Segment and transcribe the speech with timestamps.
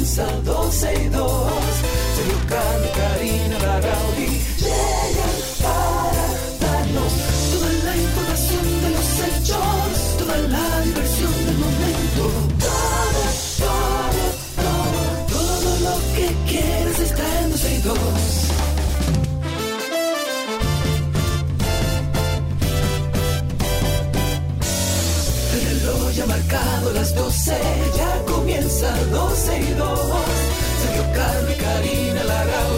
[0.00, 1.52] comienza 12 y 2.
[2.16, 6.26] Sergio Carlos, Karina, Larrauri llegan para
[6.60, 7.12] darnos
[7.52, 12.22] toda la información de los hechos, toda la diversión del momento.
[12.60, 13.22] Todo,
[13.58, 14.24] todo,
[14.56, 17.98] todo, todo lo que quieras está en 12 y 2.
[25.52, 27.89] El reloj ya ha marcado las 12, ya comienza
[29.10, 30.00] 12 y 2.
[30.82, 32.69] Sergio Carlos y Karina Larrauri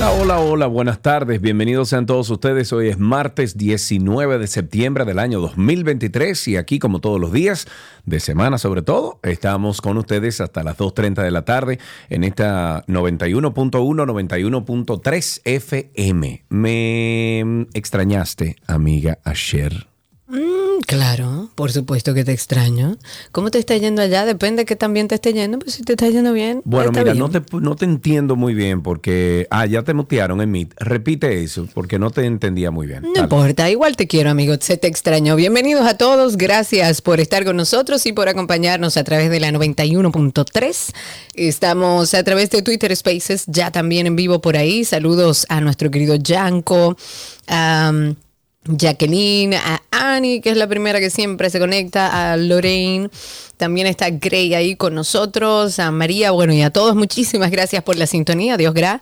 [0.00, 2.72] Hola, hola, hola, buenas tardes, bienvenidos sean todos ustedes.
[2.72, 7.66] Hoy es martes 19 de septiembre del año 2023 y aquí como todos los días
[8.06, 12.82] de semana sobre todo, estamos con ustedes hasta las 2.30 de la tarde en esta
[12.86, 16.44] 91.1, 91.3 FM.
[16.48, 19.86] Me extrañaste, amiga Asher.
[20.28, 22.96] Mm, claro, por supuesto que te extraño.
[23.32, 24.24] ¿Cómo te está yendo allá?
[24.24, 25.58] Depende que también te esté yendo.
[25.58, 26.62] Pues si te está yendo bien.
[26.64, 27.18] Bueno, mira, bien.
[27.18, 29.46] no te, no te entiendo muy bien porque...
[29.50, 30.74] Ah, ya te mutearon en Meet.
[30.78, 33.02] Repite eso porque no te entendía muy bien.
[33.02, 33.24] No Dale.
[33.24, 34.54] importa, igual te quiero, amigo.
[34.60, 35.36] Se te extrañó.
[35.36, 36.36] Bienvenidos a todos.
[36.36, 40.92] Gracias por estar con nosotros y por acompañarnos a través de la 91.3.
[41.34, 44.84] Estamos a través de Twitter Spaces, ya también en vivo por ahí.
[44.84, 46.96] Saludos a nuestro querido Yanko.
[48.64, 53.10] Jacqueline, a Annie, que es la primera que siempre se conecta, a Lorraine,
[53.60, 57.94] también está Grey ahí con nosotros, a María, bueno, y a todos muchísimas gracias por
[57.96, 59.00] la sintonía, Dios gra.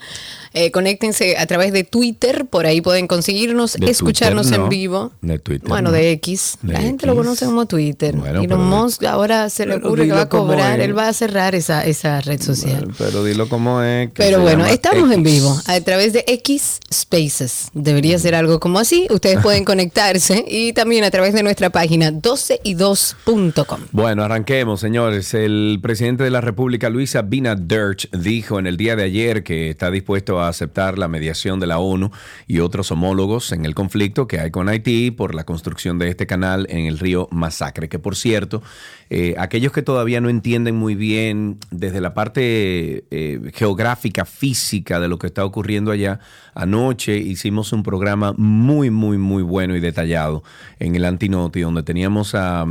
[0.55, 5.13] Eh, conéctense a través de Twitter, por ahí pueden conseguirnos, De escucharnos Twitter, en vivo.
[5.21, 5.97] De Twitter, Bueno, no.
[5.97, 6.57] de X.
[6.63, 8.17] De la gente lo conoce como Twitter.
[8.17, 11.55] Bueno, Elon Musk ahora se le ocurre que va a cobrar, él va a cerrar
[11.55, 12.81] esa, esa red social.
[12.87, 14.09] Bueno, Pero dilo como es.
[14.09, 17.69] que Pero bueno, estamos en vivo a través de X Spaces.
[17.75, 19.07] Debería ser algo como así.
[19.11, 23.81] Ustedes pueden conectarse y también a través de nuestra página 12y2.com.
[23.93, 25.35] Bueno, arranquemos, señores.
[25.35, 29.91] El presidente de la República, Luis Abinader, dijo en el día de ayer que está
[29.91, 32.11] dispuesto a aceptar la mediación de la ONU
[32.47, 36.27] y otros homólogos en el conflicto que hay con Haití por la construcción de este
[36.27, 37.91] canal en el río Masacre.
[37.91, 38.63] Que por cierto,
[39.11, 45.09] eh, aquellos que todavía no entienden muy bien desde la parte eh, geográfica, física de
[45.09, 46.21] lo que está ocurriendo allá,
[46.55, 50.43] anoche hicimos un programa muy, muy, muy bueno y detallado
[50.79, 52.65] en el Antinoti, donde teníamos a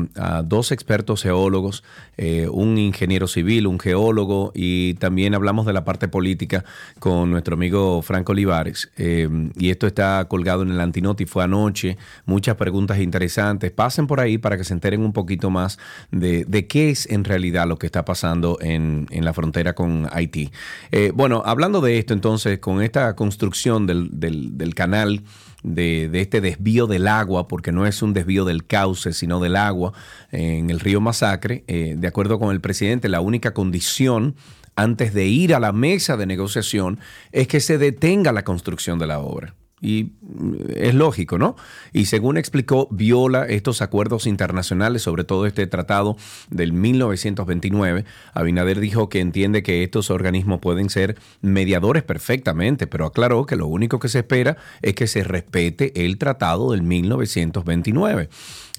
[0.44, 1.67] dos expertos geólogos,
[2.18, 6.64] eh, un ingeniero civil, un geólogo, y también hablamos de la parte política
[7.00, 8.90] con nuestro amigo Franco Olivares.
[8.98, 13.72] Eh, y esto está colgado en el Antinoti, fue anoche, muchas preguntas interesantes.
[13.72, 15.78] Pasen por ahí para que se enteren un poquito más
[16.12, 20.08] de, de qué es en realidad lo que está pasando en, en la frontera con
[20.12, 20.52] Haití.
[20.92, 25.22] Eh, bueno, hablando de esto entonces, con esta construcción del, del- del canal,
[25.64, 29.94] de, este desvío del agua, porque no es un desvío del cauce, sino del agua
[30.32, 34.36] en el río Masacre, eh, de acuerdo con el presidente, la única condición
[34.76, 37.00] antes de ir a la mesa de negociación
[37.32, 39.56] es que se detenga la construcción de la obra.
[39.80, 41.56] Y mm, es lógico, ¿no?
[41.94, 46.18] Y según explicó, viola estos acuerdos internacionales, sobre todo este tratado
[46.50, 48.06] del 1929.
[48.34, 53.68] Abinader dijo que entiende que estos organismos pueden ser mediadores perfectamente, pero aclaró que lo
[53.68, 58.30] único que se espera es que se respete el tratado del 1929.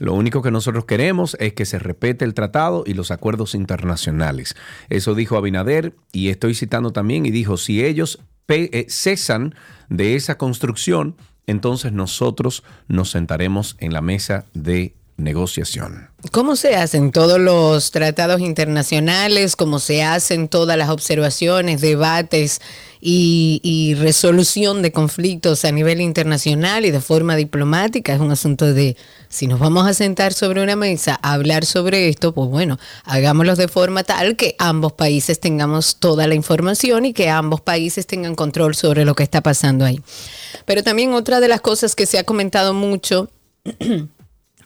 [0.00, 4.56] Lo único que nosotros queremos es que se respete el tratado y los acuerdos internacionales.
[4.88, 9.54] Eso dijo Abinader y estoy citando también y dijo, si ellos eh, cesan
[9.88, 11.16] de esa construcción,
[11.46, 16.08] entonces nosotros nos sentaremos en la mesa de negociación.
[16.32, 19.56] ¿Cómo se hacen todos los tratados internacionales?
[19.56, 22.60] ¿Cómo se hacen todas las observaciones, debates
[23.00, 28.14] y, y resolución de conflictos a nivel internacional y de forma diplomática?
[28.14, 28.96] Es un asunto de,
[29.28, 33.56] si nos vamos a sentar sobre una mesa a hablar sobre esto, pues bueno, hagámoslo
[33.56, 38.36] de forma tal que ambos países tengamos toda la información y que ambos países tengan
[38.36, 40.00] control sobre lo que está pasando ahí.
[40.64, 43.30] Pero también otra de las cosas que se ha comentado mucho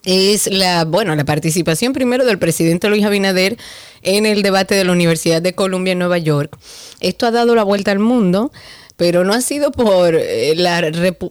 [0.05, 3.57] es la, bueno, la participación primero del presidente Luis Abinader
[4.03, 6.57] en el debate de la Universidad de Columbia en Nueva York.
[7.01, 8.53] Esto ha dado la vuelta al mundo,
[9.03, 10.81] pero no ha sido por eh, la,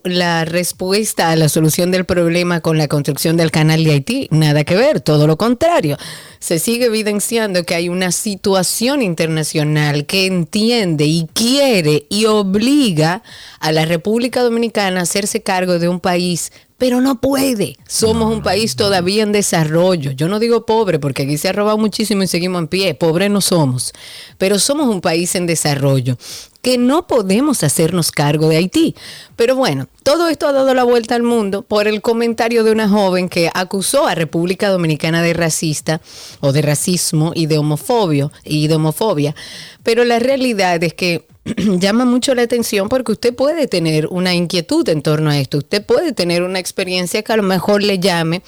[0.03, 4.65] la respuesta a la solución del problema con la construcción del canal de Haití, nada
[4.65, 5.95] que ver, todo lo contrario.
[6.39, 13.23] se sigue evidenciando que hay una situación internacional que entiende y quiere y obliga
[13.61, 17.77] a la República Dominicana a hacerse cargo de un país pero no puede.
[17.87, 20.13] Somos un país todavía en desarrollo.
[20.13, 22.95] Yo no digo pobre porque aquí se ha robado muchísimo y seguimos en pie.
[22.95, 23.93] Pobre no somos,
[24.39, 26.17] pero somos un país en desarrollo
[26.61, 28.95] que no podemos hacernos cargo de Haití.
[29.35, 32.87] Pero bueno, todo esto ha dado la vuelta al mundo por el comentario de una
[32.87, 36.01] joven que acusó a República Dominicana de racista
[36.39, 39.35] o de racismo y de homofobia y de homofobia.
[39.83, 41.25] Pero la realidad es que
[41.57, 45.83] llama mucho la atención porque usted puede tener una inquietud en torno a esto, usted
[45.83, 48.43] puede tener una experiencia que a lo mejor le llame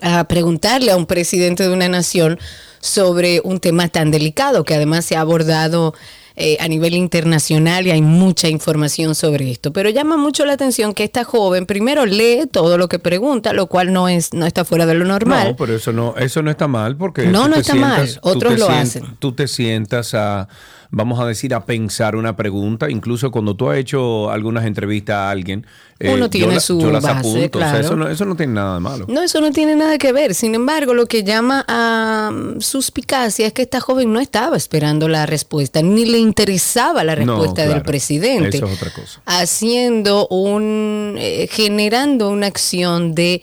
[0.00, 2.38] a preguntarle a un presidente de una nación
[2.80, 5.94] sobre un tema tan delicado que además se ha abordado
[6.36, 9.72] eh, a nivel internacional y hay mucha información sobre esto.
[9.72, 13.66] Pero llama mucho la atención que esta joven primero lee todo lo que pregunta, lo
[13.66, 15.48] cual no es no está fuera de lo normal.
[15.48, 18.08] No, pero eso no eso no está mal porque no no está mal.
[18.22, 19.16] Otros lo hacen.
[19.18, 20.48] Tú te sientas a
[20.92, 22.90] vamos a decir, a pensar una pregunta.
[22.90, 25.66] Incluso cuando tú has hecho algunas entrevistas a alguien,
[25.98, 27.78] eh, uno tiene su base, Claro.
[27.78, 29.06] eso, no, eso no tiene nada de malo.
[29.08, 30.34] No, eso no tiene nada que ver.
[30.34, 35.08] Sin embargo, lo que llama a mm, suspicacia es que esta joven no estaba esperando
[35.08, 38.58] la respuesta, ni le interesaba la respuesta del presidente.
[38.58, 39.22] Eso es otra cosa.
[39.24, 43.42] Haciendo un, eh, generando una acción de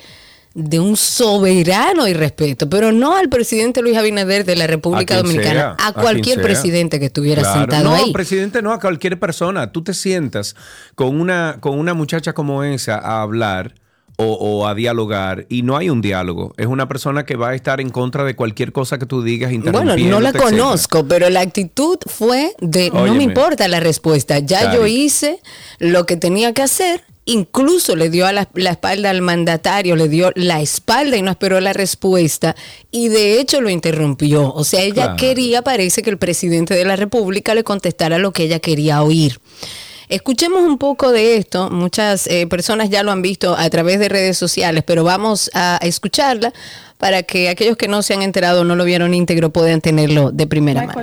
[0.53, 5.75] de un soberano y respeto, pero no al presidente Luis Abinader de la República Dominicana,
[5.79, 8.07] a, cualquier presidente que estuviera sentado no, ahí.
[8.07, 9.71] No, presidente no, a cualquier persona.
[9.71, 10.55] Tú te sientas
[10.95, 13.75] con una, con una muchacha como esa a hablar
[14.21, 16.53] o, a dialogar y no hay un diálogo.
[16.57, 19.51] Es una persona que va a estar en contra de cualquier cosa que tú digas.
[19.71, 24.73] Bueno, no la conozco, pero la actitud fue de no me importa la respuesta, ya
[24.73, 25.39] yo hice
[25.77, 30.31] lo que tenía que hacer incluso le dio a la, espalda al mandatario, le dio
[30.35, 32.55] la espalda y no esperó la respuesta
[32.91, 34.51] y de hecho lo interrumpió.
[34.53, 38.43] O sea, ella quería, parece que el presidente de la República le contestara lo que
[38.43, 39.39] ella quería oír.
[40.09, 41.69] Escuchemos un poco de esto.
[41.69, 45.79] Muchas eh, personas ya lo han visto a través de redes sociales, pero vamos a
[45.83, 46.51] escucharla
[46.97, 50.31] para que aquellos que no se han enterado o no lo vieron íntegro puedan tenerlo
[50.31, 50.99] de primera mano.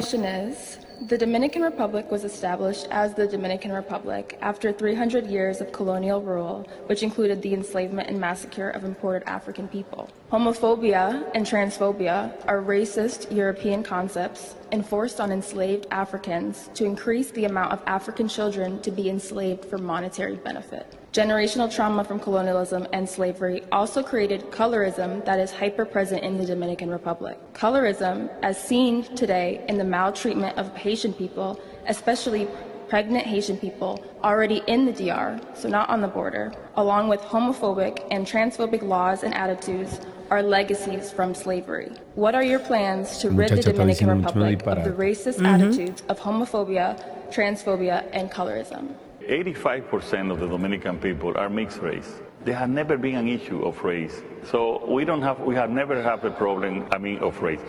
[1.09, 6.67] The Dominican Republic was established as the Dominican Republic after 300 years of colonial rule,
[6.87, 10.11] which included the enslavement and massacre of imported African people.
[10.33, 17.73] Homophobia and transphobia are racist European concepts enforced on enslaved Africans to increase the amount
[17.73, 20.93] of African children to be enslaved for monetary benefit.
[21.17, 26.45] Generational trauma from colonialism and slavery also created colorism that is hyper present in the
[26.45, 27.39] Dominican Republic.
[27.55, 32.47] Colorism, as seen today in the maltreatment of Haitian people, especially
[32.91, 38.07] pregnant Haitian people already in the DR, so not on the border, along with homophobic
[38.11, 39.99] and transphobic laws and attitudes,
[40.29, 41.93] are legacies from slavery.
[42.15, 45.47] What are your plans to rid the Dominican Republic of the racist mm-hmm.
[45.47, 47.03] attitudes of homophobia,
[47.33, 48.97] transphobia, and colorism?
[49.27, 52.21] 85% of the Dominican people are mixed race.
[52.45, 54.23] There has never been an issue of race.
[54.45, 57.61] So we don't have, we have never had a problem, I mean, of race.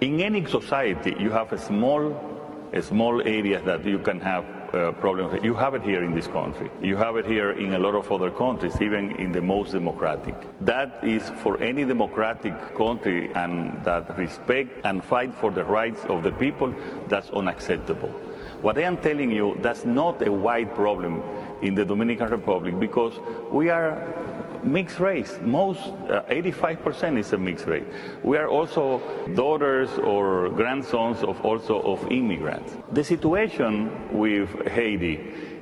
[0.00, 2.16] In any society, you have a small,
[2.72, 4.44] a small area that you can have
[4.74, 5.44] uh, problems.
[5.44, 6.68] You have it here in this country.
[6.82, 10.34] You have it here in a lot of other countries, even in the most democratic.
[10.62, 16.24] That is for any democratic country and that respect and fight for the rights of
[16.24, 16.74] the people,
[17.06, 18.12] that's unacceptable.
[18.64, 21.22] What I am telling you, that's not a wide problem
[21.60, 23.12] in the Dominican Republic because
[23.52, 23.92] we are
[24.62, 25.38] mixed race.
[25.42, 27.84] Most, uh, 85% is a mixed race.
[28.22, 29.02] We are also
[29.34, 32.72] daughters or grandsons of also of immigrants.
[32.90, 35.20] The situation with Haiti,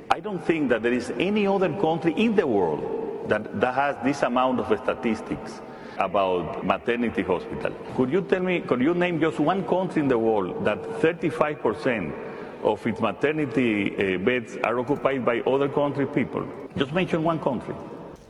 [0.09, 3.97] I don't think that there is any other country in the world that, that has
[4.05, 5.61] this amount of statistics
[5.97, 7.73] about maternity hospital.
[7.97, 11.61] Could you tell me, could you name just one country in the world that 35
[11.61, 12.15] percent
[12.63, 16.45] of its maternity uh, beds are occupied by other country people.
[16.77, 17.75] Just mention one country.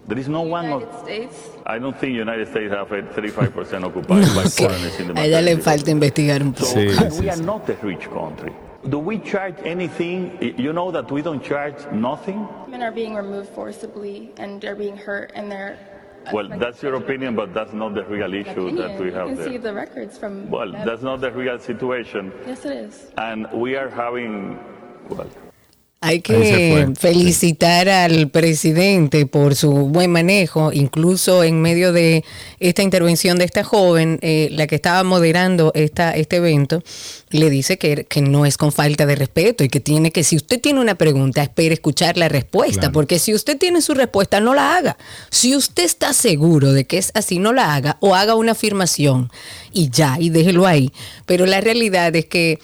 [0.08, 0.66] There is no one.
[0.66, 1.50] United States.
[1.66, 5.42] I don't think United States have 35% occupied no, by foreigners in the A ella
[5.42, 6.66] le falta investigar un poco.
[6.66, 8.52] So, sí, sí, we are not a rich country.
[8.90, 10.38] Do we charge anything?
[10.58, 12.46] You know that we don't charge nothing?
[12.66, 15.78] Women are being removed forcibly and they're being hurt and they're
[16.32, 18.76] well, that's your opinion, but that's not the real issue opinion.
[18.76, 19.48] that we have you can there.
[19.48, 20.50] see the records from.
[20.50, 22.32] Well, that's not the real situation.
[22.46, 23.12] Yes, it is.
[23.18, 24.60] And we are having,
[25.10, 25.30] well.
[26.06, 32.26] Hay que felicitar al presidente por su buen manejo, incluso en medio de
[32.60, 36.84] esta intervención de esta joven, eh, la que estaba moderando esta, este evento,
[37.30, 40.36] le dice que, que, no es con falta de respeto y que tiene que, si
[40.36, 44.54] usted tiene una pregunta, espere escuchar la respuesta, porque si usted tiene su respuesta, no
[44.54, 44.98] la haga.
[45.30, 49.32] Si usted está seguro de que es así, no la haga o haga una afirmación
[49.72, 50.92] y ya, y déjelo ahí.
[51.26, 52.60] Pero la realidad es que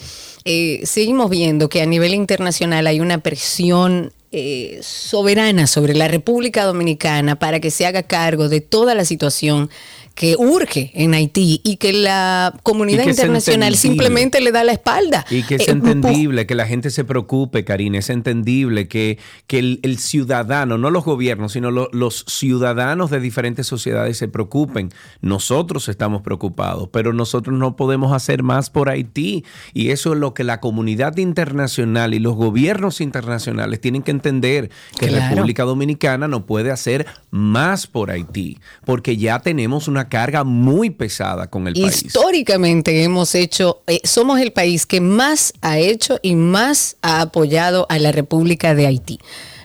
[0.52, 6.64] eh, seguimos viendo que a nivel internacional hay una presión eh, soberana sobre la República
[6.64, 9.70] Dominicana para que se haga cargo de toda la situación
[10.20, 15.26] que urge en Haití y que la comunidad internacional simplemente le da la espalda.
[15.30, 19.60] Y que es eh, entendible que la gente se preocupe, Karina, es entendible que, que
[19.82, 24.90] el, ciudadano, no los gobiernos, sino los ciudadanos de diferentes sociedades se preocupen.
[25.22, 29.46] Nosotros estamos preocupados, pero nosotros no podemos hacer más por Haití.
[29.74, 34.70] Y eso es lo que la comunidad internacional y los gobiernos internacionales tienen que entender,
[35.00, 40.44] que la República Dominicana no puede hacer más por Haití, porque ya tenemos una carga
[40.44, 42.04] muy pesada con el país.
[42.04, 47.86] Históricamente hemos hecho, eh, somos el país que más ha hecho y más ha apoyado
[47.90, 49.20] a la República de Haití.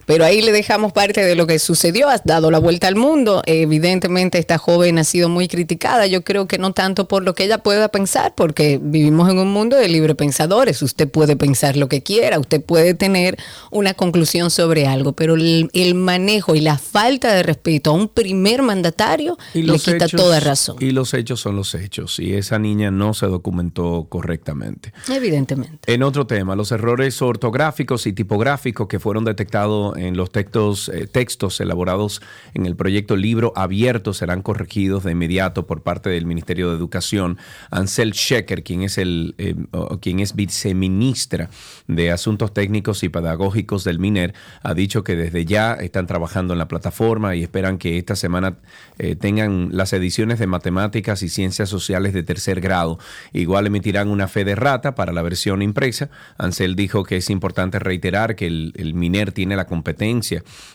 [0.07, 3.43] Pero ahí le dejamos parte de lo que sucedió, has dado la vuelta al mundo.
[3.47, 7.45] Evidentemente esta joven ha sido muy criticada, yo creo que no tanto por lo que
[7.45, 11.89] ella pueda pensar, porque vivimos en un mundo de libre pensadores, usted puede pensar lo
[11.89, 13.37] que quiera, usted puede tener
[13.71, 18.63] una conclusión sobre algo, pero el, manejo y la falta de respeto a un primer
[18.63, 20.77] mandatario le quita toda razón.
[20.81, 24.93] Y los hechos son los hechos, y esa niña no se documentó correctamente.
[25.09, 25.93] Evidentemente.
[25.93, 31.07] En otro tema, los errores ortográficos y tipográficos que fueron detectados en los textos, eh,
[31.07, 32.23] textos elaborados
[32.55, 37.39] en el proyecto Libro Abierto serán corregidos de inmediato por parte del Ministerio de Educación.
[37.71, 39.55] Ansel Shecker, quien es, el, eh,
[40.01, 41.51] quien es viceministra
[41.87, 46.59] de Asuntos Técnicos y Pedagógicos del MINER, ha dicho que desde ya están trabajando en
[46.59, 48.57] la plataforma y esperan que esta semana
[48.99, 52.99] eh, tengan las ediciones de Matemáticas y Ciencias Sociales de tercer grado.
[53.33, 56.11] Igual emitirán una fe de rata para la versión impresa.
[56.39, 59.84] Ansel dijo que es importante reiterar que el, el MINER tiene la competencia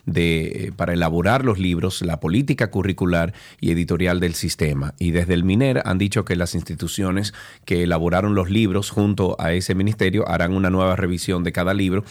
[0.05, 4.93] de, eh, para elaborar los libros, la política curricular y editorial del sistema.
[4.99, 7.33] Y desde el MINER han dicho que las instituciones
[7.65, 12.03] que elaboraron los libros junto a ese ministerio harán una nueva revisión de cada libro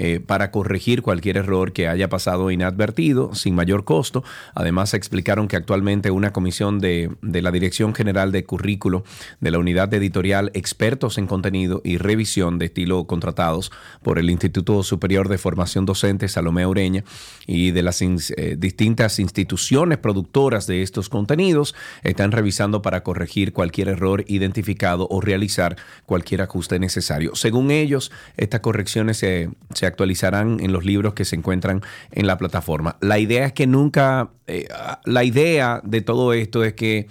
[0.00, 4.22] eh, para corregir cualquier error que haya pasado inadvertido sin mayor costo.
[4.54, 9.02] Además, explicaron que actualmente una comisión de, de la Dirección General de Currículo
[9.40, 14.84] de la Unidad Editorial, expertos en contenido y revisión de estilo contratados por el Instituto
[14.84, 17.02] Superior de Formación Docente Salomé Ureña
[17.44, 21.74] y de las eh, distintas instituciones productoras de estos contenidos,
[22.04, 25.76] están revisando para corregir cualquier error identificado o realizar
[26.06, 27.34] cualquier ajuste necesario.
[27.34, 32.38] Según ellos, estas correcciones se, se actualizarán en los libros que se encuentran en la
[32.38, 32.96] plataforma.
[33.00, 34.68] La idea es que nunca, eh,
[35.04, 37.08] la idea de todo esto es que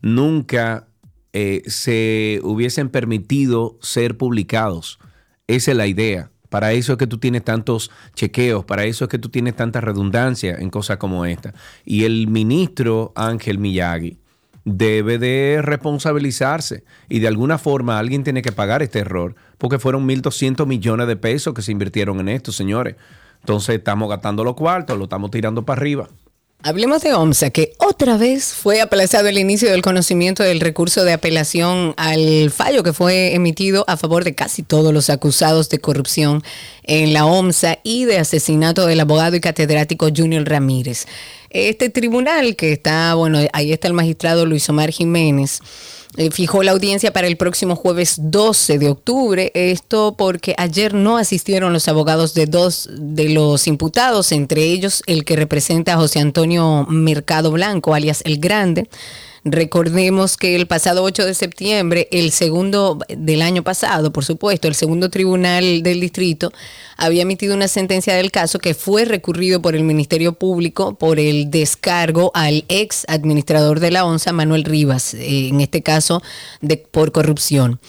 [0.00, 0.88] nunca
[1.32, 4.98] eh, se hubiesen permitido ser publicados.
[5.46, 6.30] Esa es la idea.
[6.48, 9.80] Para eso es que tú tienes tantos chequeos, para eso es que tú tienes tanta
[9.80, 11.54] redundancia en cosas como esta.
[11.84, 14.18] Y el ministro Ángel Miyagi
[14.64, 20.08] debe de responsabilizarse y de alguna forma alguien tiene que pagar este error porque fueron
[20.08, 22.96] 1.200 millones de pesos que se invirtieron en esto, señores.
[23.40, 26.08] Entonces estamos gastando los cuartos, lo estamos tirando para arriba.
[26.62, 31.14] Hablemos de OMSA, que otra vez fue aplazado el inicio del conocimiento del recurso de
[31.14, 36.42] apelación al fallo que fue emitido a favor de casi todos los acusados de corrupción
[36.82, 41.06] en la OMSA y de asesinato del abogado y catedrático Junior Ramírez.
[41.50, 45.60] Este tribunal que está, bueno, ahí está el magistrado Luis Omar Jiménez
[46.16, 49.52] eh, fijó la audiencia para el próximo jueves 12 de octubre.
[49.54, 55.24] Esto porque ayer no asistieron los abogados de dos de los imputados, entre ellos el
[55.24, 58.88] que representa a José Antonio Mercado Blanco, alias El Grande
[59.44, 64.74] Recordemos que el pasado 8 de septiembre, el segundo del año pasado, por supuesto, el
[64.74, 66.52] segundo tribunal del distrito
[66.98, 71.50] había emitido una sentencia del caso que fue recurrido por el Ministerio Público por el
[71.50, 76.22] descargo al ex administrador de la ONSA, Manuel Rivas, eh, en este caso
[76.60, 77.80] de, por corrupción.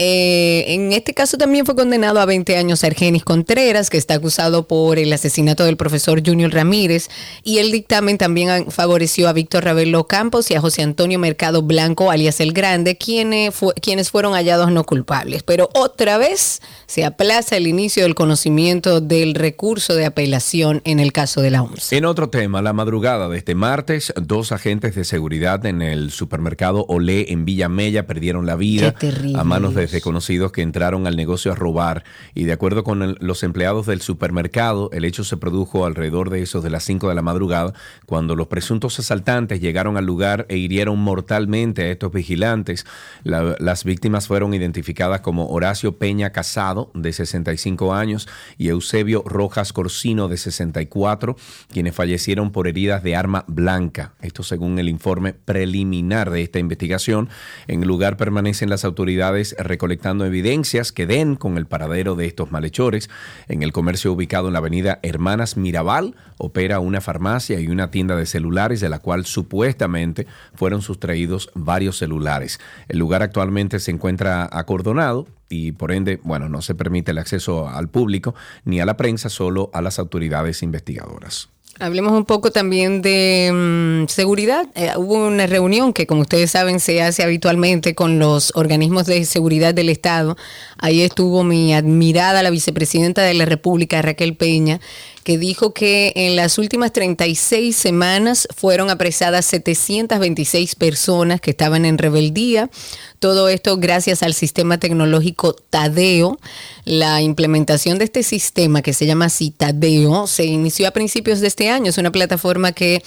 [0.00, 4.68] Eh, en este caso también fue condenado a 20 años Argenis Contreras, que está acusado
[4.68, 7.08] por el asesinato del profesor Junior Ramírez,
[7.42, 12.12] y el dictamen también favoreció a Víctor Ravelo Campos y a José Antonio Mercado Blanco,
[12.12, 15.42] alias El Grande, quienes, quienes fueron hallados no culpables.
[15.42, 21.12] Pero otra vez se aplaza el inicio del conocimiento del recurso de apelación en el
[21.12, 21.92] caso de la OMS.
[21.92, 26.86] En otro tema, la madrugada de este martes, dos agentes de seguridad en el supermercado
[26.86, 28.94] Olé en Villa Mella perdieron la vida
[29.34, 32.04] a manos de hombres desconocidos que entraron al negocio a robar
[32.34, 36.62] y de acuerdo con los empleados del supermercado, el hecho se produjo alrededor de esos
[36.62, 37.72] de las 5 de la madrugada
[38.06, 42.84] cuando los presuntos asaltantes llegaron al lugar e hirieron mortalmente a estos vigilantes.
[43.24, 48.28] La- las víctimas fueron identificadas como Horacio Peña Casado, de 65 años,
[48.58, 51.36] y Eusebio Rojas Corsino, de 64,
[51.72, 54.12] quienes fallecieron por heridas de arma blanca.
[54.20, 57.28] Esto según el informe preliminar de esta investigación.
[57.66, 62.50] En el lugar permanecen las autoridades recolectando evidencias que den con el paradero de estos
[62.50, 63.08] malhechores.
[63.46, 68.16] En el comercio ubicado en la avenida Hermanas Mirabal opera una farmacia y una tienda
[68.16, 72.58] de celulares de la cual supuestamente fueron sustraídos varios celulares.
[72.88, 77.68] El lugar actualmente se encuentra acordonado y por ende, bueno, no se permite el acceso
[77.68, 81.50] al público ni a la prensa, solo a las autoridades investigadoras.
[81.80, 84.66] Hablemos un poco también de mm, seguridad.
[84.74, 89.24] Eh, hubo una reunión que, como ustedes saben, se hace habitualmente con los organismos de
[89.24, 90.36] seguridad del Estado.
[90.78, 94.80] Ahí estuvo mi admirada, la vicepresidenta de la República, Raquel Peña,
[95.28, 101.98] que dijo que en las últimas 36 semanas fueron apresadas 726 personas que estaban en
[101.98, 102.70] rebeldía.
[103.18, 106.38] Todo esto gracias al sistema tecnológico Tadeo.
[106.86, 111.48] La implementación de este sistema que se llama así Tadeo se inició a principios de
[111.48, 111.90] este año.
[111.90, 113.02] Es una plataforma que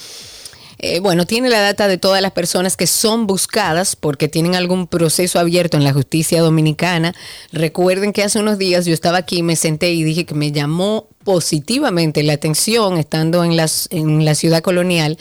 [0.84, 4.88] eh, bueno, tiene la data de todas las personas que son buscadas porque tienen algún
[4.88, 7.14] proceso abierto en la justicia dominicana.
[7.52, 11.08] Recuerden que hace unos días yo estaba aquí, me senté y dije que me llamó
[11.22, 15.18] positivamente la atención estando en, las, en la ciudad colonial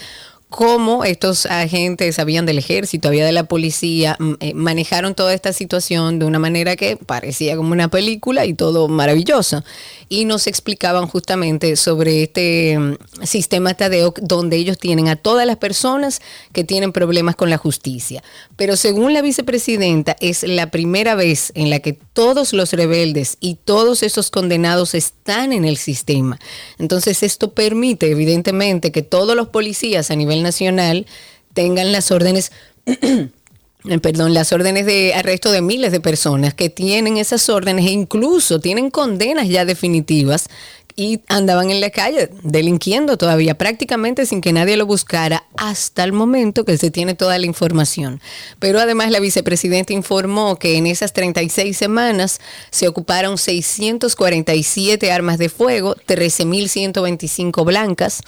[0.51, 5.53] cómo estos agentes, habían del ejército, había de la policía, mm, eh, manejaron toda esta
[5.53, 9.63] situación de una manera que parecía como una película y todo maravilloso.
[10.09, 15.55] Y nos explicaban justamente sobre este mm, sistema Tadeo, donde ellos tienen a todas las
[15.55, 18.21] personas que tienen problemas con la justicia.
[18.57, 23.55] Pero según la vicepresidenta, es la primera vez en la que todos los rebeldes y
[23.55, 26.37] todos esos condenados están en el sistema.
[26.77, 31.05] Entonces esto permite, evidentemente, que todos los policías a nivel nacional
[31.53, 32.51] tengan las órdenes
[32.85, 37.91] eh, perdón, las órdenes de arresto de miles de personas que tienen esas órdenes e
[37.91, 40.47] incluso tienen condenas ya definitivas
[40.95, 46.13] y andaban en la calle delinquiendo todavía prácticamente sin que nadie lo buscara hasta el
[46.13, 48.21] momento que se tiene toda la información.
[48.59, 55.49] Pero además la vicepresidenta informó que en esas 36 semanas se ocuparon 647 armas de
[55.49, 58.21] fuego, 13.125 blancas.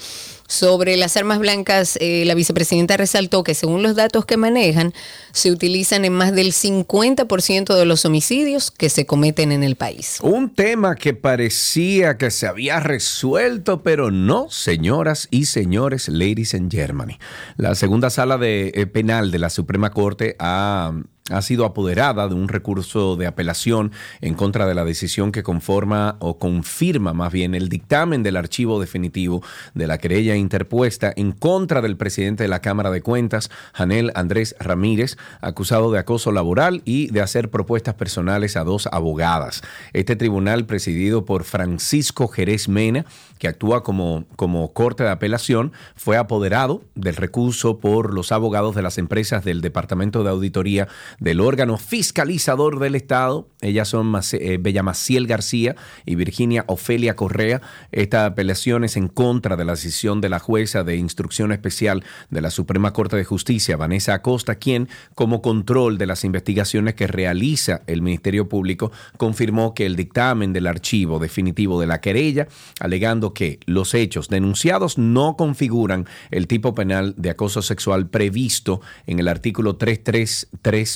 [0.53, 4.93] Sobre las armas blancas, eh, la vicepresidenta resaltó que según los datos que manejan,
[5.31, 10.19] se utilizan en más del 50% de los homicidios que se cometen en el país.
[10.21, 16.71] Un tema que parecía que se había resuelto, pero no, señoras y señores, ladies and
[16.71, 17.17] Germany.
[17.57, 20.93] La segunda sala de, eh, penal de la Suprema Corte ha
[21.31, 26.17] ha sido apoderada de un recurso de apelación en contra de la decisión que conforma
[26.19, 29.41] o confirma más bien el dictamen del archivo definitivo
[29.73, 34.55] de la querella interpuesta en contra del presidente de la Cámara de Cuentas, Janel Andrés
[34.59, 39.61] Ramírez, acusado de acoso laboral y de hacer propuestas personales a dos abogadas.
[39.93, 43.05] Este tribunal, presidido por Francisco Jerez Mena,
[43.39, 48.81] que actúa como, como corte de apelación, fue apoderado del recurso por los abogados de
[48.81, 50.87] las empresas del Departamento de Auditoría
[51.19, 53.47] del órgano fiscalizador del Estado.
[53.61, 57.61] Ellas son eh, Bella Maciel García y Virginia Ofelia Correa.
[57.91, 62.41] Esta apelación es en contra de la decisión de la jueza de instrucción especial de
[62.41, 67.81] la Suprema Corte de Justicia, Vanessa Acosta, quien, como control de las investigaciones que realiza
[67.87, 72.47] el Ministerio Público, confirmó que el dictamen del archivo definitivo de la querella,
[72.79, 79.19] alegando que los hechos denunciados no configuran el tipo penal de acoso sexual previsto en
[79.19, 79.77] el artículo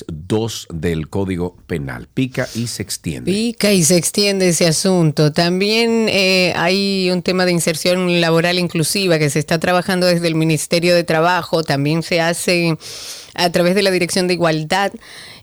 [0.08, 2.08] 3332 del Código Penal.
[2.12, 3.30] Pica y se extiende.
[3.30, 5.32] Pica y se extiende ese asunto.
[5.32, 10.34] También eh, hay un tema de inserción laboral inclusiva que se está trabajando desde el
[10.34, 12.76] Ministerio de Trabajo, también se hace
[13.34, 14.92] a través de la Dirección de Igualdad,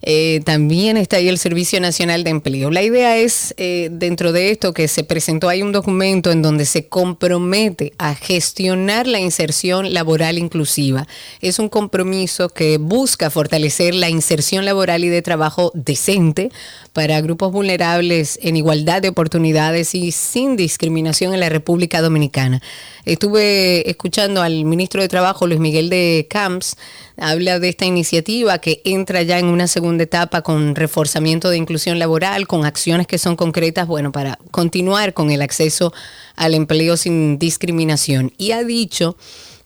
[0.08, 2.70] eh, también está ahí el Servicio Nacional de Empleo.
[2.70, 6.66] La idea es, eh, dentro de esto que se presentó, hay un documento en donde
[6.66, 11.08] se compromete a gestionar la inserción laboral inclusiva.
[11.42, 16.52] Es un compromiso que busca fortalecer la inserción laboral y de trabajo decente
[16.96, 22.62] para grupos vulnerables en igualdad de oportunidades y sin discriminación en la República Dominicana.
[23.04, 26.78] Estuve escuchando al ministro de Trabajo, Luis Miguel de Camps,
[27.18, 32.00] habla de esta iniciativa que entra ya en una segunda etapa con reforzamiento de inclusión
[32.00, 35.92] laboral, con acciones que son concretas, bueno, para continuar con el acceso
[36.38, 38.32] al empleo sin discriminación.
[38.38, 39.18] Y ha dicho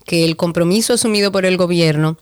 [0.03, 2.17] que el compromiso asumido por el gobierno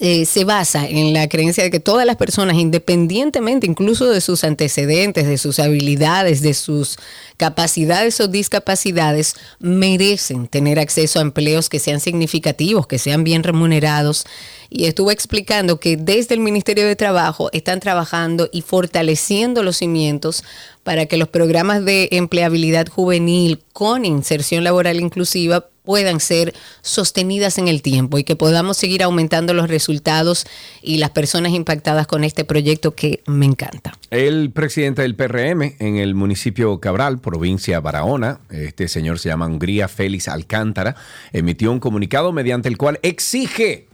[0.00, 4.42] eh, se basa en la creencia de que todas las personas, independientemente incluso de sus
[4.42, 6.98] antecedentes, de sus habilidades, de sus
[7.36, 14.26] capacidades o discapacidades, merecen tener acceso a empleos que sean significativos, que sean bien remunerados.
[14.70, 20.44] Y estuvo explicando que desde el Ministerio de Trabajo están trabajando y fortaleciendo los cimientos
[20.82, 26.52] para que los programas de empleabilidad juvenil con inserción laboral inclusiva puedan ser
[26.82, 30.44] sostenidas en el tiempo y que podamos seguir aumentando los resultados
[30.82, 33.96] y las personas impactadas con este proyecto que me encanta.
[34.10, 39.88] El presidente del PRM en el municipio Cabral, provincia Barahona, este señor se llama Hungría
[39.88, 40.96] Félix Alcántara,
[41.32, 43.86] emitió un comunicado mediante el cual exige,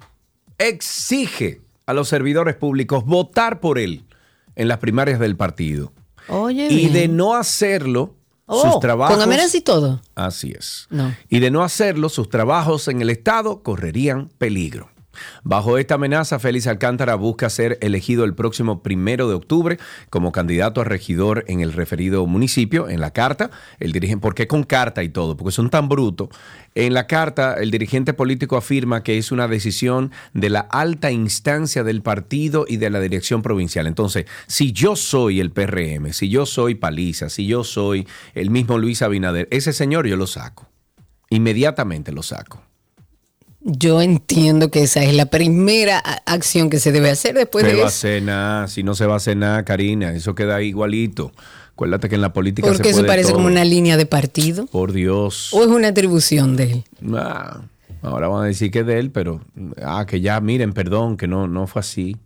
[0.68, 4.04] exige a los servidores públicos votar por él
[4.56, 5.92] en las primarias del partido.
[6.28, 6.92] Oye, y bien.
[6.92, 8.14] de no hacerlo,
[8.46, 9.16] Oh, sus trabajos...
[9.16, 10.02] Con amenazas y todo.
[10.14, 10.86] Así es.
[10.90, 11.14] No.
[11.30, 14.90] Y de no hacerlo, sus trabajos en el Estado correrían peligro.
[15.44, 19.78] Bajo esta amenaza, Félix Alcántara busca ser elegido el próximo primero de octubre
[20.10, 22.88] como candidato a regidor en el referido municipio.
[22.88, 25.36] En la carta, el dirigente, ¿por qué con carta y todo?
[25.36, 26.28] Porque son tan brutos.
[26.74, 31.84] En la carta, el dirigente político afirma que es una decisión de la alta instancia
[31.84, 33.86] del partido y de la dirección provincial.
[33.86, 38.78] Entonces, si yo soy el PRM, si yo soy Paliza, si yo soy el mismo
[38.78, 40.68] Luis Abinader, ese señor yo lo saco.
[41.30, 42.62] Inmediatamente lo saco.
[43.64, 47.76] Yo entiendo que esa es la primera acción que se debe hacer después se de
[47.76, 47.96] va a eso.
[47.96, 51.32] hacer nada, si no se va a hacer nada, Karina, eso queda igualito.
[51.72, 53.36] Acuérdate que en la política Porque se eso puede parece todo.
[53.36, 54.66] como una línea de partido.
[54.66, 55.50] Por Dios.
[55.52, 56.84] ¿O es una atribución de él?
[57.14, 57.60] Ah,
[58.02, 59.40] ahora van a decir que es de él, pero
[59.82, 62.16] ah, que ya miren, perdón, que no, no fue así.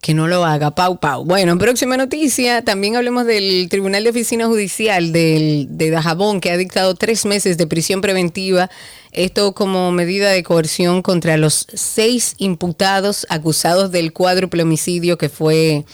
[0.00, 1.24] Que no lo haga, pau, pau.
[1.24, 6.56] Bueno, próxima noticia, también hablemos del Tribunal de Oficina Judicial del, de Dajabón, que ha
[6.56, 8.70] dictado tres meses de prisión preventiva,
[9.10, 15.84] esto como medida de coerción contra los seis imputados acusados del cuádruple homicidio que fue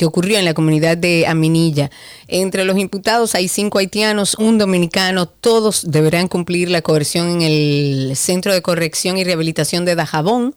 [0.00, 1.90] que ocurrió en la comunidad de Aminilla.
[2.32, 8.12] Entre los imputados hay cinco haitianos, un dominicano, todos deberán cumplir la coerción en el
[8.14, 10.54] Centro de Corrección y Rehabilitación de Dajabón.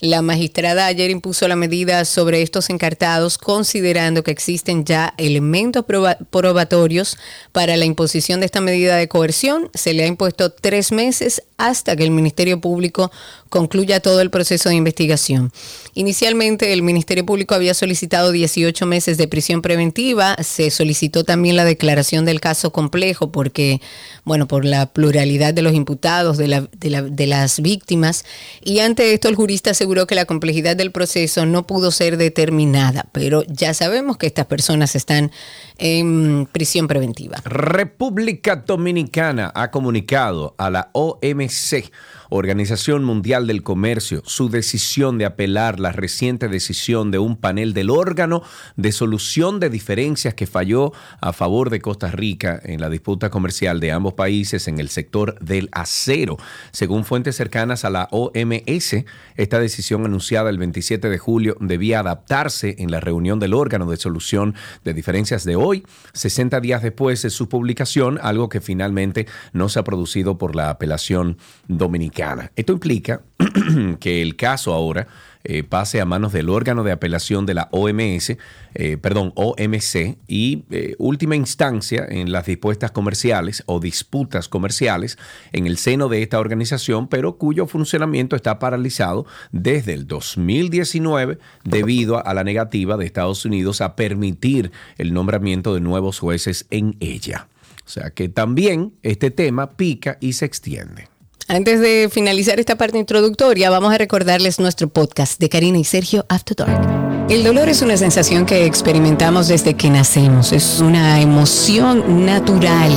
[0.00, 6.16] La magistrada ayer impuso la medida sobre estos encartados considerando que existen ya elementos proba-
[6.30, 7.18] probatorios
[7.52, 9.68] para la imposición de esta medida de coerción.
[9.74, 13.12] Se le ha impuesto tres meses hasta que el Ministerio Público
[13.50, 15.52] concluya todo el proceso de investigación.
[15.92, 20.34] Inicialmente el Ministerio Público había solicitado 18 meses de prisión preventiva.
[20.42, 23.80] Se solicitó también la declaración del caso complejo porque,
[24.24, 28.24] bueno, por la pluralidad de los imputados, de, la- de la- de las víctimas.
[28.62, 33.06] Y ante esto el jurista aseguró que la complejidad del proceso no pudo ser determinada.
[33.12, 35.30] Pero ya sabemos que estas personas están
[35.78, 37.38] en prisión preventiva.
[37.44, 41.90] República Dominicana ha comunicado a la OMC,
[42.32, 47.90] Organización Mundial del Comercio, su decisión de apelar la reciente decisión de un panel del
[47.90, 48.44] órgano
[48.76, 53.80] de solución de diferencias que falló a favor de Costa Rica en la disputa comercial
[53.80, 56.36] de ambos países en el sector del acero.
[56.70, 62.76] Según fuentes cercanas a la OMS, esta decisión anunciada el 27 de julio debía adaptarse
[62.78, 67.30] en la reunión del órgano de solución de diferencias de hoy, 60 días después de
[67.30, 72.19] su publicación, algo que finalmente no se ha producido por la apelación dominicana.
[72.56, 73.22] Esto implica
[74.00, 75.06] que el caso ahora
[75.42, 78.36] eh, pase a manos del órgano de apelación de la OMS,
[78.74, 85.16] eh, perdón, OMC, y eh, última instancia en las dispuestas comerciales o disputas comerciales
[85.52, 92.18] en el seno de esta organización, pero cuyo funcionamiento está paralizado desde el 2019 debido
[92.18, 96.96] a, a la negativa de Estados Unidos a permitir el nombramiento de nuevos jueces en
[97.00, 97.48] ella.
[97.86, 101.08] O sea que también este tema pica y se extiende.
[101.50, 106.24] Antes de finalizar esta parte introductoria, vamos a recordarles nuestro podcast de Karina y Sergio
[106.28, 107.28] After Dark.
[107.28, 112.96] El dolor es una sensación que experimentamos desde que nacemos, es una emoción natural.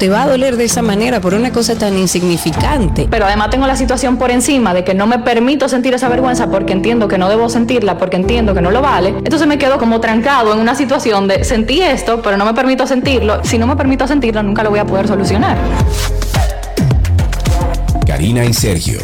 [0.00, 3.06] te va a doler de esa manera por una cosa tan insignificante.
[3.10, 6.50] Pero además tengo la situación por encima de que no me permito sentir esa vergüenza
[6.50, 9.10] porque entiendo que no debo sentirla, porque entiendo que no lo vale.
[9.10, 12.86] Entonces me quedo como trancado en una situación de sentí esto, pero no me permito
[12.86, 13.44] sentirlo.
[13.44, 15.58] Si no me permito sentirlo, nunca lo voy a poder solucionar.
[18.06, 19.00] Karina y Sergio,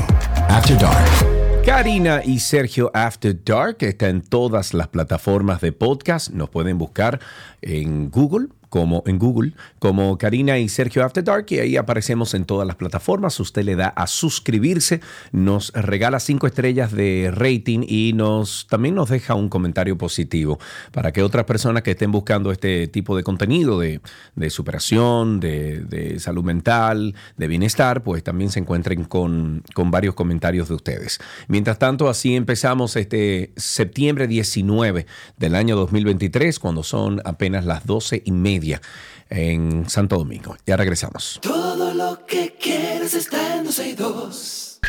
[0.49, 1.37] After Dark.
[1.67, 6.31] Karina y Sergio After Dark está en todas las plataformas de podcast.
[6.31, 7.21] Nos pueden buscar
[7.61, 12.45] en Google como en Google, como Karina y Sergio After Dark, y ahí aparecemos en
[12.45, 13.41] todas las plataformas.
[13.41, 15.01] Usted le da a suscribirse,
[15.33, 20.59] nos regala cinco estrellas de rating y nos también nos deja un comentario positivo
[20.93, 24.03] para que otras personas que estén buscando este tipo de contenido de,
[24.35, 30.15] de superación, de, de, salud mental, de bienestar, pues también se encuentren con, con varios
[30.15, 31.19] comentarios de ustedes.
[31.49, 35.07] Mientras tanto, así empezamos este septiembre 19
[35.39, 38.66] del año 2023, cuando son apenas las 12 y media
[39.29, 40.57] en Santo Domingo.
[40.67, 41.39] Ya regresamos.
[41.43, 44.81] Todo lo que quieres está en 12 y 2.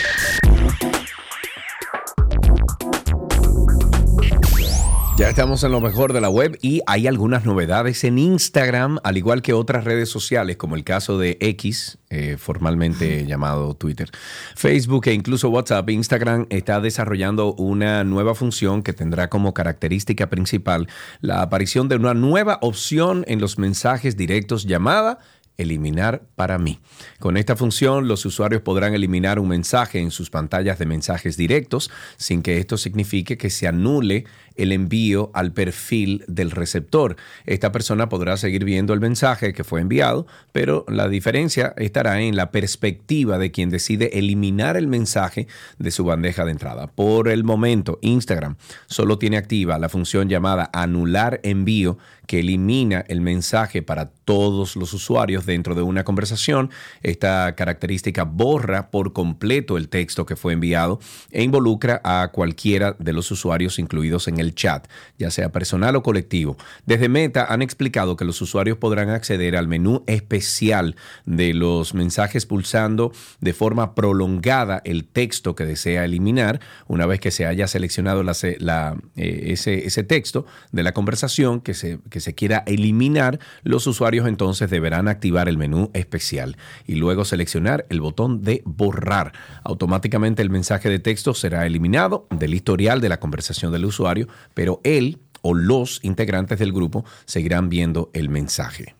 [5.17, 9.17] Ya estamos en lo mejor de la web y hay algunas novedades en Instagram, al
[9.17, 14.11] igual que otras redes sociales, como el caso de X, eh, formalmente llamado Twitter,
[14.55, 15.89] Facebook e incluso WhatsApp.
[15.89, 20.87] Instagram está desarrollando una nueva función que tendrá como característica principal
[21.19, 25.17] la aparición de una nueva opción en los mensajes directos llamada
[25.57, 26.79] eliminar para mí.
[27.19, 31.89] Con esta función, los usuarios podrán eliminar un mensaje en sus pantallas de mensajes directos
[32.15, 34.25] sin que esto signifique que se anule
[34.57, 37.15] el envío al perfil del receptor.
[37.45, 42.35] Esta persona podrá seguir viendo el mensaje que fue enviado, pero la diferencia estará en
[42.35, 45.47] la perspectiva de quien decide eliminar el mensaje
[45.79, 46.87] de su bandeja de entrada.
[46.87, 48.55] Por el momento, Instagram
[48.87, 54.93] solo tiene activa la función llamada anular envío que elimina el mensaje para todos los
[54.93, 56.69] usuarios dentro de una conversación.
[57.01, 60.99] Esta característica borra por completo el texto que fue enviado
[61.31, 66.03] e involucra a cualquiera de los usuarios incluidos en el chat, ya sea personal o
[66.03, 66.57] colectivo.
[66.85, 72.45] Desde Meta han explicado que los usuarios podrán acceder al menú especial de los mensajes
[72.45, 76.59] pulsando de forma prolongada el texto que desea eliminar.
[76.87, 82.63] Una vez que se haya seleccionado eh, ese, texto de la conversación que se quiera
[82.65, 88.61] eliminar, los usuarios entonces deberán activar el menú especial y luego seleccionar el botón de
[88.65, 89.33] borrar.
[89.63, 94.81] Automáticamente el mensaje de texto será eliminado del historial de la conversación del usuario, pero
[94.83, 98.95] él o los integrantes del grupo seguirán viendo el mensaje.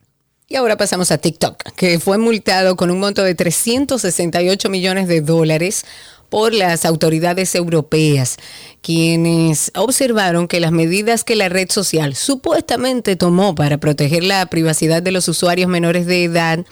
[0.50, 5.20] Y ahora pasamos a TikTok, que fue multado con un monto de 368 millones de
[5.20, 5.86] dólares
[6.30, 8.38] por las autoridades europeas,
[8.82, 15.02] quienes observaron que las medidas que la red social supuestamente tomó para proteger la privacidad
[15.02, 16.66] de los usuarios menores de edad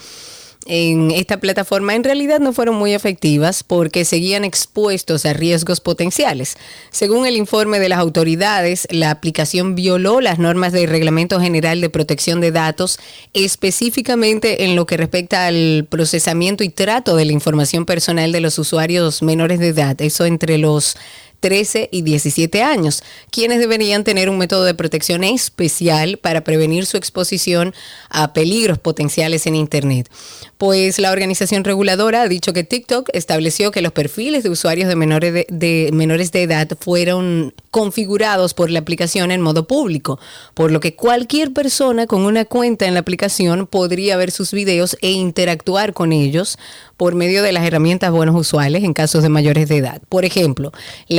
[0.66, 6.58] en esta plataforma en realidad no fueron muy efectivas porque seguían expuestos a riesgos potenciales.
[6.90, 11.90] Según el informe de las autoridades, la aplicación violó las normas del Reglamento General de
[11.90, 13.00] Protección de Datos,
[13.34, 18.58] específicamente en lo que respecta al procesamiento y trato de la información personal de los
[18.58, 20.98] usuarios menores de edad, eso entre los
[21.40, 26.98] 13 y 17 años, quienes deberían tener un método de protección especial para prevenir su
[26.98, 27.74] exposición
[28.10, 30.10] a peligros potenciales en Internet.
[30.58, 34.96] Pues la organización reguladora ha dicho que TikTok estableció que los perfiles de usuarios de
[34.96, 40.20] menores de, edad fueron configurados por la aplicación en modo público,
[40.54, 44.98] por lo que cualquier persona con una cuenta en la aplicación podría ver sus videos
[45.02, 46.58] e interactuar con ellos
[46.98, 50.02] por medio de las herramientas buenos usuales en casos de mayores de edad.
[50.08, 50.72] Por ejemplo,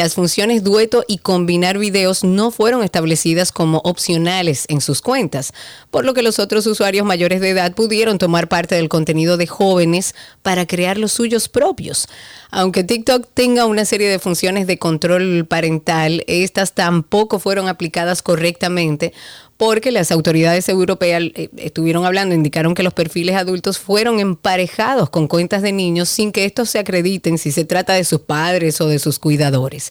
[0.06, 5.52] las funciones dueto y combinar videos no fueron establecidas como opcionales en sus cuentas,
[5.90, 9.48] por lo que los otros usuarios mayores de edad pudieron tomar parte del contenido de
[9.48, 12.06] jóvenes para crear los suyos propios.
[12.52, 19.12] Aunque TikTok tenga una serie de funciones de control parental, estas tampoco fueron aplicadas correctamente
[19.56, 25.28] porque las autoridades europeas eh, estuvieron hablando, indicaron que los perfiles adultos fueron emparejados con
[25.28, 28.88] cuentas de niños sin que estos se acrediten si se trata de sus padres o
[28.88, 29.90] de sus cuidadores.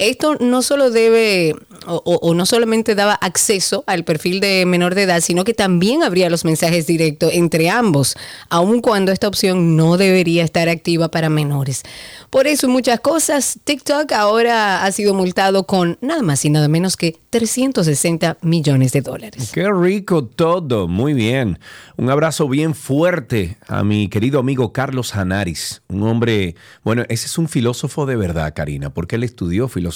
[0.00, 1.54] Esto no solo debe
[1.86, 6.30] o, no solamente daba acceso al perfil de menor de edad, sino que también habría
[6.30, 8.16] los mensajes directos entre ambos,
[8.48, 11.82] aun cuando esta opción no debería estar activa para menores.
[12.30, 16.96] Por eso muchas cosas, TikTok ahora ha sido multado con nada más y nada menos
[16.96, 19.50] que 360 millones de dólares.
[19.52, 21.58] Qué rico todo, muy bien.
[21.96, 27.38] Un abrazo bien fuerte a mi querido amigo Carlos Hanaris, un hombre, bueno, ese es
[27.38, 29.89] un filósofo de verdad, Karina, porque él estudió filosofía.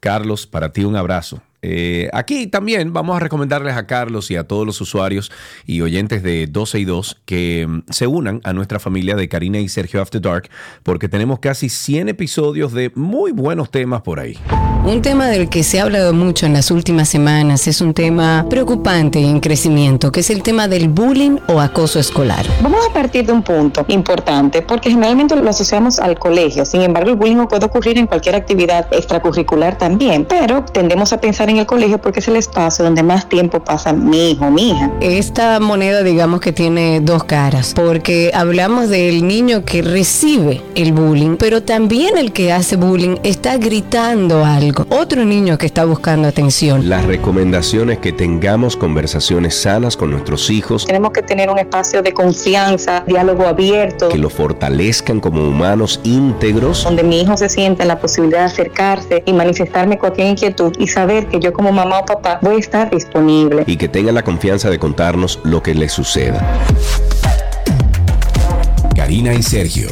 [0.00, 1.42] Carlos, para ti un abrazo.
[1.60, 5.32] Eh, aquí también vamos a recomendarles a Carlos y a todos los usuarios
[5.66, 9.58] y oyentes de 12 y 2 que mm, se unan a nuestra familia de Karina
[9.58, 10.48] y Sergio After Dark
[10.84, 14.38] porque tenemos casi 100 episodios de muy buenos temas por ahí.
[14.84, 18.46] Un tema del que se ha hablado mucho en las últimas semanas es un tema
[18.48, 22.46] preocupante y en crecimiento, que es el tema del bullying o acoso escolar.
[22.62, 26.64] Vamos a partir de un punto importante, porque generalmente lo asociamos al colegio.
[26.64, 31.50] Sin embargo, el bullying puede ocurrir en cualquier actividad extracurricular también, pero tendemos a pensar
[31.50, 34.90] en el colegio porque es el espacio donde más tiempo pasa mi hijo, mi hija.
[35.00, 41.36] Esta moneda, digamos que tiene dos caras, porque hablamos del niño que recibe el bullying,
[41.36, 44.67] pero también el que hace bullying está gritando algo.
[44.90, 46.88] Otro niño que está buscando atención.
[46.88, 52.02] La recomendación es que tengamos conversaciones sanas con nuestros hijos, Tenemos que tener un espacio
[52.02, 57.82] de confianza, diálogo abierto, que lo fortalezcan como humanos íntegros donde mi hijo se sienta
[57.82, 62.00] en la posibilidad de acercarse y manifestarme cualquier inquietud y saber que yo como mamá
[62.00, 63.64] o papá voy a estar disponible.
[63.66, 66.46] y que tengan la confianza de contarnos lo que les suceda.
[68.94, 69.88] Karina y Sergio.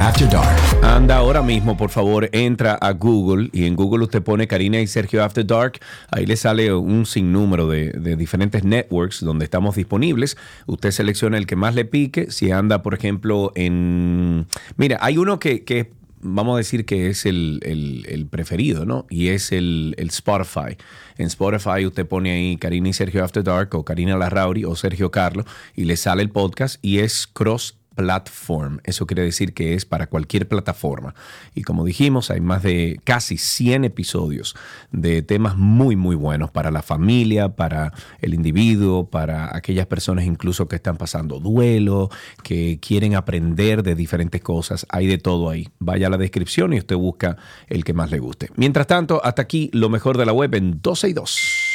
[0.00, 0.56] After Dark.
[0.84, 4.86] Anda ahora mismo, por favor, entra a Google y en Google usted pone Karina y
[4.86, 5.80] Sergio After Dark.
[6.10, 10.36] Ahí le sale un sinnúmero de, de diferentes networks donde estamos disponibles.
[10.66, 12.30] Usted selecciona el que más le pique.
[12.30, 14.46] Si anda, por ejemplo, en...
[14.76, 19.06] Mira, hay uno que, vamos a decir que es el, el- el preferido, ¿no?
[19.10, 20.76] Y es el, el Spotify.
[21.18, 25.10] En Spotify usted pone ahí Karina y Sergio After Dark o Karina Larrauri o Sergio
[25.10, 28.78] Carlo y le sale el podcast y es cross platform.
[28.84, 31.14] Eso quiere decir que es para cualquier plataforma.
[31.54, 34.54] Y como dijimos, hay más de casi 100 episodios
[34.92, 40.68] de temas muy, muy buenos para la familia, para el individuo, para aquellas personas incluso
[40.68, 42.10] que están pasando duelo,
[42.44, 44.86] que quieren aprender de diferentes cosas.
[44.90, 45.68] Hay de todo ahí.
[45.80, 48.50] Vaya a la descripción y usted busca el que más le guste.
[48.56, 51.65] Mientras tanto, hasta aquí lo mejor de la web en 12 y 2.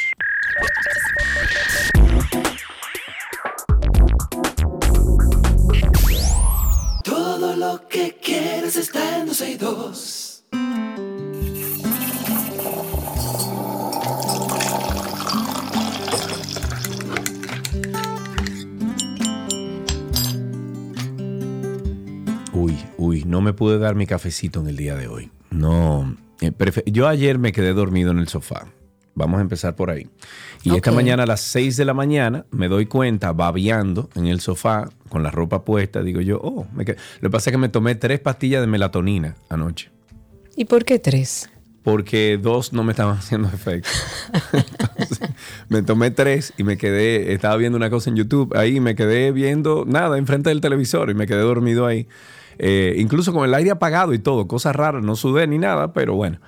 [22.52, 25.30] Uy, uy, no me pude dar mi cafecito en el día de hoy.
[25.50, 26.52] No, eh,
[26.86, 28.66] yo ayer me quedé dormido en el sofá
[29.14, 30.08] Vamos a empezar por ahí.
[30.62, 34.40] Y esta mañana a las 6 de la mañana me doy cuenta, babeando en el
[34.40, 36.02] sofá con la ropa puesta.
[36.02, 39.36] Digo yo, oh, me lo que pasa es que me tomé tres pastillas de melatonina
[39.50, 39.90] anoche.
[40.56, 41.50] ¿Y por qué tres?
[41.82, 43.90] Porque dos no me estaban haciendo efecto.
[44.52, 45.28] Entonces,
[45.68, 49.32] me tomé tres y me quedé, estaba viendo una cosa en YouTube ahí, me quedé
[49.32, 52.08] viendo nada enfrente del televisor y me quedé dormido ahí.
[52.58, 56.14] Eh, incluso con el aire apagado y todo, cosas raras, no sudé ni nada, pero
[56.14, 56.38] bueno.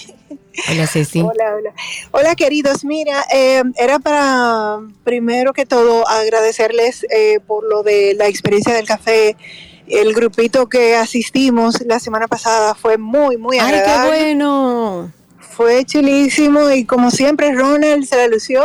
[0.71, 1.21] Hola, Ceci.
[1.21, 1.73] Hola, hola.
[2.13, 2.85] Hola, queridos.
[2.85, 8.87] Mira, eh, era para, primero que todo, agradecerles eh, por lo de la experiencia del
[8.87, 9.37] café.
[9.89, 14.11] El grupito que asistimos la semana pasada fue muy, muy Ay, qué agradable.
[14.11, 15.13] bueno.
[15.39, 18.65] Fue chulísimo y como siempre Ronald se la lució.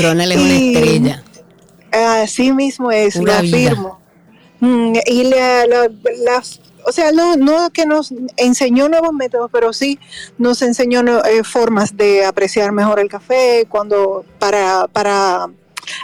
[0.00, 1.24] Ronald es una estrella.
[1.92, 4.00] Así mismo es, lo afirmo.
[4.60, 5.88] Mm, y la, la-
[6.24, 6.42] la
[6.84, 9.98] o sea, no, no que nos enseñó nuevos métodos, pero sí
[10.38, 15.48] nos enseñó eh, formas de apreciar mejor el café, cuando para, para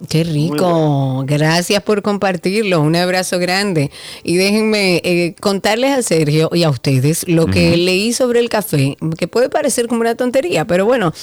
[0.09, 3.89] Qué rico, gracias por compartirlo, un abrazo grande.
[4.23, 8.95] Y déjenme eh, contarles a Sergio y a ustedes lo que leí sobre el café,
[9.17, 11.13] que puede parecer como una tontería, pero bueno,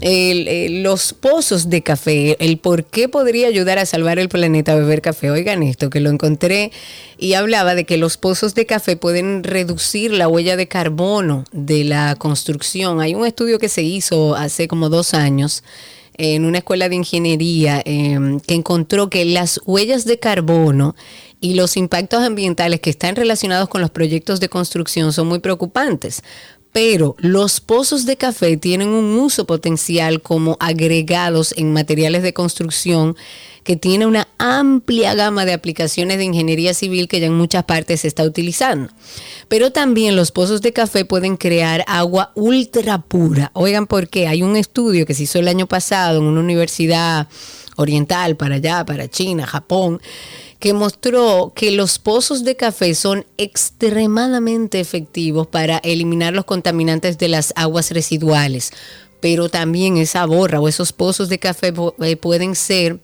[0.00, 5.02] los pozos de café, el por qué podría ayudar a salvar el planeta a beber
[5.02, 5.30] café.
[5.30, 6.72] Oigan esto, que lo encontré
[7.18, 11.84] y hablaba de que los pozos de café pueden reducir la huella de carbono de
[11.84, 13.02] la construcción.
[13.02, 15.62] Hay un estudio que se hizo hace como dos años
[16.16, 20.94] en una escuela de ingeniería em, que encontró que las huellas de carbono
[21.40, 26.22] y los impactos ambientales que están relacionados con los proyectos de construcción son muy preocupantes.
[26.74, 33.14] Pero los pozos de café tienen un uso potencial como agregados en materiales de construcción
[33.62, 38.00] que tiene una amplia gama de aplicaciones de ingeniería civil que ya en muchas partes
[38.00, 38.92] se está utilizando.
[39.46, 43.52] Pero también los pozos de café pueden crear agua ultra pura.
[43.54, 44.26] Oigan, ¿por qué?
[44.26, 47.28] Hay un estudio que se hizo el año pasado en una universidad
[47.76, 50.00] oriental, para allá, para China, Japón,
[50.58, 57.28] que mostró que los pozos de café son extremadamente efectivos para eliminar los contaminantes de
[57.28, 58.70] las aguas residuales.
[59.20, 63.00] Pero también esa borra o esos pozos de café eh, pueden ser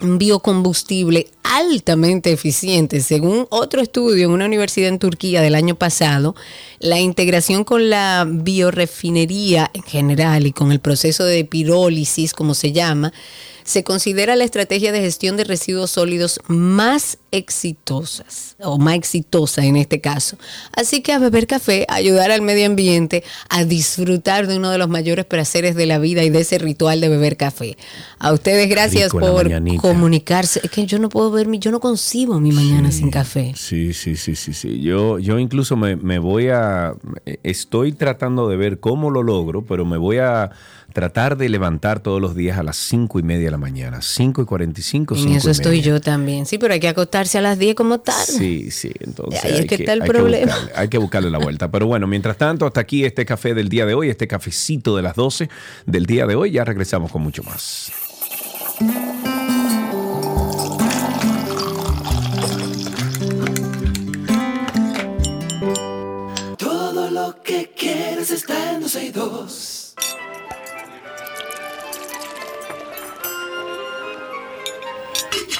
[0.00, 3.00] un biocombustible altamente eficiente.
[3.00, 6.34] Según otro estudio en una universidad en Turquía del año pasado,
[6.78, 12.72] la integración con la biorefinería en general y con el proceso de pirólisis, como se
[12.72, 13.12] llama,
[13.66, 19.76] se considera la estrategia de gestión de residuos sólidos más exitosas o más exitosa en
[19.76, 20.38] este caso.
[20.72, 24.88] Así que a beber café, ayudar al medio ambiente a disfrutar de uno de los
[24.88, 27.76] mayores placeres de la vida y de ese ritual de beber café.
[28.20, 30.60] A ustedes gracias por comunicarse.
[30.62, 33.52] Es que yo no puedo ver mi, yo no concibo mi mañana sin café.
[33.56, 34.80] Sí, sí, sí, sí, sí.
[34.80, 36.94] Yo, yo incluso me, me voy a,
[37.42, 40.52] estoy tratando de ver cómo lo logro, pero me voy a
[40.96, 44.40] tratar de levantar todos los días a las 5 y media de la mañana, 5
[44.40, 47.58] y 45, 5 En eso estoy yo también, sí, pero hay que acostarse a las
[47.58, 48.24] 10 como tal.
[48.24, 50.56] Sí, sí, entonces Ahí hay, que, está el problema.
[50.74, 51.70] hay que buscarle la vuelta.
[51.70, 55.02] Pero bueno, mientras tanto, hasta aquí este café del día de hoy, este cafecito de
[55.02, 55.50] las 12
[55.84, 57.92] del día de hoy, ya regresamos con mucho más.
[66.56, 69.86] Todo lo que quieres está en 12 y 2.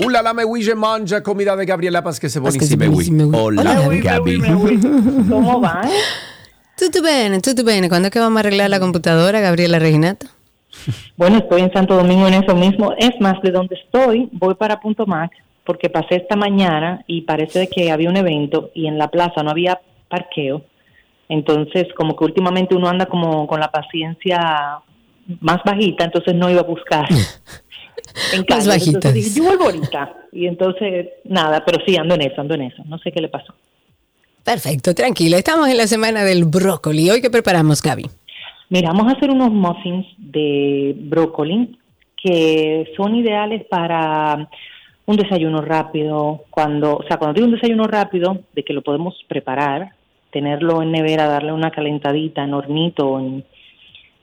[0.05, 2.85] Hola, la me huye manja comida de Gabriela Paz que se buenísima.
[3.39, 4.41] Hola, Hola Gabi.
[5.31, 5.81] ¿Cómo va?
[6.77, 7.89] Tutto bene, tutto bene.
[7.89, 10.27] ¿Cuándo es que vamos a arreglar la computadora, Gabriela Reginata?
[11.17, 12.93] Bueno, estoy en Santo Domingo en eso mismo.
[12.99, 15.33] Es más, de donde estoy, voy para Punto Mac,
[15.65, 19.51] porque pasé esta mañana y parece que había un evento y en la plaza no
[19.51, 20.63] había parqueo.
[21.31, 24.79] Entonces, como que últimamente uno anda como con la paciencia
[25.41, 27.09] más bajita, entonces no iba a buscar.
[28.33, 28.45] en.
[28.49, 30.15] Más Entonces yo vuelvo ahorita.
[30.33, 32.83] Y entonces, nada, pero sí, ando en eso, ando en eso.
[32.87, 33.55] No sé qué le pasó.
[34.45, 35.37] Perfecto, tranquilo.
[35.37, 37.11] Estamos en la semana del brócoli.
[37.11, 38.07] ¿Hoy qué preparamos, Gaby?
[38.69, 41.79] Mira, vamos a hacer unos muffins de brócoli
[42.23, 44.49] que son ideales para
[45.07, 46.45] un desayuno rápido.
[46.51, 49.91] Cuando, o sea, cuando digo un desayuno rápido, de que lo podemos preparar,
[50.31, 53.45] tenerlo en nevera, darle una calentadita en hornito, en,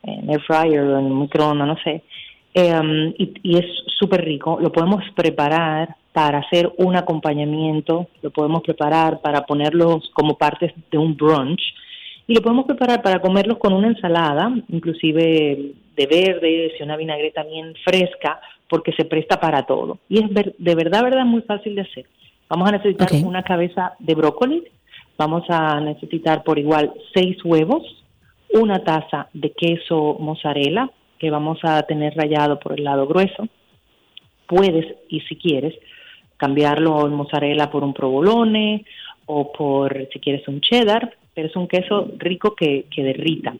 [0.03, 2.03] en air fryer en microondas, no sé
[2.53, 3.65] Em, y, es
[3.97, 4.59] súper rico.
[4.61, 10.97] Lo podemos preparar para hacer un acompañamiento, lo podemos preparar para ponerlos como partes de
[10.99, 11.61] un brunch
[12.27, 17.43] Y lo podemos preparar para comerlos con una ensalada, inclusive de verdes y una vinagreta
[17.43, 18.39] bien fresca,
[18.69, 19.97] porque se presta para todo.
[20.07, 22.05] Y es de verdad, verdad, muy fácil de hacer.
[22.47, 24.63] Vamos a necesitar una cabeza de brócoli,
[25.17, 27.83] vamos a necesitar por igual seis huevos,
[28.53, 30.89] una taza de queso mozzarella,
[31.23, 33.47] que vamos a tener rallado por el lado grueso.
[34.45, 35.73] Puedes, y si quieres,
[36.35, 38.83] cambiarlo en mozzarella por un provolone
[39.25, 43.55] o por, si quieres, un cheddar, pero es un queso rico que, que derrita.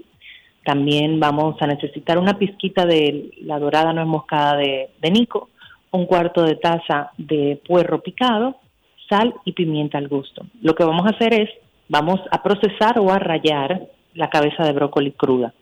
[0.66, 5.48] También vamos a necesitar una pizquita de la dorada nuez moscada de, de Nico,
[5.92, 8.58] un cuarto de taza de puerro picado,
[9.08, 10.46] sal y pimienta al gusto.
[10.62, 11.50] Lo que vamos a hacer es,
[11.88, 13.84] vamos a procesar o a rallar
[14.16, 15.54] la cabeza de brócoli cruda.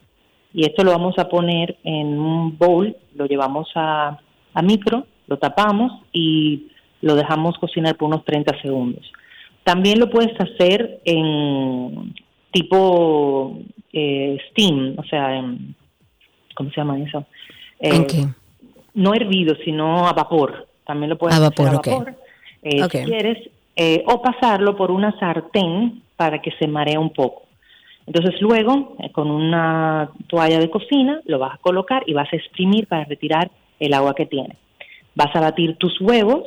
[0.54, 4.20] Y esto lo vamos a poner en un bowl, lo llevamos a,
[4.54, 6.68] a micro, lo tapamos y
[7.02, 9.12] lo dejamos cocinar por unos 30 segundos.
[9.64, 12.14] También lo puedes hacer en
[12.52, 13.60] tipo
[13.94, 15.76] eh, steam, o sea, en,
[16.56, 17.26] ¿cómo se llama eso?
[17.80, 18.26] ¿En qué?
[18.94, 20.68] No hervido, sino a vapor.
[20.86, 21.88] También lo puedes A hacer a vapor, ok.
[21.88, 22.16] vapor,
[22.64, 27.44] eh, si quieres, eh, o pasarlo por una sartén para que se maree un poco.
[28.14, 32.36] Entonces luego, eh, con una toalla de cocina, lo vas a colocar y vas a
[32.36, 33.50] exprimir para retirar
[33.80, 34.58] el agua que tiene.
[35.16, 36.44] Vas a batir tus huevos,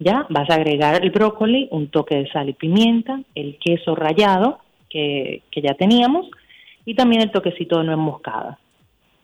[0.00, 4.58] ya, vas a agregar el brócoli, un toque de sal y pimienta, el queso rallado
[4.88, 6.26] que, que ya teníamos
[6.84, 8.58] y también el toquecito de nuez moscada.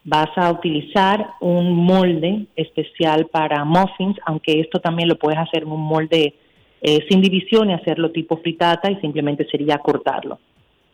[0.04, 5.72] Vas a utilizar un molde especial para muffins, aunque esto también lo puedes hacer en
[5.72, 6.32] un molde
[6.80, 10.38] eh, sin división y hacerlo tipo fritata y simplemente sería cortarlo.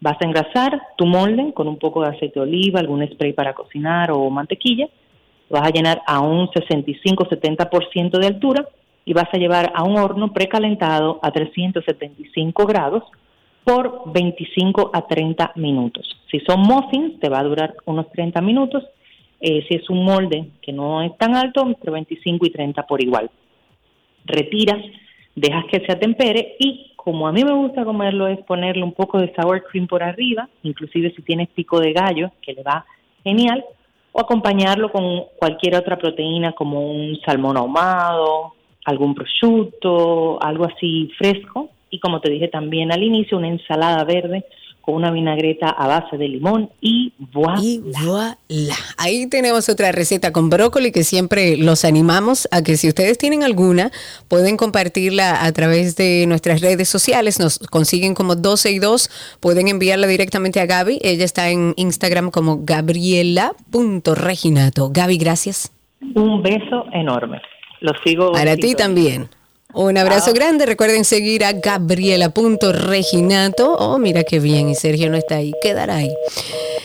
[0.02, 3.54] Vas a engrasar tu molde con un poco de aceite de oliva, algún spray para
[3.54, 4.88] cocinar o mantequilla.
[5.48, 8.68] Vas a llenar a un 65-70% de altura
[9.04, 13.04] y vas a llevar a un horno precalentado a 375 grados
[13.62, 16.04] por 25 a 30 minutos.
[16.32, 18.82] Si son muffins, te va a durar unos 30 minutos.
[19.40, 23.00] Eh, si es un molde que no es tan alto, entre 25 y 30 por
[23.00, 23.30] igual.
[24.24, 24.84] Retiras,
[25.36, 29.18] dejas que se atempere y como a mí me gusta comerlo es ponerle un poco
[29.18, 32.84] de sour cream por arriba, inclusive si tienes pico de gallo, que le va
[33.24, 33.64] genial,
[34.12, 41.70] o acompañarlo con cualquier otra proteína como un salmón ahumado, algún prosciutto, algo así fresco.
[41.90, 44.44] Y como te dije también al inicio, una ensalada verde
[44.82, 47.60] con una vinagreta a base de limón y voilà.
[47.62, 48.36] Y voilà.
[48.98, 53.44] Ahí tenemos otra receta con brócoli que siempre los animamos a que si ustedes tienen
[53.44, 53.92] alguna,
[54.28, 57.38] pueden compartirla a través de nuestras redes sociales.
[57.38, 59.36] Nos consiguen como 12 y 2.
[59.40, 60.98] Pueden enviarla directamente a Gaby.
[61.02, 64.90] Ella está en Instagram como gabriela.reginato.
[64.92, 65.72] Gaby, gracias.
[66.14, 67.40] Un beso enorme.
[67.80, 68.32] Lo sigo.
[68.32, 69.30] Para ti también.
[69.74, 70.66] Un abrazo grande.
[70.66, 73.74] Recuerden seguir a gabriela.reginato.
[73.76, 74.68] Oh, mira qué bien.
[74.68, 75.52] Y Sergio no está ahí.
[75.62, 76.12] Quedará ahí.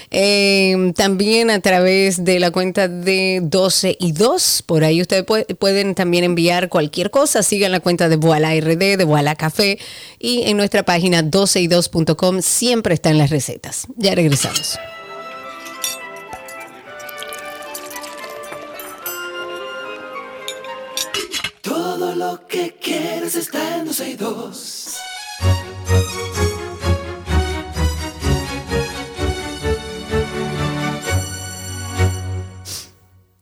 [0.10, 4.64] Eh, también a través de la cuenta de 12 y 2.
[4.66, 7.44] Por ahí ustedes pue- pueden también enviar cualquier cosa.
[7.44, 9.78] Sigan la cuenta de Voila RD, de Voila Café.
[10.18, 13.88] Y en nuestra página 12y2.com siempre están las recetas.
[13.98, 14.80] Ya regresamos.
[21.68, 24.98] Todo lo que quieres está en 12 y 2.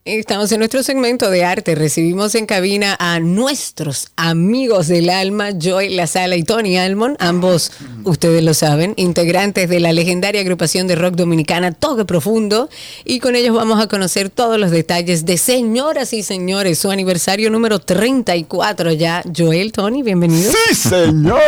[0.08, 1.74] Estamos en nuestro segmento de arte.
[1.74, 7.72] Recibimos en cabina a nuestros amigos del alma, Joy La Sala y Tony Almond, ambos,
[8.04, 12.70] ustedes lo saben, integrantes de la legendaria agrupación de rock dominicana Toque Profundo.
[13.04, 17.50] Y con ellos vamos a conocer todos los detalles de señoras y señores, su aniversario
[17.50, 19.24] número 34 ya.
[19.36, 20.54] Joel, Tony, bienvenidos.
[20.70, 21.40] ¡Sí, señor!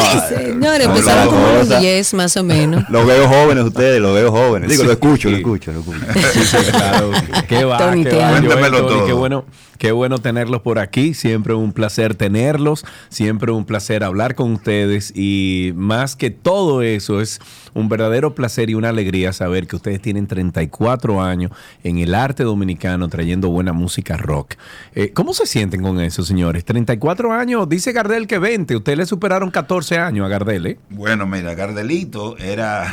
[0.00, 2.82] Sí, señor, empezaron como a los 10 más o menos.
[2.88, 4.68] Los veo jóvenes ustedes, los veo jóvenes.
[4.68, 6.02] Digo, lo escucho, lo escucho, lo escucho.
[6.72, 7.12] Claro,
[7.48, 8.36] qué va, Qué te va, amo.
[8.38, 9.06] Joel, Cuéntemelo Tony, todo.
[9.06, 9.44] qué bueno,
[9.78, 11.14] qué bueno tenerlos por aquí.
[11.14, 17.20] Siempre un placer tenerlos, siempre un placer hablar con ustedes y más que todo eso
[17.20, 17.40] es
[17.74, 21.50] un verdadero placer y una alegría saber que ustedes tienen 34 años
[21.82, 24.54] en el arte dominicano trayendo buena música rock.
[24.94, 26.64] Eh, ¿Cómo se sienten con eso, señores?
[26.64, 30.78] 34 años, dice Gardel que 20, ustedes le superaron 14 años a Gardel, ¿eh?
[30.90, 32.84] Bueno, mira, Gardelito era.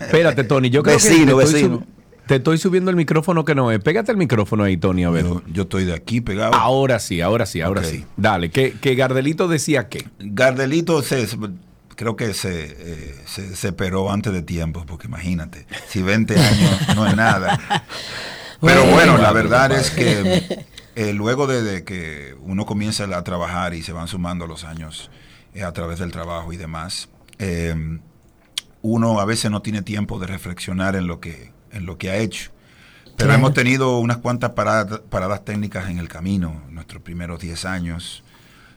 [0.00, 1.86] Espérate, Tony, yo creo Vecino, que estoy, vecino.
[2.28, 3.80] Te estoy subiendo el micrófono que no es.
[3.80, 5.24] Pégate el micrófono ahí, Tony, a ver.
[5.50, 6.54] Yo, estoy de aquí pegado.
[6.54, 8.04] Ahora sí, ahora sí, ahora sí.
[8.18, 10.06] Dale, que, que Gardelito decía que.
[10.18, 11.26] Gardelito se,
[11.96, 17.06] creo que se, eh, se separó antes de tiempo, porque imagínate, si 20 años no
[17.06, 17.58] es nada.
[18.60, 18.92] Pero Bueno.
[18.92, 20.66] bueno, la verdad es que
[20.96, 25.10] eh, luego de, de que uno comienza a trabajar y se van sumando los años
[25.54, 27.08] eh, a través del trabajo y demás,
[27.38, 27.74] eh,
[28.82, 32.16] uno a veces no tiene tiempo de reflexionar en lo que, en lo que ha
[32.16, 32.50] hecho.
[33.16, 33.34] Pero Claro.
[33.34, 38.22] hemos tenido unas cuantas paradas, paradas técnicas en el camino, nuestros primeros 10 años,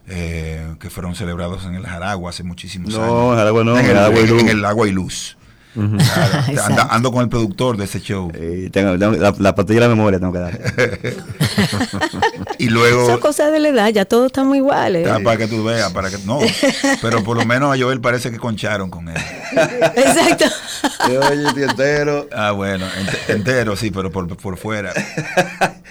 [0.08, 3.36] eh, que fueron celebrados en el Jaragua hace muchísimos No, años.
[3.36, 4.42] Jaragua no, en en el, el Agua y en- Luz.
[4.42, 5.36] en el Agua y Luz.
[5.76, 8.30] Anda- ando con el productor de ese show.
[8.70, 10.58] tengo- tengo- la, la pastilla de la memoria tengo que dar.
[12.58, 15.06] y luego Son cosas de la edad, ya todos estamos iguales.
[15.08, 16.40] Ah, para que tú veas, para que no,
[17.00, 19.16] pero por lo menos a Joel parece que concharon con él.
[19.96, 20.44] Exacto.
[21.30, 22.28] Oye, estoy entero.
[22.34, 24.92] Ah, bueno, ente- entero sí, pero por, por fuera.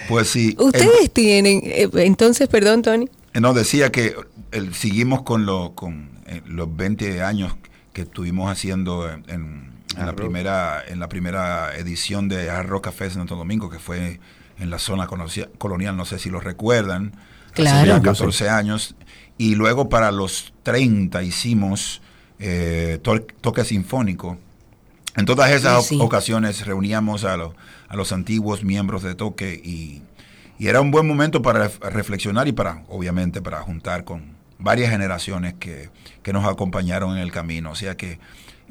[0.08, 0.54] Pues sí.
[0.58, 3.08] Ustedes tienen, eh, entonces, perdón, Tony.
[3.34, 4.14] Eh, No, decía que
[4.52, 7.54] el- seguimos con, lo, con eh, los 20 años
[7.92, 12.84] que estuvimos haciendo en, en- en la, primera, en la primera edición de Hard Rock
[12.84, 14.20] Café de Santo Domingo, que fue
[14.58, 17.12] en la zona colonial, no sé si lo recuerdan,
[17.52, 17.78] Claro.
[17.78, 18.94] hace ya Yo 14 años.
[19.38, 22.00] Y luego para los 30 hicimos
[22.38, 24.38] eh, to- toque sinfónico.
[25.16, 26.00] En todas esas Sí, sí.
[26.00, 27.54] ocasiones reuníamos a, los-
[27.88, 30.02] a los antiguos miembros de Toque y,
[30.58, 34.90] y era un buen momento para ref- reflexionar y para, obviamente, para juntar con varias
[34.90, 35.90] generaciones que,
[36.22, 37.70] que nos acompañaron en el camino.
[37.70, 38.18] O sea que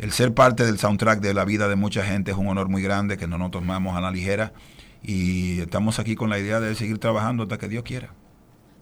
[0.01, 2.81] el ser parte del soundtrack de la vida de mucha gente es un honor muy
[2.81, 4.51] grande que no nos tomamos a la ligera
[5.03, 8.09] y estamos aquí con la idea de seguir trabajando hasta que Dios quiera.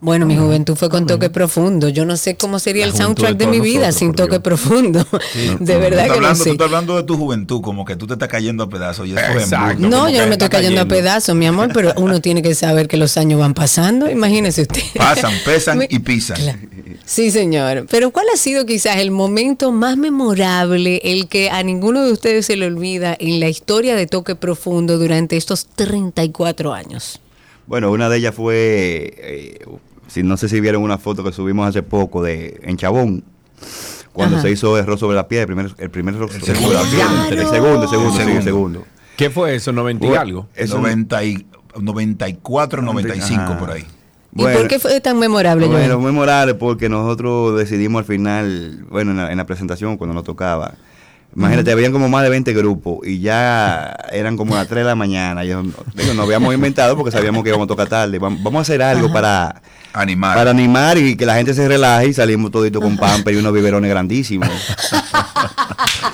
[0.02, 1.90] Bueno, mi juventud fue con toque profundo.
[1.90, 4.44] Yo no sé cómo sería el soundtrack de de mi vida nosotros, sin toque Dios.
[4.44, 5.06] profundo.
[5.60, 6.52] De Tú verdad que no hablando, Tú sé.
[6.52, 9.20] estás hablando de tu juventud, como que tú te estás cayendo a pedazos y eso
[9.20, 9.86] es Exacto.
[9.90, 10.88] No, yo no me estoy está cayendo a cayendo.
[10.88, 14.10] pedazos, mi amor, pero uno tiene que saber que los años van pasando.
[14.10, 14.82] Imagínese usted.
[14.96, 16.38] Pasan, pesan y pisan.
[17.10, 17.88] Sí, señor.
[17.90, 22.46] Pero ¿cuál ha sido quizás el momento más memorable, el que a ninguno de ustedes
[22.46, 27.20] se le olvida en la historia de Toque Profundo durante estos 34 años?
[27.66, 29.66] Bueno, una de ellas fue, eh,
[30.08, 33.24] si no sé si vieron una foto que subimos hace poco de en Chabón,
[34.14, 34.44] cuando Ajá.
[34.44, 36.70] se hizo el rostro sobre la piedra, el primer, el primer rostro segundo.
[36.80, 38.86] sobre la piedra, el segundo, el segundo, El sí, el segundo.
[39.18, 39.72] ¿Qué fue eso?
[39.74, 40.48] ¿90 y algo?
[40.54, 43.58] eso- 90 y- 94, 95 Ajá.
[43.60, 43.84] por ahí.
[44.36, 46.06] ¿Y por qué fue tan memorable, Bueno, Joel?
[46.06, 50.74] memorable porque nosotros decidimos al final, bueno, en la, en la presentación cuando nos tocaba,
[51.36, 54.96] imagínate, habían como más de 20 grupos y ya eran como las 3 de la
[54.96, 55.44] mañana.
[55.46, 55.62] Yo,
[55.96, 58.20] digo, nos habíamos inventado porque sabíamos que íbamos a tocar tarde.
[58.22, 59.62] Vam- Vamos a hacer algo para
[59.94, 60.36] animar.
[60.38, 63.52] Para animar y que la gente se relaje y salimos todito con pamper y unos
[63.54, 64.50] biberones grandísimos.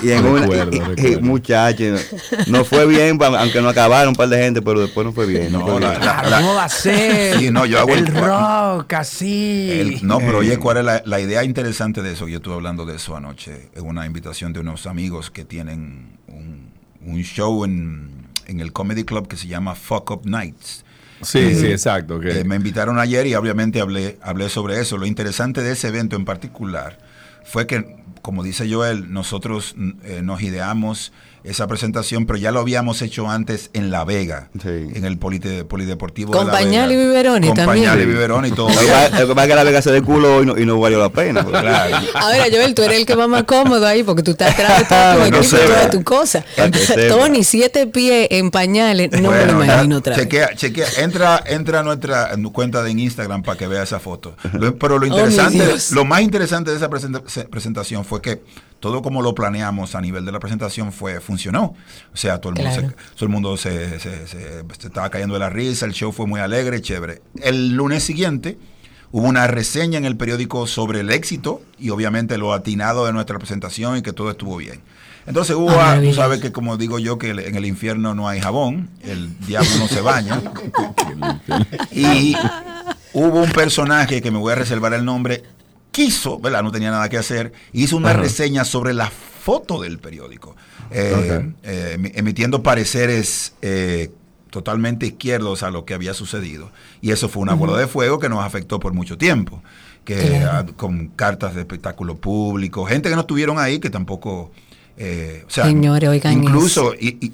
[0.02, 1.20] y en una, Recuerdo, y- y- recuerdo.
[1.22, 2.00] muchachos,
[2.46, 5.52] no fue bien, aunque nos acabaron un par de gente, pero después no fue bien.
[5.52, 6.04] No, fue la- bien.
[6.04, 7.38] la- la- ¿Cómo va a ser?
[7.38, 9.70] Sí, no, yo hago el el- rock así.
[9.70, 10.46] El- no, pero Eh.
[10.46, 12.28] oye, ¿cuál es la, la idea interesante de eso?
[12.28, 16.70] Yo estuve hablando de eso anoche en una invitación de unos amigos que tienen un,
[17.04, 18.10] un show en,
[18.46, 20.84] en el Comedy Club que se llama Fuck Up Nights.
[21.22, 22.20] Sí, Eh, sí, exacto.
[22.22, 24.98] eh, me invitaron ayer y obviamente hablé, hablé sobre eso.
[24.98, 26.98] Lo interesante de ese evento en particular
[27.44, 27.96] fue que,
[28.26, 31.12] como dice Joel, nosotros eh, nos ideamos
[31.46, 36.32] esa presentación, pero ya lo habíamos hecho antes en La Vega, en el polite- Polideportivo
[36.32, 37.00] Con de La pañal Vega.
[37.02, 37.84] y biberones Con también.
[37.86, 38.68] pañal y biberones y todo.
[38.68, 40.58] Lo que pasa- lo que pasa es que la Vega se de culo y no,
[40.58, 41.44] y no valió la pena.
[41.44, 41.96] Claro.
[42.14, 44.84] Ahora, Joel, tú eres el que va más cómodo ahí porque tú estás atrás de
[44.84, 46.44] todo tu No equipo sé, y toda cosa.
[47.08, 50.24] Tony, siete pies en pañales, no me Bueno, lo ya, imagino otra vez.
[50.24, 54.36] chequea, chequea, entra, entra a nuestra cuenta de Instagram para que vea esa foto.
[54.52, 58.42] Lo- pero lo Oh, interesante, lo más interesante de esa presenta- se- presentación fue que
[58.86, 61.74] todo como lo planeamos a nivel de la presentación fue funcionó.
[62.12, 62.88] O sea, todo el mundo, Claro.
[62.90, 66.12] se, todo el mundo se, se- se- se estaba cayendo de la risa, el show
[66.12, 67.20] fue muy alegre, chévere.
[67.42, 68.56] El lunes siguiente
[69.10, 73.38] hubo una reseña en el periódico sobre el éxito y obviamente lo atinado de nuestra
[73.38, 74.80] presentación y que todo estuvo bien.
[75.26, 78.40] Entonces hubo, Ah, tú sabes que como digo yo, que en el infierno no hay
[78.40, 80.40] jabón, el diablo no se baña.
[81.90, 82.36] y
[83.12, 85.42] hubo un personaje que me voy a reservar el nombre,
[85.96, 86.62] quiso, ¿verdad?
[86.62, 88.20] No tenía nada que hacer, hizo una Ajá.
[88.20, 90.54] reseña sobre la foto del periódico,
[90.90, 94.10] eh, eh, emi- emitiendo pareceres eh,
[94.50, 96.70] totalmente izquierdos a lo que había sucedido.
[97.00, 99.62] Y eso fue una bola de fuego que nos afectó por mucho tiempo.
[100.04, 100.76] Que Claro.
[100.76, 104.52] con cartas de espectáculo público, gente que no estuvieron ahí, que tampoco,
[104.98, 107.32] eh, o sea, oigan incluso, y, y-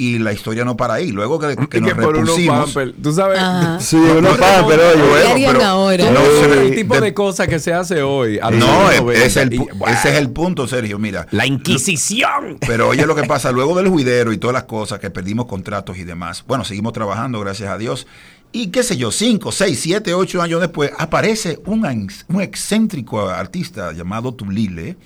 [0.00, 1.12] y la historia no para ahí.
[1.12, 3.38] Luego que, que nos que por unos repusimos, Tú sabes.
[3.38, 3.78] Ajá.
[3.80, 5.02] Sí, unos Pampers, oye.
[5.02, 6.10] Bueno, ¿Qué harían pero- ahora?
[6.10, 6.20] No,
[6.54, 8.38] el tipo de- de cosas que se hace hoy.
[8.40, 10.98] a No, es- 90, ese, es el, y- ese es el punto, Sergio.
[10.98, 12.58] Mira, La Inquisición.
[12.66, 15.98] pero oye lo que pasa, luego del juidero y todas las cosas que perdimos contratos
[15.98, 18.06] y demás, bueno, seguimos trabajando, gracias a Dios.
[18.52, 21.86] Y qué sé yo, cinco, seis, siete, ocho años después, aparece un,
[22.28, 24.96] un excéntrico artista llamado Tulile,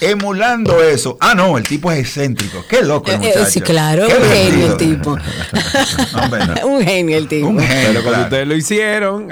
[0.00, 1.16] emulando eso.
[1.20, 2.64] Ah, no, el tipo es excéntrico.
[2.68, 3.50] Qué loco el Eh, eh, muchacho.
[3.50, 5.16] sí, claro, Qué un genio el tipo.
[6.62, 7.46] No, un genio el tipo.
[7.48, 8.22] Un genio, Pero cuando claro.
[8.24, 9.28] ustedes lo hicieron.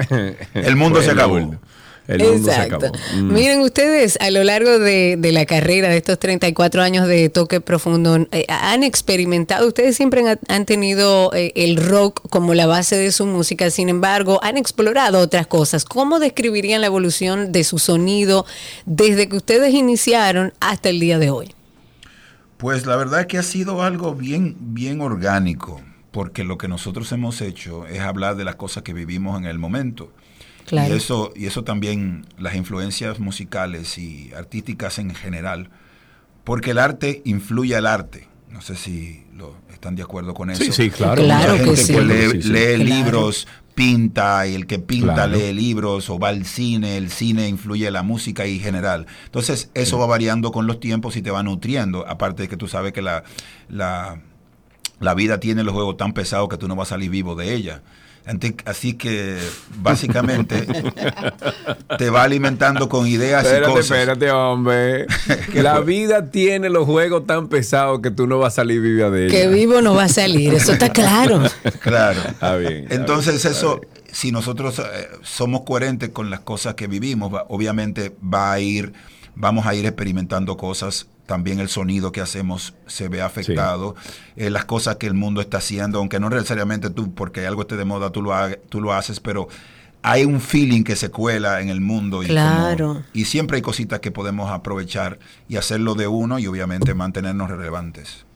[0.54, 1.38] El mundo fue se acabó.
[2.12, 2.28] Último.
[2.28, 2.86] El mundo se Exacto.
[2.86, 2.98] acabó.
[3.16, 3.32] Mm.
[3.32, 7.61] Miren ustedes, a lo largo de, de la carrera de estos 34 años de toque
[7.61, 12.96] profundo, eh, han experimentado, ustedes siempre han, han tenido eh, el rock como la base
[12.96, 15.84] de su música, sin embargo, han explorado otras cosas.
[15.84, 18.46] ¿Cómo describirían la evolución de su sonido
[18.86, 21.54] desde que ustedes iniciaron hasta el día de hoy?
[22.61, 25.80] Pues la verdad es que ha sido algo bien, bien orgánico,
[26.11, 29.58] porque lo que nosotros hemos hecho es hablar de las cosas que vivimos en el
[29.58, 30.12] momento.
[30.70, 30.94] Claro.
[30.94, 35.68] Y eso, y eso también, las influencias musicales y artísticas en general,
[36.44, 38.26] porque el arte influye al arte.
[38.50, 40.62] No sé si lo, están de acuerdo con eso.
[40.64, 41.22] Sí, sí, claro.
[41.22, 41.92] Claro Mucha que gente sí.
[41.92, 42.48] que lee, Sí, sí.
[42.48, 42.84] lee Claro.
[42.84, 45.32] libros, pinta, y el que pinta Claro.
[45.36, 49.06] lee libros, o va al cine, el cine influye en la música y general.
[49.26, 52.68] Entonces, eso va variando con los tiempos y te va nutriendo, aparte de que tú
[52.68, 53.22] sabes que la,
[53.68, 54.20] la,
[54.98, 57.54] la vida tiene los juegos tan pesados que tú no vas a salir vivo de
[57.54, 57.82] ella.
[58.64, 59.38] Así que
[59.82, 60.66] básicamente
[61.98, 63.84] te va alimentando con ideas y cosas.
[63.90, 65.06] espérate, hombre.
[65.54, 69.26] La vida tiene los juegos tan pesados que tú no vas a salir viva de
[69.26, 69.34] ella.
[69.34, 71.42] Que vivo no va a salir, eso está claro.
[71.80, 72.20] Claro.
[72.28, 72.84] Está bien.
[72.84, 73.90] está Entonces bien, eso, bien.
[74.12, 78.92] si nosotros eh, somos coherentes con las cosas que vivimos, va- obviamente va a ir,
[79.34, 81.06] vamos a ir experimentando cosas.
[81.30, 83.94] También el sonido que hacemos se ve afectado.
[84.34, 87.76] Eh, las cosas que el mundo está haciendo, aunque no necesariamente tú, porque algo esté
[87.76, 89.46] de moda, tú lo, ha- tú lo haces, pero
[90.02, 92.24] hay un feeling que se cuela en el mundo.
[92.24, 93.02] Y como- Claro.
[93.12, 98.26] y siempre hay cositas que podemos aprovechar y hacerlo de uno y obviamente mantenernos relevantes.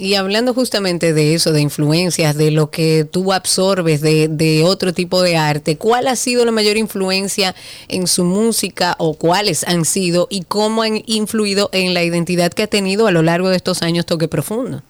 [0.00, 4.94] Y hablando justamente de eso, de influencias, de lo que tú absorbes de, de otro
[4.94, 7.54] tipo de arte, ¿cuál ha sido la mayor influencia
[7.86, 12.62] en su música o cuáles han sido y cómo han influido en la identidad que
[12.62, 14.82] ha tenido a lo largo de estos años Toque Profundo?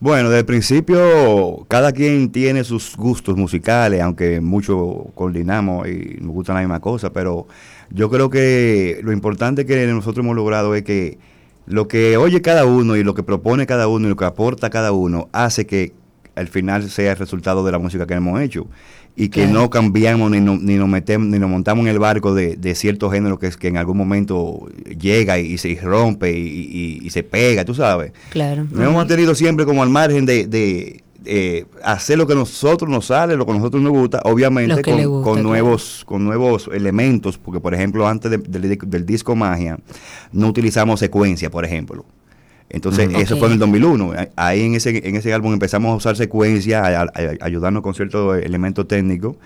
[0.00, 6.32] Bueno, desde el principio cada quien tiene sus gustos musicales, aunque mucho coordinamos y nos
[6.32, 7.46] gustan la misma cosa, pero
[7.90, 11.18] yo creo que lo importante que nosotros hemos logrado es que
[11.66, 14.70] lo que oye cada uno y lo que propone cada uno y lo que aporta
[14.70, 15.92] cada uno hace que
[16.34, 18.66] al final sea el resultado de la música que hemos hecho
[19.16, 22.34] y que no cambiamos ni, no- ni nos metemos ni nos montamos en el barco
[22.34, 24.66] de, de cierto género que, es, que en algún momento
[24.98, 28.12] llega y, se rompe y, y- y se pega, tú sabes.
[28.30, 28.64] Claro.
[28.64, 32.88] Nos hemos mantenido siempre como al margen de, de, eh, hacer lo que a nosotros
[32.90, 35.48] nos sale, lo que a nosotros nos gusta, obviamente con, le gusta, con claro.
[35.48, 39.78] nuevos con nuevos elementos, porque por ejemplo antes de- del, di- del disco Magia
[40.32, 42.04] no utilizamos secuencia, por ejemplo.
[42.70, 43.18] Entonces, Ujú.
[43.18, 44.12] eso fue en el 2001.
[44.36, 47.94] Ahí en ese, en ese álbum empezamos a usar secuencia, a, a- a ayudarnos con
[47.94, 49.36] ciertos elementos técnicos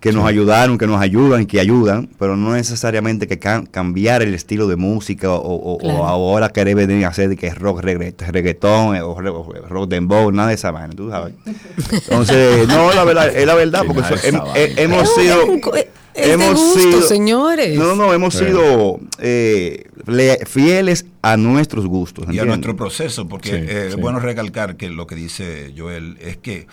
[0.00, 4.32] que nos ayudaron, que nos ayudan, que ayudan, pero no necesariamente que cam- cambiar el
[4.32, 6.04] estilo de música o, o- o Claro.
[6.06, 9.42] ahora querer venir a hacer de que es rock regga- reggaetón eh, o, re- o
[9.68, 11.34] rock dembow, nada de esa vaina, tú sabes.
[11.92, 15.42] Entonces, no, la verdad, es la verdad, porque eso- de hem- he- hemos sido...
[16.14, 17.78] Es de hemos gusto, sido- señores.
[17.78, 22.26] No, no, hemos sido eh, le- fieles a nuestros gustos.
[22.32, 23.88] y a nuestro proceso, porque Sí, eh, sí.
[23.90, 26.66] es bueno recalcar que lo que dice Joel es que,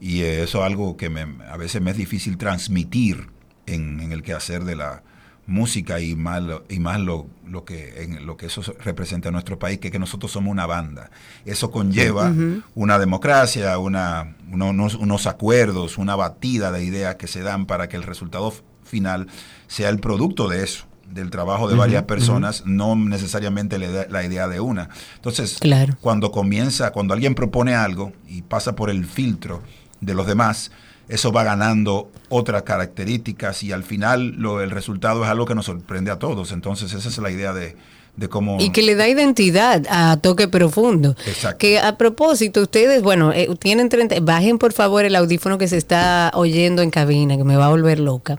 [0.00, 3.28] y eso es algo que me- a veces me es difícil transmitir
[3.66, 5.02] en, en el quehacer de la
[5.46, 9.32] música y más, lo, y más lo, lo que, en lo que eso representa a
[9.32, 11.10] nuestro país, que, que nosotros somos una banda.
[11.46, 12.32] Eso conlleva
[12.74, 17.88] una democracia, una, uno- unos, unos acuerdos, una batida de ideas que se dan para
[17.88, 18.52] que el resultado
[18.84, 19.26] final
[19.68, 24.24] sea el producto de eso del trabajo de varias personas, no necesariamente la idea, la
[24.24, 24.90] idea de una.
[25.14, 25.96] Entonces, Claro.
[26.02, 29.62] cuando comienza, cuando alguien propone algo y pasa por el filtro
[30.00, 30.70] de los demás,
[31.08, 35.66] eso va ganando otras características y al final lo, el resultado es algo que nos
[35.66, 36.52] sorprende a todos.
[36.52, 37.76] Entonces, esa es la idea de,
[38.18, 38.56] de cómo...
[38.60, 41.14] Y que le da identidad a toque profundo.
[41.26, 41.58] Exacto.
[41.58, 45.76] Que a propósito, ustedes, bueno, eh, tienen 30, bajen por favor el audífono que se
[45.76, 48.38] está oyendo en cabina, que me va a volver loca.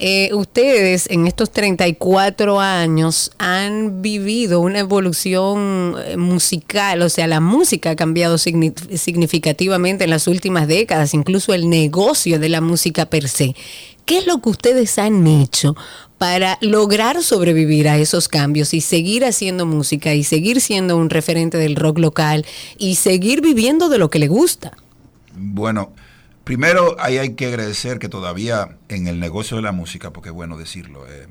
[0.00, 7.40] Eh, ustedes en estos 34 años han vivido una evolución eh, musical, o sea, la
[7.40, 13.06] música ha cambiado signi- significativamente en las últimas décadas, incluso el negocio de la música
[13.06, 13.56] per se.
[14.04, 15.74] ¿Qué es lo que ustedes han hecho
[16.18, 21.56] para lograr sobrevivir a esos cambios y seguir haciendo música y seguir siendo un referente
[21.58, 22.44] del rock local
[22.76, 24.76] y seguir viviendo de lo que le gusta?
[25.34, 25.92] Bueno,
[26.44, 30.34] primero ahí hay que agradecer que todavía en el negocio de la música, porque es
[30.34, 31.28] bueno decirlo, eh,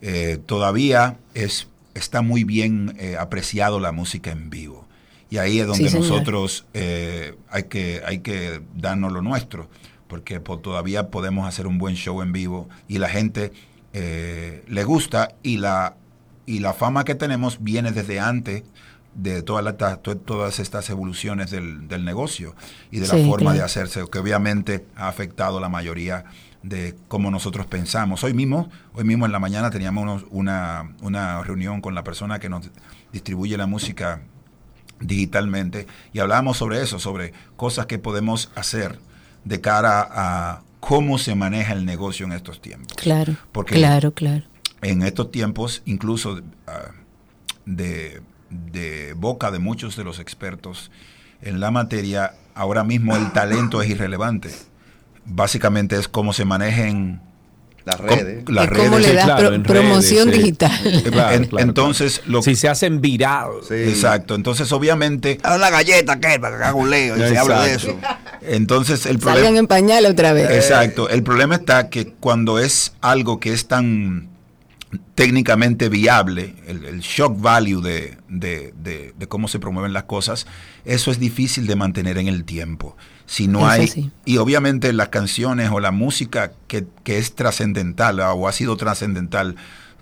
[0.00, 4.86] eh, todavía es, está muy bien eh, apreciado la música en vivo.
[5.28, 9.68] Y ahí es donde Sí, nosotros eh, hay, que, hay que darnos lo nuestro,
[10.08, 13.52] porque po- todavía podemos hacer un buen show en vivo y la gente
[13.92, 15.96] eh, le gusta y la,
[16.46, 18.62] y la fama que tenemos viene desde antes
[19.14, 22.54] de todas, las- to- todas estas evoluciones del, del negocio
[22.90, 23.58] y de la forma claro.
[23.58, 26.24] de hacerse, que obviamente ha afectado la mayoría
[26.62, 28.22] de cómo nosotros pensamos.
[28.24, 32.48] Hoy mismo, hoy mismo en la mañana teníamos una, una reunión con la persona que
[32.48, 32.70] nos
[33.12, 34.22] distribuye la música
[35.00, 38.98] digitalmente y hablábamos sobre eso, sobre cosas que podemos hacer
[39.44, 42.96] de cara a cómo se maneja el negocio en estos tiempos.
[42.96, 44.42] Claro, Porque claro, claro.
[44.82, 46.90] en estos tiempos, incluso ah,
[47.66, 48.20] de,
[48.50, 50.90] de boca de muchos de los expertos
[51.40, 54.50] en la materia, ahora mismo el talento es irrelevante.
[55.24, 57.20] Básicamente es cómo se manejen
[57.84, 58.44] Las redes.
[58.48, 59.06] las Y cómo redes.
[59.08, 60.42] le das claro, pro- en promoción redes, sí.
[60.42, 61.02] digital.
[61.12, 63.50] Claro, En- claro, entonces, lo Si se hacen viral.
[63.70, 64.34] Exacto.
[64.34, 65.38] Entonces, obviamente.
[65.44, 67.96] A una galleta que para que haga un leo y se habla de eso.
[68.44, 69.58] Entonces, el Salgan problema.
[69.58, 70.50] en pañal otra vez.
[70.50, 71.08] Exacto.
[71.08, 74.28] El problema está que cuando es algo que es tan
[75.14, 80.46] técnicamente viable, el, el shock value de, de- de- de cómo se promueven las cosas,
[80.84, 82.96] eso es difícil de mantener en el tiempo.
[83.24, 84.10] Si no Eso hay, sí.
[84.26, 88.76] y obviamente las canciones o la música que, que es trascendental ah, o ha sido
[88.76, 89.56] trascendental,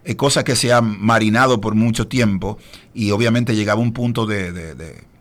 [0.04, 2.58] es cosa que se ha marinado por mucho tiempo
[2.94, 4.52] y obviamente llegaba un punto de-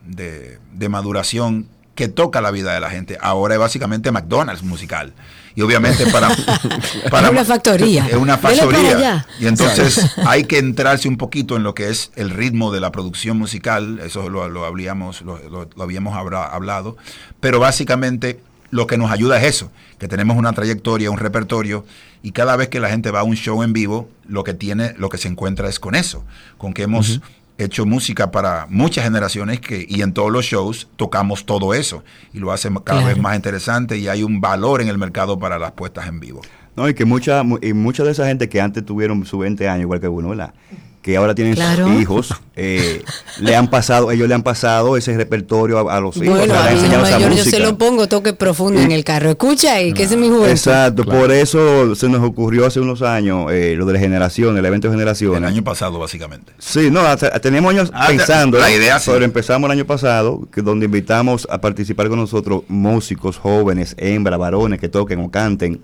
[0.03, 1.67] de maduración
[1.99, 3.17] que toca la vida de la gente.
[3.19, 5.11] Ahora es básicamente McDonald's musical.
[5.53, 6.29] Y obviamente para...
[7.27, 8.07] Es una factoría.
[8.07, 9.27] Es una factoría.
[9.37, 12.93] Y entonces hay que entrarse un poquito en lo que es el ritmo de la
[12.93, 16.95] producción musical, eso lo, lo habríamos, lo, lo- lo habíamos hablado,
[17.41, 18.39] pero básicamente
[18.71, 21.85] lo que nos ayuda es eso, que tenemos una trayectoria, un repertorio,
[22.23, 24.93] y cada vez que la gente va a un show en vivo, lo que tiene,
[24.97, 26.23] lo que se encuentra es con eso,
[26.57, 27.19] con que hemos
[27.59, 32.03] hecho música para muchas generaciones que, y en todos los shows tocamos todo eso,
[32.33, 33.05] y lo hace cada Claro.
[33.07, 36.41] vez más interesante y hay un valor en el mercado para las puestas en vivo.
[36.75, 39.67] No, y que mucha, mu- y mucha de esa gente que antes tuvieron sus 20
[39.67, 40.53] años, igual que uno, ¿verdad?
[41.01, 41.87] Que ahora tienen Claro.
[41.87, 43.03] sus hijos, eh,
[43.39, 46.57] le han pasado, ellos le han pasado ese repertorio a, a los hijos, Bueno, o
[46.57, 47.57] sea, a han mi hijo enseñado esa mayor yo música.
[47.57, 49.29] se lo pongo toque profundo en el carro.
[49.29, 50.49] Escucha ahí, que ese es mi juventud.
[50.49, 54.65] Exacto, por eso se nos ocurrió hace unos años eh, lo de la generación, el
[54.65, 55.37] evento de generación.
[55.37, 56.51] El año pasado, básicamente.
[56.59, 59.09] Sí, no, hasta- tenemos años Ah, pensando, la idea sí.
[59.13, 64.37] pero empezamos el año pasado, que donde invitamos a participar con nosotros músicos jóvenes, hembras,
[64.37, 65.79] varones que toquen o canten,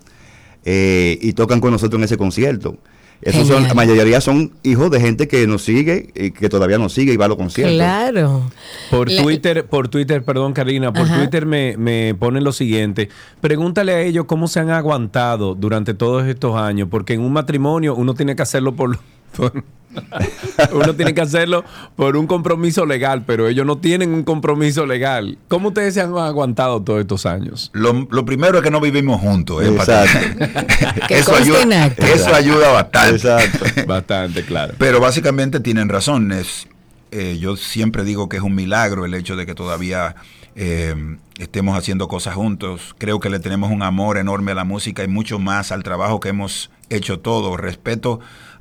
[0.66, 2.76] eh, y tocan con nosotros en ese concierto.
[3.22, 6.94] Esos son, la mayoría son hijos de gente que nos sigue y que todavía nos
[6.94, 7.76] sigue y va a los conciertos.
[7.76, 8.44] Claro.
[8.92, 11.18] Por La- Twitter, por Twitter, perdón Karina, por Ajá.
[11.18, 13.10] Twitter me, me ponen lo siguiente.
[13.42, 17.96] Pregúntale a ellos cómo se han aguantado durante todos estos años, porque en un matrimonio
[17.96, 19.00] uno tiene que hacerlo por...
[19.36, 19.64] por-
[20.74, 21.64] uno tiene que hacerlo
[21.96, 25.38] por un compromiso legal, pero ellos no tienen un compromiso legal.
[25.48, 27.70] ¿Cómo ustedes se han aguantado todos estos años?
[27.74, 29.64] Lo, lo primero es que no vivimos juntos.
[29.64, 29.68] ¿eh?
[31.10, 33.16] Eso, ayuda, eso ayuda bastante.
[33.16, 33.66] Exacto.
[33.88, 34.74] Bastante claro.
[34.78, 36.32] Pero básicamente tienen razón.
[36.32, 36.68] Es,
[37.12, 40.16] eh, yo siempre digo que es un milagro el hecho de que todavía
[40.56, 40.96] eh,
[41.38, 42.96] estemos haciendo cosas juntos.
[42.98, 46.20] Creo que le tenemos un amor enorme a la música y mucho más al trabajo
[46.20, 47.56] que hemos hecho todo.
[47.58, 48.20] Respeto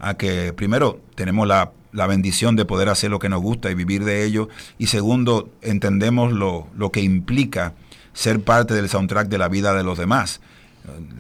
[0.09, 3.75] a que, primero, tenemos la, la bendición de poder hacer lo que nos gusta y
[3.75, 4.49] vivir de ello.
[4.79, 7.75] Y segundo, entendemos lo, lo que implica
[8.13, 10.41] ser parte del soundtrack de la vida de los demás.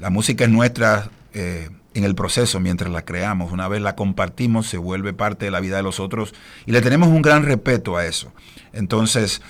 [0.00, 3.52] La música es nuestra eh, en el proceso mientras la creamos.
[3.52, 6.34] Una vez la compartimos, se vuelve parte de la vida de los otros
[6.66, 8.32] y le tenemos un gran respeto a eso.
[8.72, 9.42] Entonces,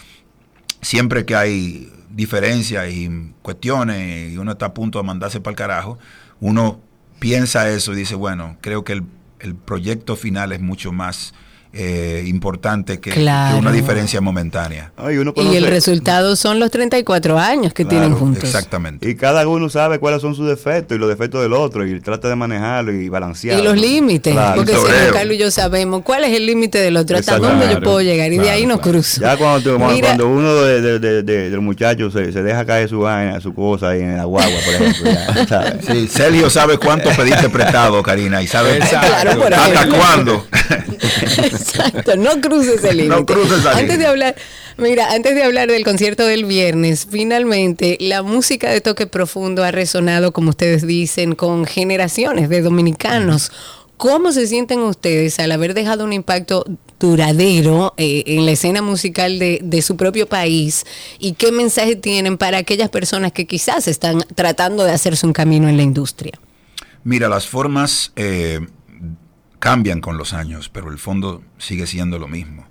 [0.81, 5.57] siempre que hay diferencias y cuestiones y uno está a punto de mandarse para el
[5.57, 5.99] carajo,
[6.41, 6.81] uno
[7.19, 9.05] piensa eso y dice, bueno, creo que el,
[9.45, 11.35] el proyecto final es mucho más
[11.77, 13.11] eh, importante que,
[13.59, 14.93] una diferencia momentánea.
[14.97, 18.45] Ay, uno Y el resultado son los 34 años que tienen juntos.
[18.45, 19.09] Exactamente.
[19.09, 22.29] Y cada uno sabe cuáles son sus defectos y los defectos del otro y trata
[22.29, 23.63] de manejarlo y balancearlo.
[23.63, 24.57] Y los límites, Claro.
[24.57, 25.13] porque si.
[25.13, 27.57] Carlos y yo sabemos cuál es el límite del otro, hasta Exacto.
[27.59, 28.93] dónde yo puedo llegar, y de ahí nos claro.
[28.99, 29.21] cruzo.
[29.21, 32.65] Ya cuando, Mira- cuando uno de, de, de, de- de los muchachos se, se deja
[32.65, 35.11] caer su vaina, su cosa ahí en la guagua, por ejemplo.
[35.11, 35.73] ya, ¿sabes?
[35.87, 39.09] Sí, Sergio sabe cuánto pediste prestado, Karina, y sabe Exacto.
[39.23, 40.47] Claro, por hasta cuándo.
[41.65, 43.17] Exacto, no cruces el límite.
[43.17, 44.35] No cruces esa Antes de hablar,
[44.77, 49.71] mira, antes de hablar del concierto del viernes, finalmente la música de toque profundo ha
[49.71, 53.51] resonado, como ustedes dicen, con generaciones de dominicanos.
[53.97, 56.65] ¿Cómo se sienten ustedes al haber dejado un impacto
[56.99, 60.85] duradero eh, en la escena musical de, de su propio país?
[61.21, 65.69] ¿Y qué mensaje tienen para aquellas personas que quizás están tratando de hacerse un camino
[65.69, 66.33] en la industria?
[67.05, 68.61] Mira, las formas eh,
[69.65, 72.67] cambian con los años, pero el fondo sigue siendo lo mismo.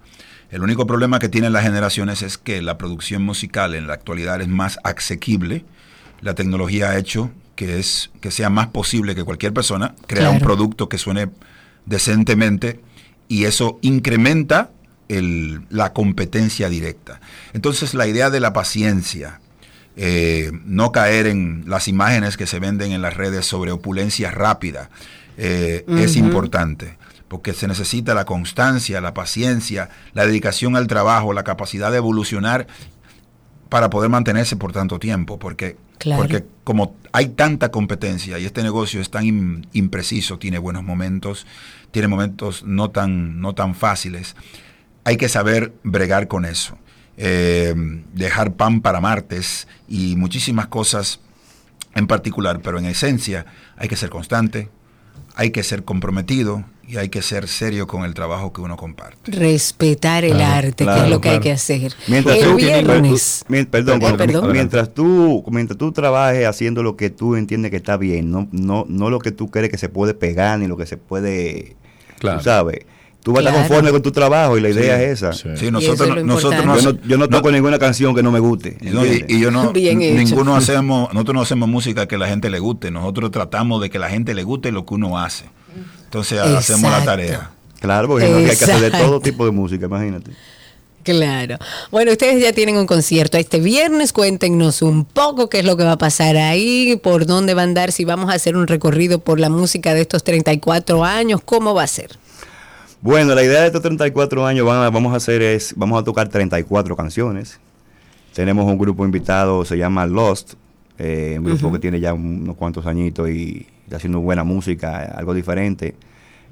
[0.51, 4.39] El único problema que tienen las generaciones es que la producción musical en la actualidad
[4.41, 5.65] es más asequible.
[6.21, 10.37] La tecnología ha hecho que, es, que sea más posible que cualquier persona crea un
[10.39, 11.29] producto que suene
[11.87, 12.79] decentemente
[13.27, 14.69] y eso incrementa
[15.09, 17.19] el- la competencia directa.
[17.53, 19.39] Entonces la idea de la paciencia,
[19.95, 24.91] eh, no caer en las imágenes que se venden en las redes sobre opulencia rápida.
[25.37, 31.43] Eh, Es importante porque se necesita la constancia, la paciencia, la dedicación al trabajo, la
[31.43, 32.67] capacidad de evolucionar
[33.69, 36.21] para poder mantenerse por tanto tiempo, porque, Claro.
[36.21, 41.47] porque como hay tanta competencia y este negocio es tan im- impreciso, tiene buenos momentos,
[41.89, 44.35] tiene momentos no tan, no tan fáciles,
[45.03, 46.77] hay que saber bregar con eso.
[47.17, 47.73] Eh,
[48.13, 51.19] dejar pan para martes y muchísimas cosas
[51.95, 54.69] en particular, pero en esencia hay que ser constante,
[55.35, 59.31] hay que ser comprometido y hay que ser serio con el trabajo que uno comparte.
[59.31, 61.93] Respetar el Claro, arte, que es lo que hay que hacer.
[62.07, 63.45] Mientras el tú, viernes.
[63.71, 68.29] perdón, Eh, mientras tú mientras tú trabajes haciendo lo que tú entiendes que está bien,
[68.31, 70.97] no no no lo que tú crees que se puede pegar ni lo que se
[70.97, 71.75] puede,
[72.19, 72.39] Claro.
[72.39, 72.79] tú sabes.
[73.23, 75.33] Tú vas a estar conforme con tu trabajo y la idea Sí, es esa.
[75.33, 75.49] sí.
[75.55, 78.39] Sí, nosotros es nosotros no yo, no, yo no toco ninguna canción que no me
[78.39, 78.77] guste.
[78.81, 80.17] No, y, yo no, Bien hecho.
[80.17, 83.97] ninguno hacemos, nosotros no hacemos música que la gente le guste, nosotros tratamos de que
[83.97, 85.45] la gente le guste lo que uno hace.
[86.03, 87.51] Entonces hacemos la tarea.
[87.79, 90.31] Claro, porque hay que hacer de todo tipo de música, imagínate.
[91.03, 91.57] Claro.
[91.91, 94.13] Bueno, ustedes ya tienen un concierto este viernes.
[94.13, 97.65] Cuéntenos un poco qué es lo que va a pasar ahí, por dónde va a
[97.65, 101.73] andar, si vamos a hacer un recorrido por la música de estos 34 años, cómo
[101.73, 102.11] va a ser.
[103.03, 106.03] Bueno, la idea de estos 34 años van a- vamos a hacer es, vamos a
[106.05, 107.59] tocar 34 canciones.
[108.33, 110.53] Tenemos un grupo invitado, se llama Lost,
[110.97, 115.03] eh, un grupo que tiene ya un- unos cuantos añitos y está haciendo buena música,
[115.17, 115.95] algo diferente.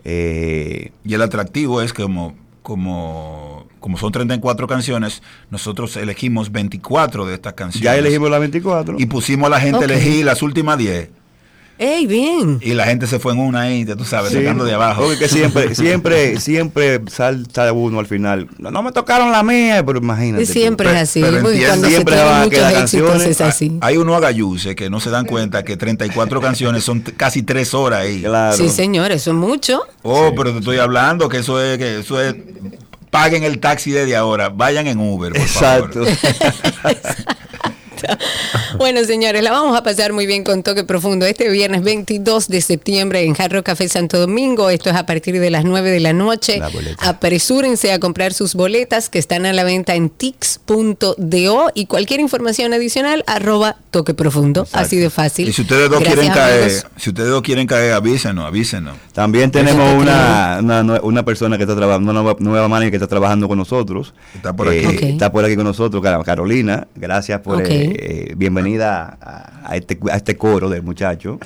[0.03, 7.25] Eh, Y el atractivo es que como, como, como son 34 canciones, nosotros elegimos 24
[7.25, 7.83] de estas canciones.
[7.85, 8.97] ya elegimos las 24.
[8.99, 11.09] Y pusimos a la gente a elegir las últimas 10.
[11.77, 12.59] ¡Ey, bien!
[12.61, 15.01] Y la gente se fue en una ahí, tú sabes, Sí, sacando de abajo.
[15.03, 18.47] Porque siempre, siempre, siempre salta uno al final.
[18.59, 20.45] No, no me tocaron la mía, pero imagínate.
[20.45, 20.53] tú.
[20.53, 23.25] Siempre es así, pero entiende- cuando se siempre tienen van a quedar canciones.
[23.27, 23.77] es así.
[23.81, 28.01] Hay unos agayuses que no se dan cuenta que 34 canciones son casi 3 horas
[28.01, 28.23] ahí.
[28.55, 29.81] Sí, señor, eso es mucho.
[30.03, 32.35] Oh, pero te estoy hablando que eso es que eso es
[33.09, 36.03] paguen el taxi desde ahora, vayan en Uber, por Exacto.
[38.77, 42.61] Bueno, señores, la vamos a pasar muy bien con Toque Profundo este viernes 22 de
[42.61, 44.69] septiembre en Jarro Café Santo Domingo.
[44.69, 46.61] Esto es a partir de las 9 de la noche.
[46.99, 52.73] Apresúrense a comprar sus boletas que están a la venta en tix.do y cualquier información
[52.73, 54.67] adicional, arroba Toque Profundo.
[54.71, 55.49] Así de fácil.
[55.49, 56.85] Y si ustedes dos Gracias, quieren caer, amigos.
[56.97, 58.97] si ustedes dos quieren caer, avísenos, avísenos.
[59.13, 60.59] También tenemos una,
[61.03, 64.13] una, persona que está trabajando, una nueva, nueva manager que está trabajando con nosotros.
[64.33, 64.85] Está por aquí.
[64.85, 65.01] Ok.
[65.03, 66.87] Está por aquí con nosotros, Car- Carolina.
[66.95, 67.67] Gracias por Ok.
[67.69, 67.95] eh,
[68.29, 71.39] eh, bienvenida a, a este, a este coro del muchacho.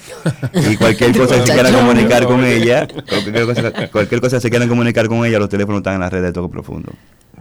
[0.54, 4.50] Y cualquier cosa que se quieran comunicar con ella, cualquier cosa, cualquier cosa que se
[4.50, 6.92] quieran comunicar con ella, los teléfonos están en las redes de Toque Profundo.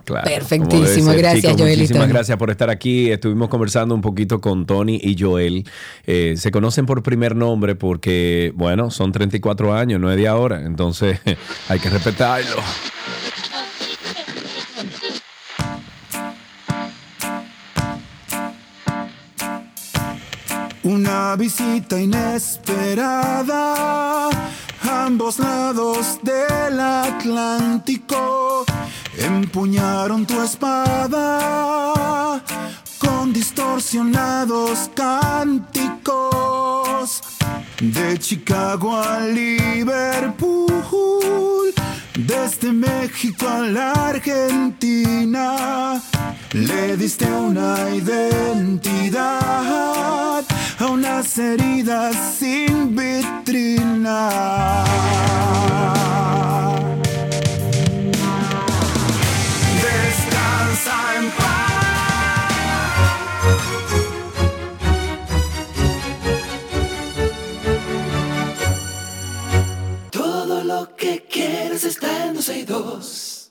[0.04, 2.12] Claro, Perfectísimo, gracias, chicos, Joel y Muchísimas Tony.
[2.12, 3.10] gracias por estar aquí.
[3.10, 5.64] Estuvimos conversando un poquito con Tony y Joel.
[6.06, 10.60] Eh, se conocen por primer nombre porque, bueno, son 34 años, no es de ahora.
[10.64, 11.20] Entonces
[11.68, 12.56] hay que respetarlo.
[20.82, 23.48] Una visita inesperada,
[24.82, 28.66] ambos lados del Atlántico
[29.18, 32.42] empuñaron tu espada
[32.98, 35.94] con distorsionados cánticos.
[37.80, 40.72] De Chicago a Liverpool,
[42.16, 46.00] desde México a la Argentina,
[46.52, 49.30] le diste una identidad
[50.78, 54.84] a unas heridas sin vitrina.
[71.74, 73.48] Que quieres está en 12 y 2.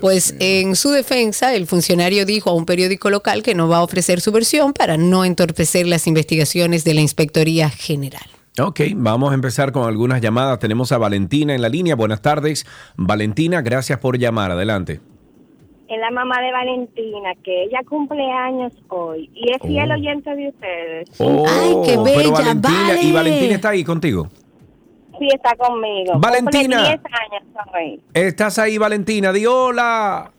[0.01, 3.83] Pues en su defensa, el funcionario dijo a un periódico local que no va a
[3.83, 8.27] ofrecer su versión para no entorpecer las investigaciones de la Inspectoría General.
[8.59, 10.57] Ok, vamos a empezar con algunas llamadas.
[10.57, 11.95] Tenemos a Valentina en la línea.
[11.95, 12.65] Buenas tardes.
[12.95, 14.51] Valentina, gracias por llamar.
[14.51, 14.99] Adelante.
[15.87, 20.49] Es la mamá de Valentina, que ella cumple años hoy y es fiel oyente de
[20.49, 21.09] ustedes.
[21.19, 23.01] Oh, qué pero bella, Valentina, vale.
[23.03, 24.27] ¿Y Valentina está ahí contigo?
[25.19, 26.19] Sí, está conmigo.
[26.19, 26.77] Valentina.
[26.77, 27.43] Cumple 10 años
[27.73, 28.01] hoy.
[28.13, 29.31] ¿Estás ahí, Valentina?
[29.33, 30.31] Di hola.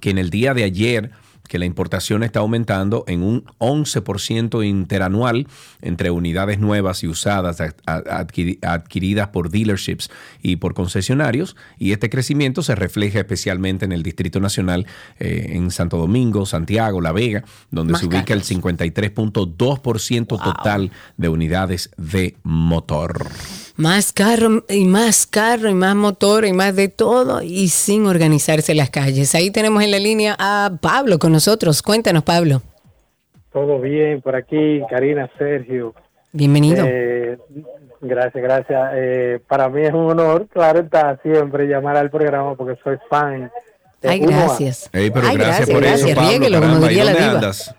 [0.00, 1.10] que en el día de ayer
[1.48, 5.46] que la importación está aumentando en un 11% interanual
[5.82, 10.10] entre unidades nuevas y usadas ad- ad- adquiri- adquiridas por dealerships
[10.42, 11.56] y por concesionarios.
[11.78, 14.86] Y este crecimiento se refleja especialmente en el Distrito Nacional,
[15.18, 21.28] eh, en Santo Domingo, Santiago, La Vega, donde Más se ubica el 53.2% total de
[21.28, 23.26] unidades de motor.
[23.76, 28.72] Más carro y más carro y más motor y más de todo y sin organizarse
[28.74, 29.34] las calles.
[29.34, 31.82] Ahí tenemos en la línea a Pablo con nosotros.
[31.82, 32.62] Cuéntanos, Pablo.
[33.52, 35.92] Todo bien por aquí, Karina, Sergio.
[36.32, 36.84] Bienvenido.
[36.88, 37.36] Eh,
[38.00, 38.90] gracias, gracias.
[38.94, 43.50] Eh, para mí es un honor, claro está, siempre llamar al programa porque soy fan.
[44.02, 44.88] de Ay, gracias.
[44.92, 46.10] Ey, pero Ay, gracias, gracias, por gracias.
[46.10, 46.30] eso, Pablo.
[46.30, 47.30] Riéguelo, como Caramba, ¿y diría la diva.
[47.32, 47.74] andas?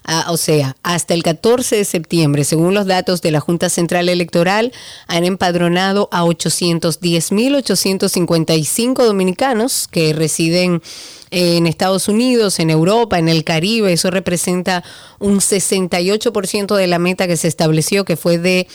[0.05, 4.09] Ah, o sea, hasta el 14 de septiembre, según los datos de la Junta Central
[4.09, 4.73] Electoral,
[5.07, 10.83] han empadronado a 810.855 dominicanos que residen
[11.31, 13.93] en Estados Unidos, en Europa, en el Caribe.
[13.93, 14.83] Eso representa
[15.19, 18.67] un 68% de la meta que se estableció, que fue de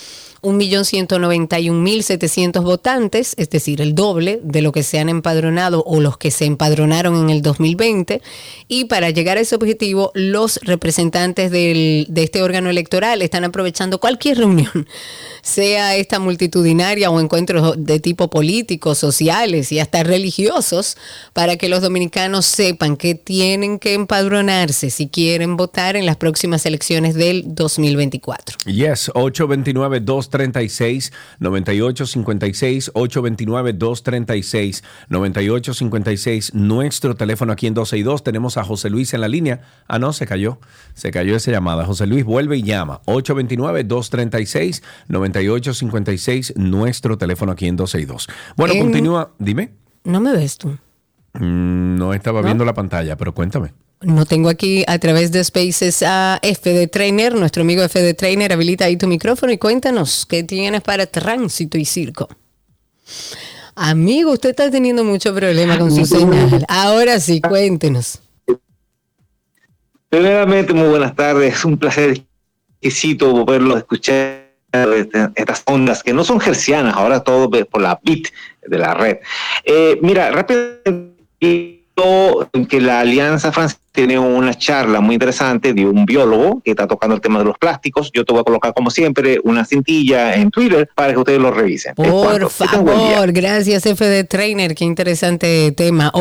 [0.44, 6.32] 1.191.700 votantes, es decir, el doble de lo que se han empadronado o los que
[6.32, 8.22] se empadronaron en el 2020.
[8.68, 14.00] Y para llegar a ese objetivo, los representantes del, de este órgano electoral están aprovechando
[14.00, 14.86] cualquier reunión,
[15.42, 20.98] sea esta multitudinaria o encuentros de tipo político, sociales y hasta religiosos,
[21.32, 26.66] para que los dominicanos sepan que tienen que empadronarse si quieren votar en las próximas
[26.66, 28.58] elecciones del 2024.
[28.66, 30.33] Yes, 829 236
[31.40, 39.28] 9856 829 236 9856 nuestro teléfono aquí en 262 tenemos a José Luis en la
[39.28, 39.62] línea.
[39.88, 40.60] Ah, no, se cayó.
[40.94, 41.86] Se cayó esa llamada.
[41.86, 43.02] José Luis vuelve y llama.
[43.06, 48.28] 829 236 9856 nuestro teléfono aquí en 262.
[48.58, 49.72] Bueno, En- continúa, dime.
[50.04, 50.78] No me ves tú.
[51.34, 53.74] Mm, No estaba viendo la pantalla, pero cuéntame.
[54.04, 58.86] No tengo aquí a través de Spaces a FD Trainer, nuestro amigo FD Trainer, habilita
[58.86, 62.28] ahí tu micrófono y cuéntanos qué tienes para tránsito y circo.
[63.76, 66.66] Amigo, usted está teniendo mucho problema con su señal.
[66.68, 68.20] Ahora sí, cuéntenos.
[70.10, 71.56] Primeramente, muy buenas tardes.
[71.56, 72.22] Es un placer
[72.82, 78.28] exquisito verlo, escuchar este- estas ondas que no son gercianas, ahora todo por la bit
[78.68, 79.18] de la red.
[79.64, 81.83] Eh, mira, rápidamente,
[82.70, 87.16] que la Alianza Francesa tiene una charla muy interesante de un biólogo que está tocando
[87.16, 88.10] el tema de los plásticos.
[88.12, 91.52] Yo te voy a colocar, como siempre, una cintilla en Twitter para que ustedes lo
[91.52, 91.94] revisen.
[91.94, 96.12] Por favor, gracias FD Trainer, qué interesante tema.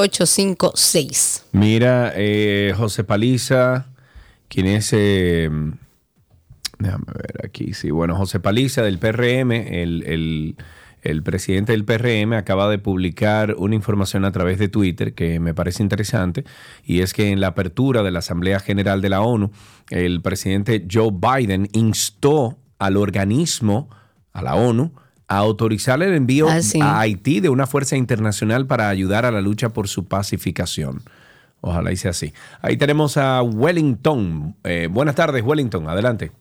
[0.00, 1.42] 829-236-9856.
[1.52, 3.86] Mira, eh, José Paliza,
[4.48, 5.48] quien es, eh,
[6.78, 10.56] déjame ver aquí, sí, bueno, José Paliza del PRM, el, el-
[11.02, 15.54] el presidente del PRM acaba de publicar una información a través de Twitter que me
[15.54, 16.44] parece interesante,
[16.84, 19.50] y es que en la apertura de la Asamblea General de la ONU,
[19.90, 23.88] el presidente Joe Biden instó al organismo,
[24.32, 24.92] a la ONU,
[25.28, 26.80] a autorizar el envío Ah, sí.
[26.82, 31.02] a Haití de una fuerza internacional para ayudar a la lucha por su pacificación.
[31.60, 32.32] Ojalá sea así.
[32.62, 34.56] Ahí tenemos a Wellington.
[34.64, 35.88] Eh, buenas tardes, Wellington.
[35.88, 36.32] Adelante.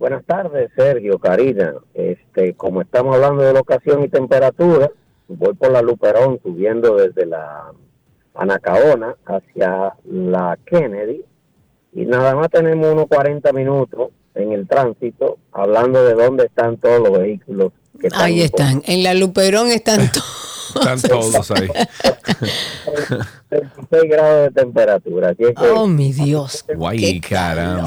[0.00, 1.74] Buenas tardes, Sergio, Karina.
[1.92, 4.90] Este, como estamos hablando de locación y temperatura,
[5.28, 7.70] voy por la Luperón subiendo desde la
[8.34, 11.22] Anacaona hacia la Kennedy
[11.92, 17.06] y nada más tenemos unos 40 minutos en el tránsito hablando de dónde están todos
[17.06, 20.46] los vehículos que están Ahí están, en la Luperón están todos.
[20.70, 21.68] Están todos ahí.
[23.48, 25.30] 36 grados de temperatura.
[25.30, 26.64] Así es que Oh, mi Dios.
[26.76, 27.82] Guay, caramba.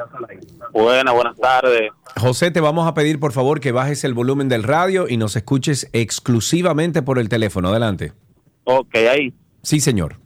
[0.72, 1.92] Buenas, buenas tardes.
[2.18, 5.36] José, te vamos a pedir por favor que bajes el volumen del radio y nos
[5.36, 7.70] escuches exclusivamente por el teléfono.
[7.70, 8.14] Adelante.
[8.64, 9.34] Ok, ahí.
[9.64, 10.18] Sí, señor.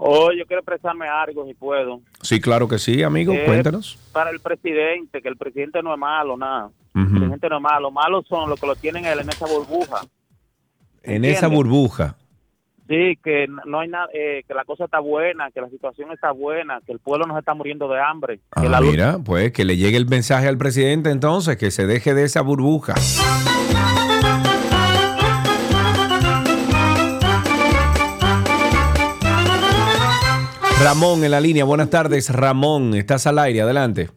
[0.00, 2.00] Oh, yo quiero expresarme algo si puedo.
[2.22, 3.32] Sí, claro que sí, amigo.
[3.32, 3.98] Eh, Cuéntanos.
[4.12, 6.70] Para el presidente, que el presidente no es malo, nada.
[6.94, 7.90] El presidente no es malo.
[7.90, 10.00] Malos son los que lo tienen él en esa burbuja.
[11.02, 12.16] En esa burbuja.
[12.88, 16.30] Sí, que no hay nada, eh, que la cosa está buena, que la situación está
[16.32, 18.38] buena, que el pueblo no se está muriendo de hambre.
[18.38, 21.86] que Ah, la mira, pues que le llegue el mensaje al presidente entonces, que se
[21.86, 22.94] deje de esa burbuja.
[30.82, 31.64] Ramón en la línea.
[31.64, 32.94] Buenas tardes, Ramón.
[32.94, 34.10] Estás al aire, adelante.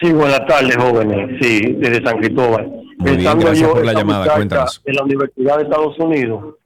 [0.00, 1.38] Sí, buenas tardes, jóvenes.
[1.40, 2.70] Sí, desde San Cristóbal.
[2.98, 4.82] Muy bien, gracias por la llamada, cuéntanos.
[4.84, 6.56] En la Universidad de Estados Unidos,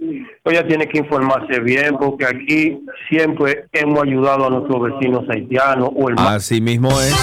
[0.45, 6.09] ella tiene que informarse bien porque aquí siempre hemos ayudado a nuestros vecinos haitianos o
[6.09, 7.15] el Así mismo es.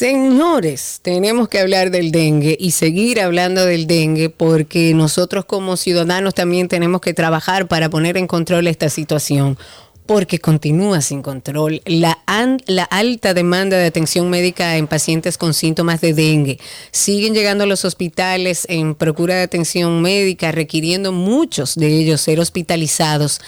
[0.00, 6.34] Señores, tenemos que hablar del dengue y seguir hablando del dengue porque nosotros como ciudadanos
[6.34, 9.58] también tenemos que trabajar para poner en control esta situación
[10.06, 12.18] porque continúa sin control la,
[12.90, 16.58] alta demanda de atención médica en pacientes con síntomas de dengue.
[16.90, 22.40] Siguen llegando a los hospitales en procura de atención médica, requiriendo muchos de ellos ser
[22.40, 23.40] hospitalizados.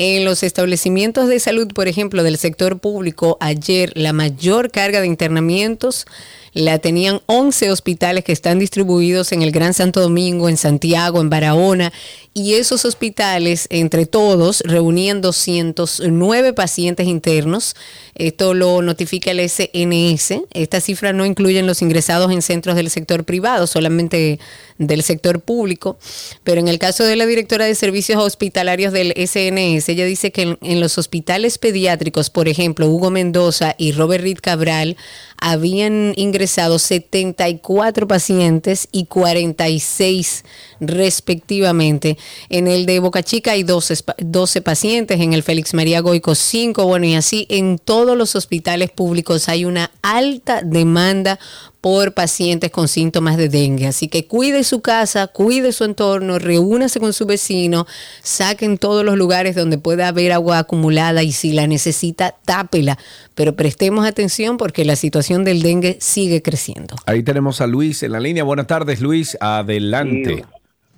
[0.00, 5.08] En los establecimientos de salud, por ejemplo, del sector público, ayer la mayor carga de
[5.08, 6.06] internamientos
[6.52, 11.30] la tenían 11 hospitales que están distribuidos en el Gran Santo Domingo, en Santiago, en
[11.30, 11.92] Barahona,
[12.34, 17.74] y esos hospitales, entre todos, reunían 209 pacientes internos.
[18.14, 20.42] Esto lo notifica el SNS.
[20.52, 24.38] Esta cifra no incluye los ingresados en centros del sector privado, solamente
[24.78, 25.98] del sector público.
[26.44, 30.56] Pero en el caso de la directora de servicios hospitalarios del SNS, ella dice que
[30.60, 34.96] en, los hospitales pediátricos, por ejemplo, Hugo Mendoza y Robert Reed Cabral,
[35.40, 40.44] habían ingresado 74 pacientes y 46
[40.80, 42.18] respectivamente.
[42.48, 46.34] En el de Boca Chica hay 12, espa- 12 pacientes, en el Félix María Goico
[46.34, 51.38] 5, bueno, y así en todos los hospitales públicos hay una alta demanda
[51.80, 53.86] por pacientes con síntomas de dengue.
[53.86, 57.86] Así que cuide su casa, cuide su entorno, reúnase con su vecino,
[58.22, 62.98] saquen todos los lugares donde pueda haber agua acumulada y si la necesita, tápela.
[63.34, 66.96] Pero prestemos atención porque la situación del dengue sigue creciendo.
[67.06, 68.44] Ahí tenemos a Luis en la línea.
[68.44, 69.36] Buenas tardes, Luis.
[69.40, 70.44] Adelante.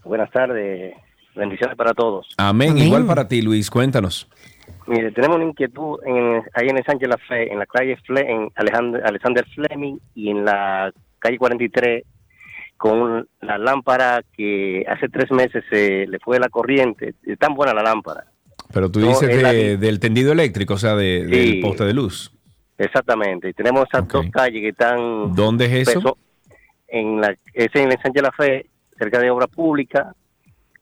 [0.05, 0.95] Buenas tardes,
[1.37, 2.27] bendiciones para todos.
[2.39, 2.79] Amén.
[2.79, 3.71] Igual para ti, Luis.
[3.71, 4.29] Cuéntanos.
[4.91, 8.29] Mire, tenemos una inquietud en, ahí en el Sánchez La Fe, en la calle Fle,
[8.31, 12.03] en Alejandro, Alexander Fleming y en la calle 43
[12.77, 17.15] con la lámpara que hace tres meses se le fue la corriente.
[17.25, 18.25] Es tan buena la lámpara.
[18.73, 21.95] Pero tú No, dices la de- del tendido eléctrico, o sea, de- del poste de
[21.95, 22.33] luz.
[22.79, 23.51] Exactamente.
[23.51, 25.35] Y tenemos esas dos calles que están...
[25.35, 26.01] ¿Dónde es eso?
[26.01, 26.19] peso-
[26.89, 28.67] En la, es en el Sánchez La Fe,
[28.99, 30.13] cerca de Obra Pública,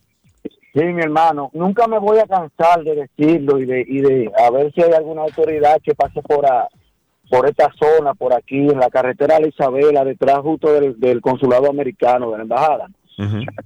[0.75, 4.51] Sí, mi hermano, nunca me voy a cansar de decirlo y de, y de a
[4.51, 6.67] ver si hay alguna autoridad que pase por a-
[7.31, 11.21] por esta zona, por aquí, en la carretera de la Isabela, detrás justo del, del
[11.21, 12.89] consulado americano, de la embajada.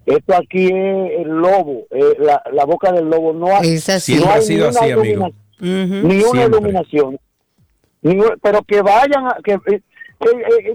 [0.05, 3.33] Esto aquí es el lobo, eh, la, la boca del lobo.
[3.33, 4.17] No hay, Es así.
[4.17, 5.29] no ha sido ni una así, amigo.
[5.61, 5.71] Ni
[6.03, 6.45] una Siempre.
[6.47, 7.19] iluminación.
[8.03, 9.81] Ni pero que vayan, a, que, eh,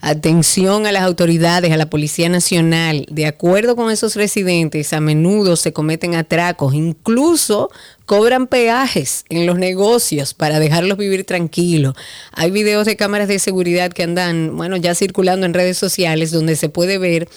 [0.00, 3.04] Atención a las autoridades, a la Policía Nacional.
[3.10, 7.70] De acuerdo con esos residentes, a menudo se cometen atracos, incluso
[8.10, 11.94] cobran peajes en los negocios para dejarlos vivir tranquilos.
[12.32, 16.56] Hay videos de cámaras de seguridad que andan, bueno, ya circulando en redes sociales donde
[16.56, 17.28] se puede ver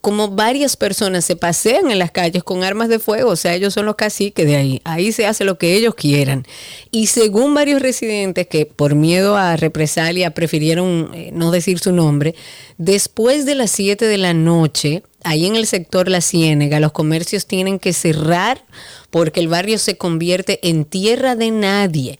[0.00, 3.74] como varias personas se pasean en las calles con armas de fuego, o sea, ellos
[3.74, 6.46] son los caciques de ahí, ahí se hace lo que ellos quieran.
[6.92, 12.36] Y según varios residentes que por miedo a represalia prefirieron eh, no decir su nombre,
[12.78, 17.46] después de las 7 de la noche, ahí en el sector La Ciénega, los comercios
[17.46, 18.64] tienen que cerrar
[19.10, 22.18] porque el barrio se convierte en tierra de nadie.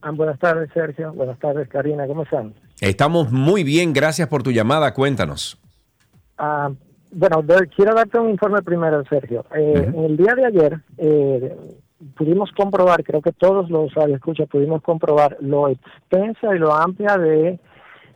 [0.02, 1.14] Ah, buenas tardes, Sergio.
[1.14, 2.08] Buenas tardes, Karina.
[2.08, 2.54] ¿Cómo están?
[2.82, 5.58] Estamos muy bien, gracias por tu llamada, cuéntanos.
[6.38, 6.70] Ah,
[7.12, 7.44] bueno,
[7.76, 9.46] quiero darte un informe primero, Sergio.
[9.56, 11.58] Eh, el día de ayer eh,
[12.16, 17.60] pudimos comprobar, creo que todos los escucha pudimos comprobar lo extensa y lo amplia de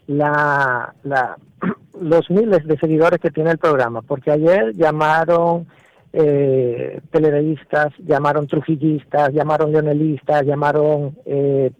[0.08, 1.38] la, la
[2.02, 5.68] los miles de seguidores que tiene el programa, porque ayer llamaron
[6.14, 11.16] eh, televistas, llamaron trujillistas, llamaron leonelistas, llamaron...
[11.26, 11.72] Eh,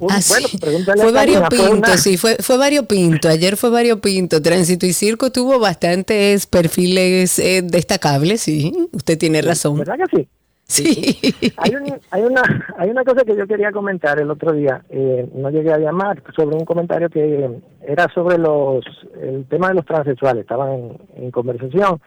[0.00, 0.32] un- Ah, sí.
[0.62, 3.28] bueno, a Fue variopinto, una- sí, fue, fue variopinto.
[3.28, 4.40] Ayer fue variopinto.
[4.40, 8.72] Tránsito y Circo tuvo bastantes perfiles eh, destacables, sí.
[8.92, 9.78] Usted tiene razón.
[9.78, 10.28] ¿Verdad que sí?
[10.72, 11.18] Sí.
[11.58, 12.42] Hay, un- hay una
[12.78, 16.22] hay una cosa que yo quería comentar el otro día, eh, no llegué a llamar,
[16.34, 17.50] sobre un comentario que
[17.86, 18.84] era sobre los
[19.20, 22.00] el tema de los transexuales, estaban en, en conversación.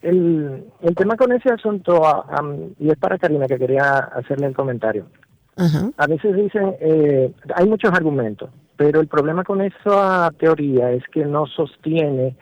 [0.00, 2.42] El, el tema con ese asunto, ah,
[2.78, 5.06] y es para Karina que quería hacerle el comentario.
[5.96, 11.24] A veces dicen, eh, hay muchos argumentos, pero el problema con esa teoría es que
[11.24, 12.36] no sostiene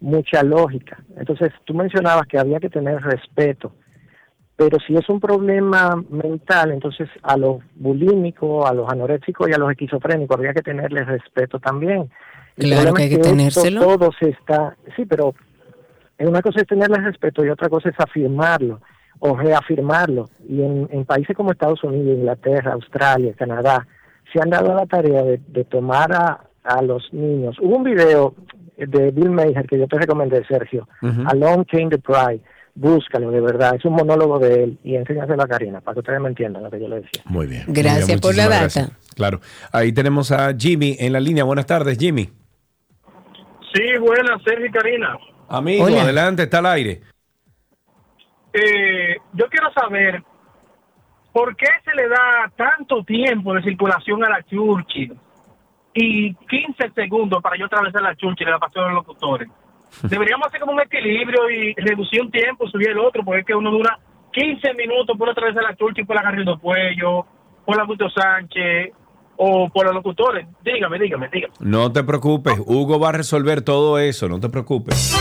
[0.00, 0.98] mucha lógica.
[1.16, 3.72] Entonces, tú mencionabas que había que tener respeto,
[4.56, 9.58] pero si es un problema mental, entonces a los bulímicos, a los anoréxicos y a
[9.58, 12.10] los esquizofrénicos habría que tenerles respeto también.
[12.56, 13.80] Claro que hay es que esto tenérselo.
[13.80, 15.34] Todo se está, sí, pero
[16.18, 18.80] una cosa es tenerles respeto y otra cosa es afirmarlo
[19.18, 20.28] o reafirmarlo.
[20.48, 23.86] Y en, en países como Estados Unidos, Inglaterra, Australia, Canadá,
[24.32, 27.56] se han dado la tarea de, de tomar a, a los niños.
[27.60, 28.34] Hubo un video
[28.76, 31.22] de Bill Maher que yo te recomendé, Sergio, Ujú.
[31.26, 32.40] Alone Came the Pride.
[32.74, 33.74] Búscalo, de verdad.
[33.74, 36.70] Es un monólogo de él y enséñaselo a Karina para que ustedes me entiendan lo
[36.70, 37.22] que yo le decía.
[37.26, 37.64] Muy bien.
[37.68, 38.58] Gracias Muy bien, por la data.
[38.60, 38.90] gracias.
[39.14, 39.40] Claro.
[39.72, 41.44] Ahí tenemos a Jimmy en la línea.
[41.44, 42.30] Buenas tardes, Jimmy.
[43.74, 45.16] Sí, buenas, Sergio y Karina.
[45.48, 46.02] Amigo, Hola.
[46.02, 47.02] adelante, está al aire.
[48.52, 50.22] Eh, yo quiero saber
[51.32, 55.14] por qué se le da tanto tiempo de circulación a la Churchill
[55.94, 59.48] y 15 segundos para yo atravesar la Churchill y la pasión de los locutores.
[60.02, 63.54] Deberíamos hacer como un equilibrio y reducir un tiempo, subir el otro, porque es que
[63.54, 63.98] uno dura
[64.32, 67.26] 15 minutos por atravesar la Churchill por la Garrido Puello,
[67.64, 68.92] por la Augusto Sánchez
[69.36, 70.46] o por los locutores.
[70.64, 71.54] Dígame, dígame, dígame.
[71.60, 75.16] No te preocupes, Hugo va a resolver todo eso, no te preocupes.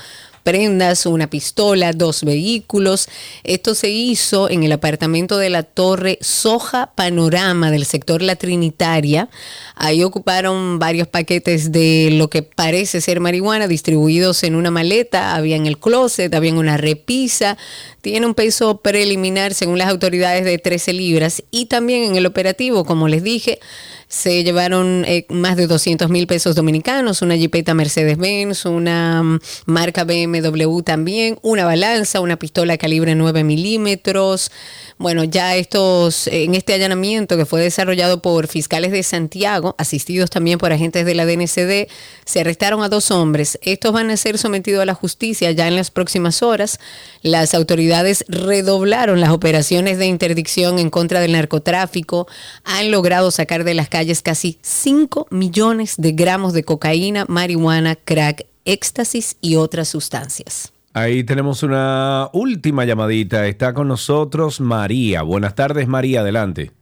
[0.49, 3.11] prendas, una pistola, dos vehículos.
[3.45, 9.29] Esto se hizo en el apartamento de la Torre Soja Panorama del sector La Trinitaria.
[9.75, 15.35] Ahí ocuparon varios paquetes de lo que parece ser marihuana distribuidos en una maleta.
[15.35, 17.59] Había en el closet, había en una repisa.
[18.01, 21.43] Tiene un peso preliminar, según las autoridades, de 13 libras.
[21.51, 23.61] Y también en el operativo, como les dije,
[24.09, 30.05] se llevaron eh, más de 200 mil pesos dominicanos, una jipeta Mercedes-Benz, una mm, marca
[30.05, 34.51] BMW también, una balanza, una pistola calibre 9 milímetros.
[34.97, 40.59] Bueno, ya estos, en este allanamiento que fue desarrollado por fiscales de Santiago, asistidos también
[40.59, 41.89] por agentes de la DNCD,
[42.25, 43.59] se arrestaron a dos hombres.
[43.63, 46.81] Estos van a ser sometidos a la justicia ya en las próximas horas.
[47.23, 52.27] Las autoridades redoblaron las operaciones de interdicción en contra del narcotráfico,
[52.65, 53.89] han logrado sacar de las
[54.23, 60.73] casi 5 millones de gramos de cocaína, marihuana, crack, éxtasis y otras sustancias.
[60.95, 63.47] Ahí tenemos una última llamadita.
[63.47, 65.23] Está con nosotros María.
[65.23, 66.21] Buenas tardes, María.
[66.21, 66.73] Adelante.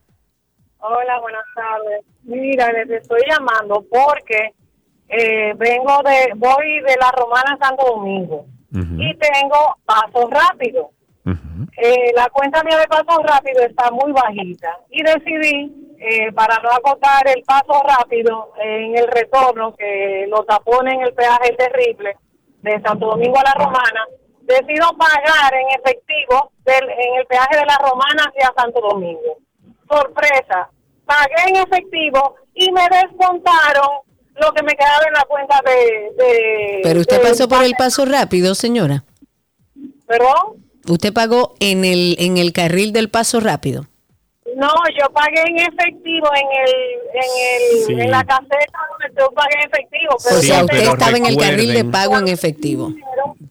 [0.79, 2.05] Hola, buenas tardes.
[2.23, 4.55] Mira, les estoy llamando porque
[5.09, 10.87] eh, vengo de, voy de la Romana Santo Domingo y tengo pasos rápidos.
[11.79, 16.71] Eh, la cuenta mía de pasos rápidos está muy bajita y decidí, eh, para no
[16.71, 22.17] acotar el paso rápido en el retorno, que lo tapone en el peaje terrible
[22.63, 24.07] de Santo Domingo a la Romana,
[24.43, 29.39] decido pagar en efectivo del, en el peaje de la Romana hacia Santo Domingo.
[29.89, 30.69] Sorpresa,
[31.05, 33.89] pagué en efectivo y me descontaron
[34.35, 36.11] lo que me quedaba en la cuenta de...
[36.25, 39.05] de Pero usted de- pasó por el paso rápido, señora.
[40.07, 40.65] ¿Perdón?
[40.89, 43.87] Usted pagó en el, en el carril del paso rápido.
[44.57, 44.69] No,
[44.99, 46.73] yo pagué en efectivo en el,
[47.13, 47.93] en el, Sí.
[47.93, 51.37] en la caseta donde yo pagué en efectivo, pero o sea, usted estaba en el
[51.37, 52.93] carril de recuerden- pago en efectivo.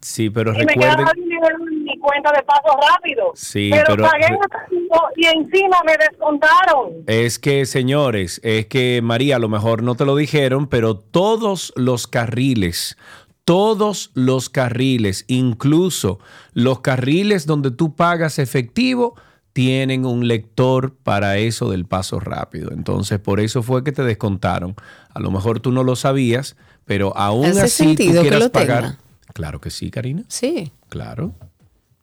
[0.02, 0.96] Sí, pero y me recuerden.
[0.96, 3.30] quedaba dinero en mi cuenta de paso rápido.
[3.36, 6.92] Sí, pero, pero- pagué en efectivo y encima me descontaron.
[7.06, 11.72] Es que, señores, es que María, a lo mejor no te lo dijeron, pero todos
[11.76, 12.96] los carriles,
[13.44, 16.18] todos los carriles, incluso
[16.52, 19.14] los carriles donde tú pagas efectivo,
[19.56, 22.72] tienen un lector para eso del paso rápido.
[22.72, 24.74] Entonces, por eso fue que te descontaron.
[25.14, 28.40] A lo mejor tú no lo sabías, pero aún ¿Hace así sentido tú que quieras
[28.40, 28.82] lo pagar.
[28.82, 28.98] tenga?
[29.32, 30.24] Claro que sí, Karina.
[30.28, 30.72] Sí.
[30.90, 31.32] Claro.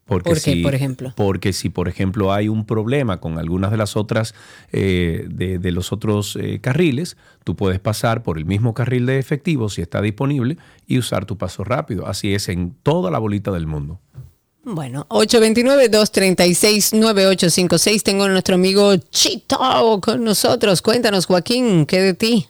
[0.06, 1.14] Porque ¿Por qué, si, por ejemplo?
[1.16, 4.34] Porque si, por ejemplo, hay un problema con algunas de las otras,
[4.72, 9.20] eh, de, de los otros eh, carriles, tú puedes pasar por el mismo carril de
[9.20, 10.58] efectivo si está disponible
[10.88, 12.08] y usar tu paso rápido.
[12.08, 14.00] Así es en toda la bolita del mundo.
[14.64, 18.02] Bueno, 829-236-9856.
[18.02, 19.60] Tengo a nuestro amigo Chito
[20.02, 20.82] con nosotros.
[20.82, 22.48] Cuéntanos, Joaquín, ¿qué de ti?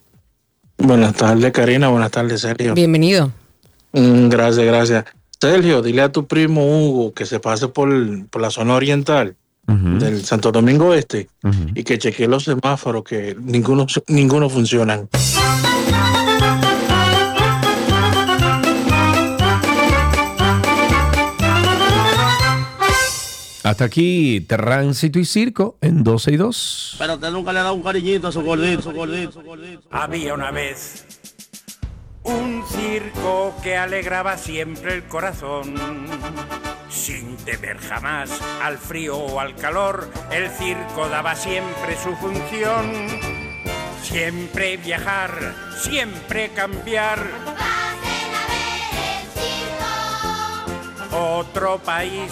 [0.78, 1.90] Buenas tardes, Karina.
[1.90, 2.76] Buenas tardes, Sergio.
[2.76, 3.32] Bienvenido.
[3.94, 5.06] Mm, gracias, gracias.
[5.42, 7.90] Sergio, dile a tu primo Hugo que se pase por,
[8.28, 9.36] por la zona oriental
[9.66, 11.30] del Santo Domingo Este
[11.74, 15.10] y que chequee los semáforos que ninguno, ninguno funcionan.
[23.64, 26.96] Hasta aquí, tránsito y circo en 12 y 2.
[27.00, 29.82] Pero usted nunca le ha dado un cariñito a su gordito, su gordito, su gordito.
[29.90, 31.06] Había una vez
[32.24, 35.76] un circo que alegraba siempre el corazón.
[36.90, 38.30] Sin temer jamás
[38.62, 43.08] al frío o al calor, el circo daba siempre su función.
[44.02, 47.20] Siempre viajar, siempre cambiar.
[51.14, 52.32] Otro país,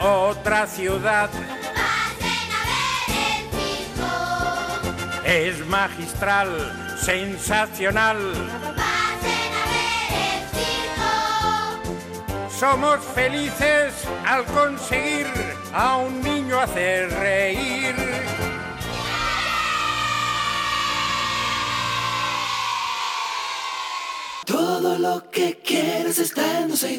[0.00, 1.30] otra ciudad.
[5.24, 8.18] Es magistral, sensacional.
[12.58, 13.94] Somos felices
[14.26, 15.26] al conseguir
[15.72, 17.94] a un niño hacer reír.
[24.44, 26.98] Todo lo que quieres está en 12 y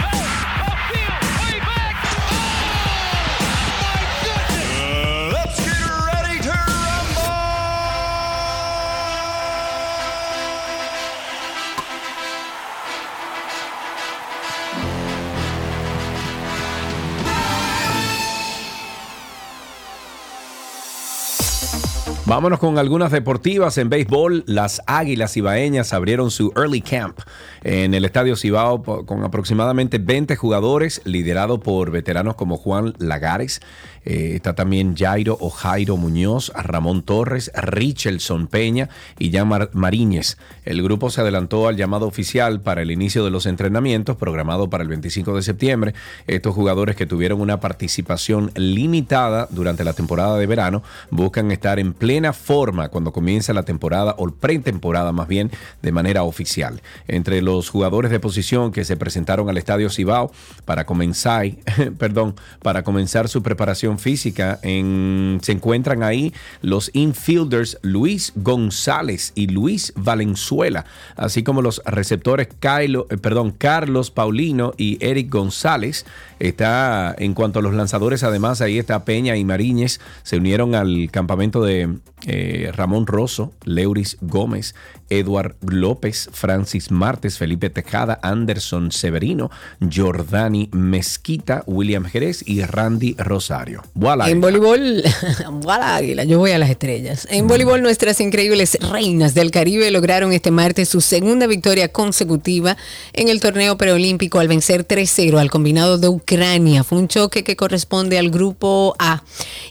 [22.31, 23.77] Vámonos con algunas deportivas.
[23.77, 27.19] En béisbol, las Águilas Ibaeñas abrieron su early camp
[27.61, 33.59] en el Estadio Cibao con aproximadamente 20 jugadores, liderado por veteranos como Juan Lagares.
[34.03, 40.37] Eh, está también Jairo o Jairo Muñoz, Ramón Torres, Richelson Peña y Jan Mar- Mariñez.
[40.65, 44.81] El grupo se adelantó al llamado oficial para el inicio de los entrenamientos programado para
[44.83, 45.93] el 25 de septiembre.
[46.27, 51.93] Estos jugadores que tuvieron una participación limitada durante la temporada de verano buscan estar en
[51.93, 55.51] plena forma cuando comienza la temporada o pretemporada más bien
[55.81, 56.81] de manera oficial.
[57.07, 60.31] Entre los jugadores de posición que se presentaron al Estadio Cibao
[60.65, 61.45] para comenzar,
[61.97, 69.47] perdón, para comenzar su preparación física, en- se encuentran ahí los infielders Luis González y
[69.47, 70.85] Luis Valenzuela,
[71.15, 76.05] así como los receptores Kylo- eh, perdón, Carlos Paulino y Eric González.
[76.39, 81.09] Está en cuanto a los lanzadores, además ahí está Peña y Mariñez, se unieron al
[81.11, 81.97] campamento de
[82.27, 84.75] eh, Ramón Rosso, Leuris Gómez,
[85.11, 93.83] Eduard López, Francis Martes, Felipe Tejada, Anderson Severino, Jordani Mezquita, William Jerez y Randy Rosario.
[93.93, 94.29] Voilà.
[94.29, 95.03] En voleibol,
[95.61, 97.27] voilà, águila, yo voy a las estrellas.
[97.29, 102.77] En voleibol, nuestras increíbles reinas del Caribe lograron este martes su segunda victoria consecutiva
[103.13, 106.83] en el torneo preolímpico al vencer 3-0 al combinado de Ucrania.
[106.83, 109.23] Fue un choque que corresponde al grupo A.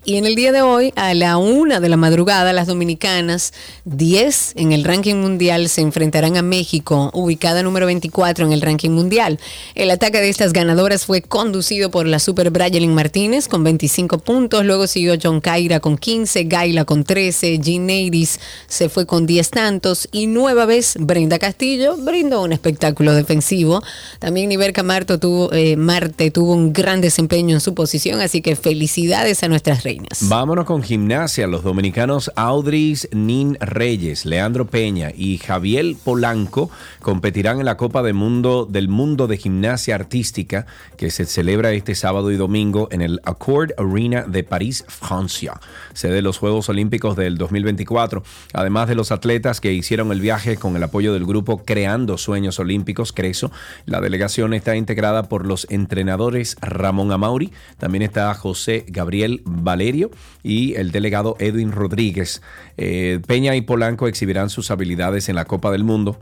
[0.05, 3.53] Y en el día de hoy, a la una de la madrugada, las dominicanas,
[3.85, 8.91] 10 en el ranking mundial, se enfrentarán a México, ubicada número 24 en el ranking
[8.91, 9.39] mundial.
[9.75, 14.65] El ataque de estas ganadoras fue conducido por la super Brayelin Martínez con 25 puntos,
[14.65, 19.51] luego siguió John Caira con 15, Gaila con 13, Jean Neiris se fue con 10
[19.51, 23.83] tantos y nueva vez Brenda Castillo brindó un espectáculo defensivo.
[24.19, 28.57] También Niverca Marto tuvo, eh, Marte tuvo un gran desempeño en su posición, así que
[28.57, 30.29] felicidades a nuestras reinas.
[30.29, 31.47] Vámonos con gimnasia.
[31.47, 36.71] Los dominicanos Audris Nin Reyes, Leandro Peña y Javier Polanco
[37.01, 40.65] competirán en la Copa del Mundo, del Mundo de Gimnasia Artística
[40.97, 45.61] que se celebra este sábado y domingo en el Accord Arena de París, Francia,
[45.93, 48.23] sede de los Juegos Olímpicos del 2024.
[48.55, 52.59] Además de los atletas que hicieron el viaje con el apoyo del grupo Creando Sueños
[52.59, 53.53] Olímpicos, Creso,
[53.85, 60.11] la delegación está integrada por los entrenadores Ramón Amauri, también está José Gabriel Valerio
[60.43, 62.41] y el delegado Edwin Rodríguez.
[62.79, 66.19] Eh, Peña y Polanco exhibirán sus habilidades en la Copa del Mundo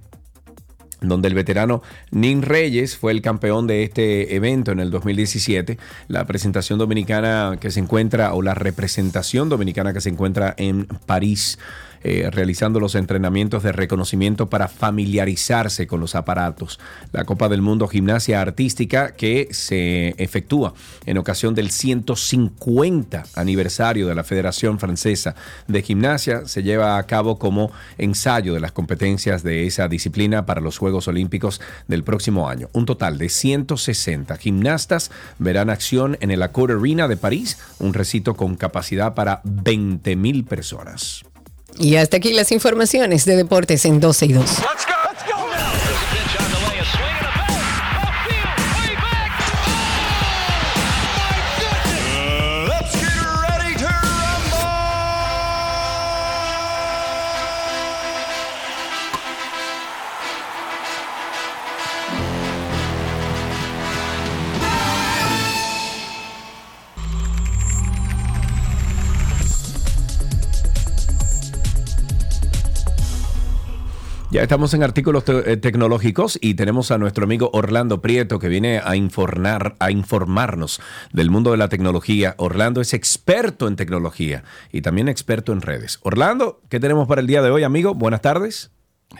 [1.00, 5.78] donde el veterano Nin Reyes fue el campeón de este evento en el 2017.
[6.08, 11.58] La presentación dominicana que se encuentra, o la representación dominicana que se encuentra en París,
[12.02, 16.78] eh, realizando los entrenamientos de reconocimiento para familiarizarse con los aparatos.
[17.12, 20.74] La Copa del Mundo Gimnasia Artística que se efectúa
[21.06, 25.34] en ocasión del 150 aniversario de la Federación Francesa
[25.66, 30.60] de Gimnasia se lleva a cabo como ensayo de las competencias de esa disciplina para
[30.60, 32.68] los Juegos Olímpicos del próximo año.
[32.72, 38.34] Un total de 160 gimnastas verán acción en el Accor Arena de París, un recinto
[38.34, 41.24] con capacidad para 20 mil personas.
[41.78, 44.44] Y hasta aquí las informaciones de deportes en 12 y 2.
[74.38, 78.46] Ya estamos en artículos te- eh, tecnológicos y tenemos a nuestro amigo Orlando Prieto que
[78.48, 80.80] viene a informar, a informarnos
[81.12, 82.36] del mundo de la tecnología.
[82.38, 85.98] Orlando es experto en tecnología y también experto en redes.
[86.04, 87.94] Orlando, ¿qué tenemos para el día de hoy, amigo?
[87.96, 88.70] Buenas tardes.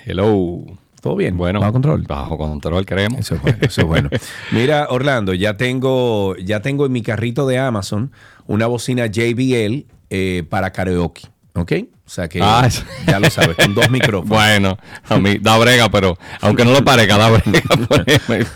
[0.06, 0.60] Hello.
[1.00, 1.36] ¿Todo bien?
[1.36, 2.02] Bueno, ¿Bajo control?
[2.06, 3.18] Bajo control, queremos.
[3.18, 4.10] Eso es bueno, eso es bueno.
[4.52, 8.12] Mira, Orlando, ya tengo, ya tengo en mi carrito de Amazon
[8.46, 11.22] una bocina JBL eh, para karaoke,
[11.54, 11.72] ¿ok?
[12.08, 12.66] O sea que Ah,
[13.06, 14.30] ya lo sabes, con dos micrófonos.
[14.30, 14.78] Bueno,
[15.10, 17.60] a mí da brega, pero aunque no lo parezca, da brega.
[17.88, 18.46] ponerme.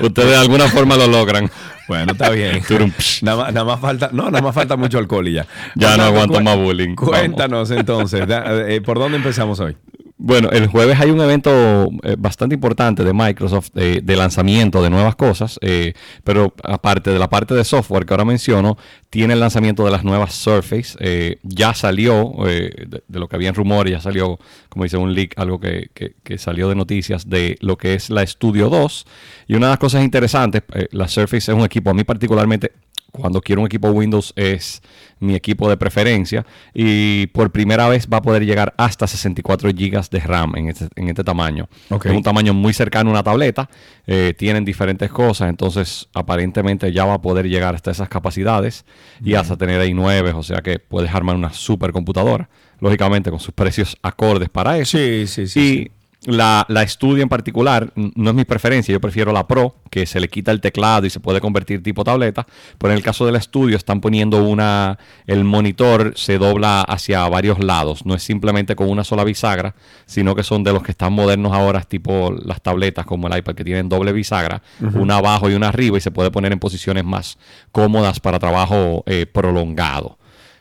[0.00, 1.48] Ustedes de alguna forma lo logran.
[1.86, 2.60] Bueno, está bien.
[3.22, 5.46] nada, más, nada más falta, no, nada más falta mucho alcohol y ya.
[5.76, 6.96] Ya no aguanto más bullying.
[6.96, 7.10] Vamos.
[7.10, 9.76] Cuéntanos entonces, da- eh, ¿por dónde empezamos hoy?
[10.24, 14.88] Bueno, el jueves hay un evento eh, bastante importante de Microsoft eh, de lanzamiento de
[14.88, 18.78] nuevas cosas, eh, pero aparte de la parte de software que ahora menciono,
[19.10, 20.96] tiene el lanzamiento de las nuevas Surface.
[21.00, 24.38] eh, ya salió, eh, de, de lo que había en rumores, ya salió,
[24.68, 28.08] como dice un leak, algo que, que- que salió de noticias de lo que es
[28.08, 29.06] la Studio 2.
[29.48, 30.62] Y una de las cosas interesantes,
[30.92, 32.70] la Surface es un equipo, a mí particularmente
[33.12, 34.82] cuando quiero un equipo Windows es
[35.20, 36.44] mi equipo de preferencia
[36.74, 40.88] y por primera vez va a poder llegar hasta 64 GB de RAM en este,
[40.96, 41.68] en este tamaño.
[41.90, 42.06] Ok.
[42.06, 43.68] Es un tamaño muy cercano a una tableta,
[44.06, 48.86] eh, tienen diferentes cosas, entonces aparentemente ya va a poder llegar hasta esas capacidades
[49.22, 52.48] y hasta tener i9, o sea que puedes armar una supercomputadora,
[52.80, 54.96] lógicamente con sus precios acordes para eso.
[54.96, 55.60] Sí, sí, sí.
[55.60, 60.06] Y la, la Studio en particular no es mi preferencia, yo prefiero la Pro, que
[60.06, 62.46] se le quita el teclado y se puede convertir tipo tableta,
[62.78, 67.28] pero en el caso de la Studio están poniendo una, el monitor se dobla hacia
[67.28, 69.74] varios lados, no es simplemente con una sola bisagra,
[70.06, 73.54] sino que son de los que están modernos ahora, tipo las tabletas como el iPad
[73.54, 74.62] que tienen doble bisagra,
[74.94, 77.38] una abajo y una arriba y se puede poner en posiciones más
[77.72, 80.18] cómodas para trabajo eh, prolongado.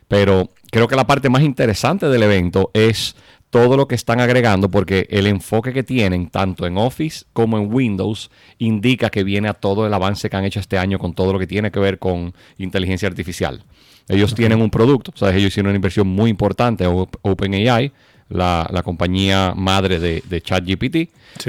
[0.07, 3.15] Pero creo que la parte más interesante del evento es
[3.51, 7.71] todo lo que están agregando porque el enfoque que tienen tanto en Office como en
[7.71, 11.31] Windows indica que viene a todo el avance que han hecho este año con todo
[11.33, 13.63] lo que tiene que ver con inteligencia artificial.
[14.07, 15.35] Ellos tienen un producto, ¿sabes?
[15.35, 17.91] ellos hicieron una inversión muy importante en Op- OpenAI,
[18.29, 20.95] la, la compañía madre de, de ChatGPT.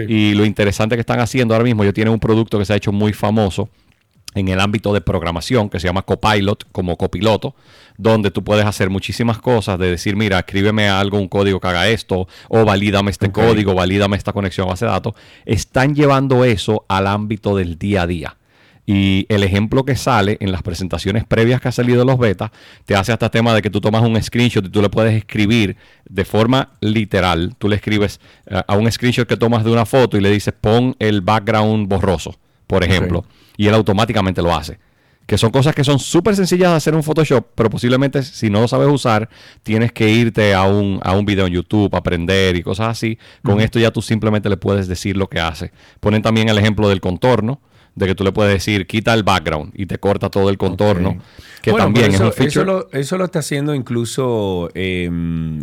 [0.08, 2.76] Y lo interesante que están haciendo ahora mismo, ellos tienen un producto que se ha
[2.76, 3.68] hecho muy famoso
[4.34, 7.54] en el ámbito de programación que se llama Copilot como copiloto,
[7.98, 11.88] donde tú puedes hacer muchísimas cosas de decir, mira, escríbeme algo, un código que haga
[11.88, 15.14] esto, o valídame este código, valídame esta conexión a base de datos.
[15.44, 18.36] Están llevando eso al ámbito del día a día.
[18.84, 22.50] Y el ejemplo que sale en las presentaciones previas que ha salido de los betas,
[22.84, 25.76] te hace hasta tema de que tú tomas un screenshot y tú le puedes escribir
[26.08, 27.54] de forma literal.
[27.58, 30.52] Tú le escribes eh, a un screenshot que tomas de una foto y le dices
[30.60, 32.36] pon el background borroso,
[32.66, 33.24] por ejemplo.
[33.62, 34.80] Y él automáticamente lo hace.
[35.24, 38.60] Que son cosas que son súper sencillas de hacer en Photoshop, pero posiblemente si no
[38.60, 39.28] lo sabes usar,
[39.62, 43.20] tienes que irte a un, a un video en YouTube, aprender y cosas así.
[43.44, 45.70] Con esto ya tú simplemente le puedes decir lo que hace.
[46.00, 47.60] Ponen también el ejemplo del contorno,
[47.94, 51.18] de que tú le puedes decir quita el background y te corta todo el contorno.
[51.62, 52.48] Que Bueno, también eso, es un feature.
[52.48, 55.08] eso lo, eso lo está haciendo incluso, eh,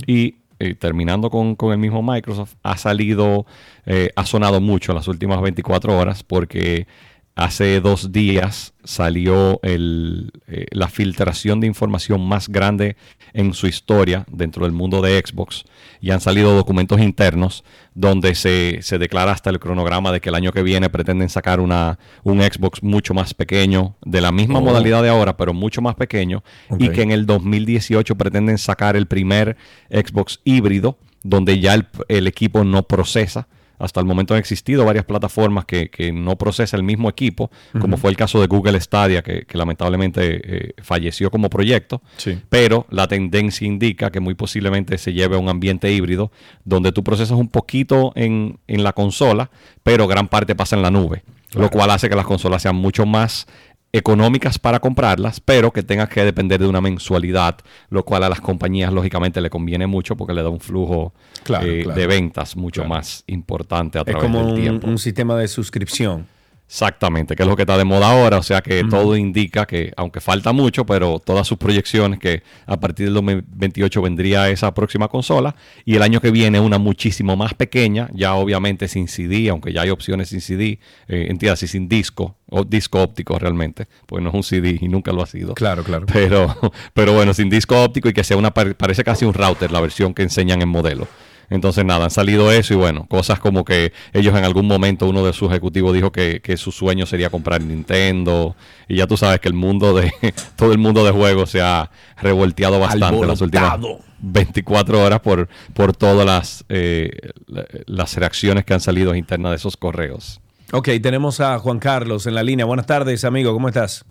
[0.06, 3.46] Y eh, terminando con, con el mismo Microsoft, ha salido,
[3.86, 6.88] eh, ha sonado mucho en las últimas 24 horas porque
[7.36, 12.96] hace dos días salió el, eh, la filtración de información más grande
[13.34, 15.64] en su historia dentro del mundo de Xbox
[16.00, 17.64] y han salido documentos internos
[17.96, 21.60] donde se, se declara hasta el cronograma de que el año que viene pretenden sacar
[21.60, 24.62] una, un Xbox mucho más pequeño, de la misma Oh.
[24.62, 26.44] modalidad de ahora, pero mucho más pequeño,
[26.78, 29.58] y que en el 2018 pretenden sacar el primer
[29.90, 33.48] Xbox híbrido, donde ya el, el equipo no procesa.
[33.80, 37.98] Hasta el momento han existido varias plataformas que, que no procesa el mismo equipo, como
[37.98, 42.02] fue el caso de Google Stadia, que, que lamentablemente eh, falleció como proyecto.
[42.18, 42.40] Sí.
[42.50, 46.32] Pero la tendencia indica que muy posiblemente se lleve a un ambiente híbrido,
[46.64, 49.50] donde tú procesas un poquito en, en la consola,
[49.84, 51.24] pero gran parte pasa en la nube,
[51.54, 53.48] lo cual hace que las consolas sean mucho más
[53.94, 57.58] económicas para comprarlas, pero que tengas que depender de una mensualidad,
[57.90, 61.14] lo cual a las compañías lógicamente le conviene mucho porque le da un flujo
[61.44, 62.00] Claro, eh, claro.
[62.00, 64.88] de ventas mucho más importante a través del tiempo.
[64.88, 66.28] un sistema de suscripción.
[66.74, 69.94] Exactamente, que es lo que está de moda ahora, o sea que todo indica que,
[69.96, 75.08] aunque falta mucho, pero todas sus proyecciones que a partir del 2028 vendría esa próxima
[75.08, 75.56] consola
[75.86, 79.84] y el año que viene una muchísimo más pequeña, ya obviamente sin CD, aunque ya
[79.84, 80.80] hay opciones sin CD,
[81.10, 84.88] eh, entiendas, y sin disco, o disco óptico realmente, pues no es un CD y
[84.88, 85.54] nunca lo ha sido.
[85.54, 86.08] Claro, claro.
[86.12, 86.58] Pero,
[86.96, 89.80] pero bueno, sin disco óptico y que sea una, pare- parece casi un router, la
[89.80, 91.08] versión que enseñan en modelo.
[91.50, 95.24] Entonces, nada, han salido eso y bueno, cosas como que ellos en algún momento, uno
[95.26, 98.56] de sus ejecutivos dijo que, que su sueño sería comprar Nintendo.
[98.88, 100.12] Y ya tú sabes que el mundo de,
[100.56, 101.90] todo el mundo de juegos se ha
[102.22, 104.04] revolteado bastante en las últimas Alborotado.
[104.26, 107.12] 24 horas por, por todas las, eh,
[107.48, 110.40] la- las reacciones que han salido internas de esos correos.
[110.72, 112.66] Ok, tenemos a Juan Carlos en la línea.
[112.66, 113.54] Buenas tardes, amigo.
[113.54, 114.06] ¿Cómo estás?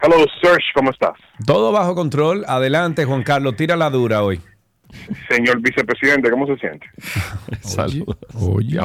[0.00, 1.12] Hello, Serge, ¿cómo estás?
[1.44, 2.44] Todo bajo control.
[2.46, 3.56] Adelante, Juan Carlos.
[3.56, 4.40] Tira la dura hoy.
[5.28, 6.86] Señor vicepresidente, ¿cómo se siente?
[7.60, 8.16] Saludos.
[8.34, 8.80] Oye.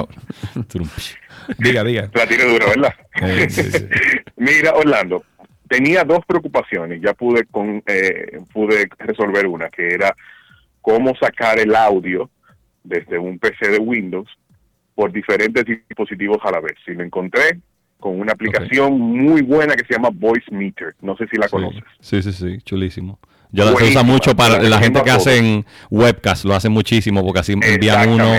[1.59, 2.09] diga, diga.
[2.13, 2.93] La tiene dura, ¿verdad?
[3.21, 3.87] Eh, sí, sí.
[4.37, 5.23] Mira, Orlando,
[5.67, 7.01] tenía dos preocupaciones.
[7.01, 10.15] Ya pude con, eh, pude resolver una, que era
[10.81, 12.29] cómo sacar el audio
[12.83, 14.29] desde un PC de Windows
[14.95, 16.73] por diferentes dispositivos a la vez.
[16.85, 17.59] Si lo encontré
[18.03, 20.93] con una aplicación muy buena que se llama Voice Meter.
[21.01, 21.83] No sé si la conoces.
[22.01, 23.17] Sí, sí, sí, chulísimo.
[23.53, 27.41] Ya se usa mucho para la la gente que hacen webcast, lo hacen muchísimo porque
[27.41, 28.33] así envían uno,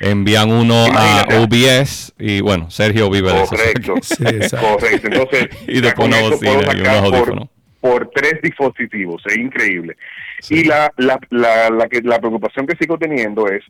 [0.00, 1.26] envían uno a.
[1.40, 3.56] OBS y bueno, Sergio vive de eso.
[3.56, 3.94] Correcto.
[4.78, 5.08] Correcto.
[5.08, 7.48] Entonces, y después una bocina puedo y unos por,
[7.80, 9.20] por tres dispositivos.
[9.26, 9.96] Es increíble.
[10.48, 13.64] Y la, la, la, la, que, la preocupación que sigo teniendo es,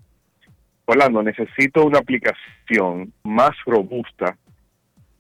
[0.84, 4.36] Orlando, necesito una aplicación más robusta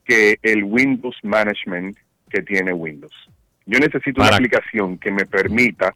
[0.04, 1.96] que el Windows Management
[2.28, 3.14] que tiene Windows.
[3.70, 5.94] Yo necesito una aplicación que me permita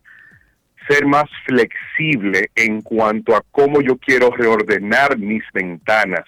[0.89, 6.23] ser más flexible en cuanto a cómo yo quiero reordenar mis ventanas.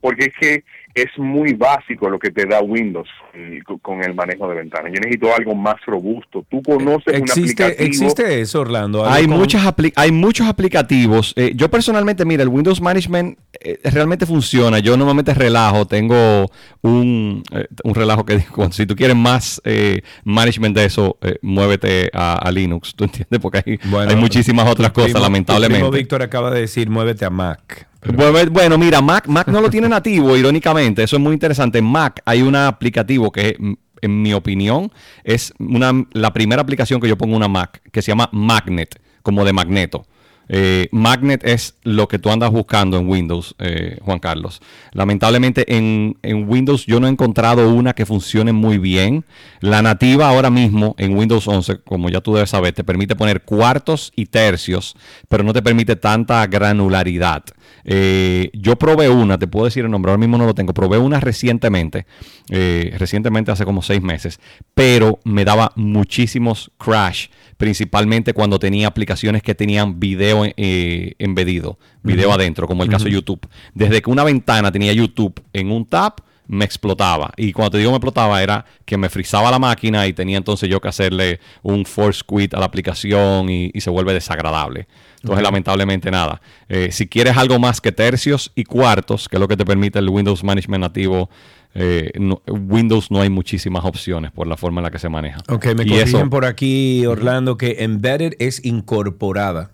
[0.00, 4.14] Porque es que es muy básico lo que te da Windows eh, co- con el
[4.14, 4.92] manejo de ventanas.
[4.92, 6.44] Yo necesito algo más robusto.
[6.50, 7.86] Tú conoces un ¿Existe, aplicativo.
[7.86, 9.04] existe eso, Orlando?
[9.04, 11.32] ¿Algo Hay, con- muchas apli- hay muchos aplicativos.
[11.36, 14.78] Eh, yo personalmente, mira, el Windows Management eh, realmente funciona.
[14.80, 15.86] Yo normalmente relajo.
[15.86, 16.50] Tengo
[16.82, 21.36] un, eh, un relajo que digo, si tú quieres más eh, management de eso, eh,
[21.42, 22.94] muévete a, a Linux.
[22.96, 23.38] ¿Tú entiendes?
[23.40, 25.96] Porque hay, Bueno, hay muchísimas otras cosas, primo- lamentablemente.
[25.96, 27.86] Víctor acaba de decir, muévete a Mac.
[28.02, 31.02] Bueno, bueno, mira, Mac, Mac no lo tiene nativo, irónicamente.
[31.02, 31.78] Eso es muy interesante.
[31.78, 33.72] En Mac hay un aplicativo que, mm,
[34.02, 34.90] en mi opinión,
[35.24, 39.44] es una, la primera aplicación que yo pongo una Mac, que se llama Magnet, como
[39.44, 40.04] de magneto.
[40.52, 44.60] Eh, Magnet es lo que tú andas buscando en Windows, eh, Juan Carlos.
[44.90, 49.24] Lamentablemente en, en Windows yo no he encontrado una que funcione muy bien.
[49.60, 53.42] La nativa ahora mismo en Windows 11, como ya tú debes saber, te permite poner
[53.42, 54.96] cuartos y tercios,
[55.28, 57.44] pero no te permite tanta granularidad.
[57.84, 60.98] Eh, yo probé una, te puedo decir el nombre, ahora mismo no lo tengo, probé
[60.98, 62.06] una recientemente,
[62.48, 64.40] recientemente hace como seis meses,
[64.74, 67.28] pero me daba muchísimos crash,
[67.60, 73.10] principalmente cuando tenía aplicaciones que tenían video eh, embedido, video adentro, como el caso de.
[73.10, 73.46] YouTube.
[73.74, 76.14] Desde que una ventana tenía YouTube en un tab,
[76.52, 77.32] me explotaba.
[77.36, 80.68] Y cuando te digo me explotaba era que me frizaba la máquina y tenía entonces
[80.68, 84.88] yo que hacerle un force quit a la aplicación y, y se vuelve desagradable.
[85.22, 86.40] Entonces, lamentablemente nada.
[86.68, 89.98] Eh, si quieres algo más que tercios y cuartos, que es lo que te permite
[89.98, 91.28] el Windows Management nativo,
[91.74, 95.40] eh, no- Windows no hay muchísimas opciones por la forma en la que se maneja.
[95.48, 99.72] Ok, me corrigen por aquí, Orlando, que embedded es incorporada.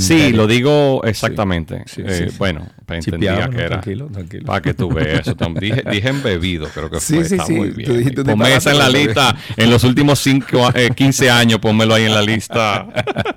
[0.00, 1.82] Sí, lo digo exactamente.
[1.86, 2.36] Sí, Eh, sí, sí.
[2.38, 3.68] Bueno, entendía que era.
[3.68, 4.44] Tranquilo, tranquilo.
[4.46, 5.34] Para que tú veas eso.
[5.60, 7.24] Dije, dije embebido, creo que Sí, fue.
[7.24, 7.52] sí, Está sí.
[7.54, 7.98] muy Tú bien.
[7.98, 9.36] dijiste un Ponme esa en la lista.
[9.56, 12.86] En los últimos cinco, eh, 15 años, pónmelo ahí en la lista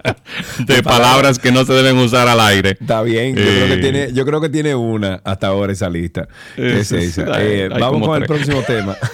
[0.59, 2.71] de palabras que no se deben usar al aire.
[2.79, 5.89] Está bien, yo, creo que Eh, tiene, yo creo que tiene una hasta ahora esa
[5.89, 6.27] lista.
[6.57, 7.25] Eh, Es sí, esa.
[7.25, 8.95] sí, hay- hay vamos con el próximo tema.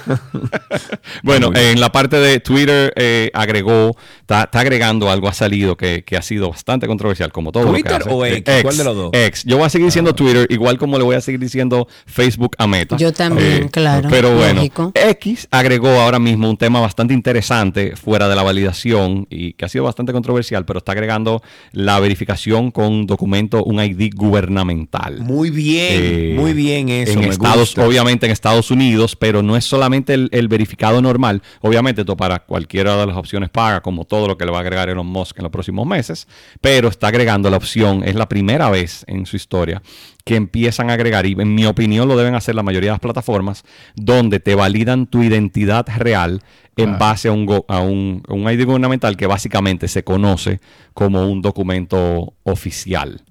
[1.23, 3.95] Bueno, en la parte de Twitter eh, agregó,
[4.25, 7.65] está, está agregando algo, ha salido que, que ha sido bastante controversial, como todo.
[7.65, 8.09] lo que ¿Twitter hace.
[8.09, 8.55] o Eh, X?
[8.63, 9.11] ¿Cuál de los dos?
[9.13, 9.25] Ah.
[9.25, 9.43] X.
[9.45, 12.65] Yo voy a seguir diciendo Twitter, igual como le voy a seguir diciendo Facebook a
[12.67, 12.97] Meta.
[12.97, 14.91] Yo también, claro, Pero bueno, lógico.
[14.95, 19.69] X agregó ahora mismo un tema bastante interesante fuera de la validación y que ha
[19.69, 21.41] sido bastante controversial, pero está agregando
[21.71, 25.19] la verificación con documento, un ID gubernamental.
[25.21, 27.13] Muy bien, Eh, muy bien eso.
[27.13, 27.85] en me Estados, gusta.
[27.85, 31.41] obviamente en Estados Unidos, pero no es solamente el, el verificado normal.
[31.61, 34.61] Obviamente, esto para cualquiera de las opciones paga, como todo lo que le va a
[34.61, 36.27] agregar Elon Musk en los próximos meses,
[36.61, 39.81] pero está agregando la opción, es la primera vez en su historia
[40.23, 42.99] que empiezan a agregar, y en mi opinión lo deben hacer la mayoría de las
[42.99, 43.63] plataformas,
[43.95, 46.41] donde te validan tu identidad real
[46.77, 50.59] en base a un, go- a un, a un ID gubernamental que básicamente se conoce
[50.93, 53.21] como un documento oficial.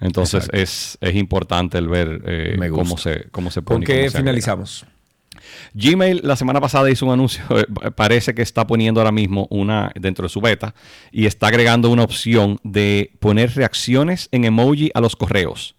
[0.00, 3.86] Entonces es, es importante el ver eh, cómo se, cómo se ¿Con pone.
[3.86, 4.18] cómo qué agrega.
[5.74, 9.92] Gmail la semana pasada hizo un anuncio, eh, parece que está poniendo ahora mismo una
[9.94, 10.74] dentro de su beta
[11.12, 15.74] y está agregando una opción de poner reacciones en emoji a los correos.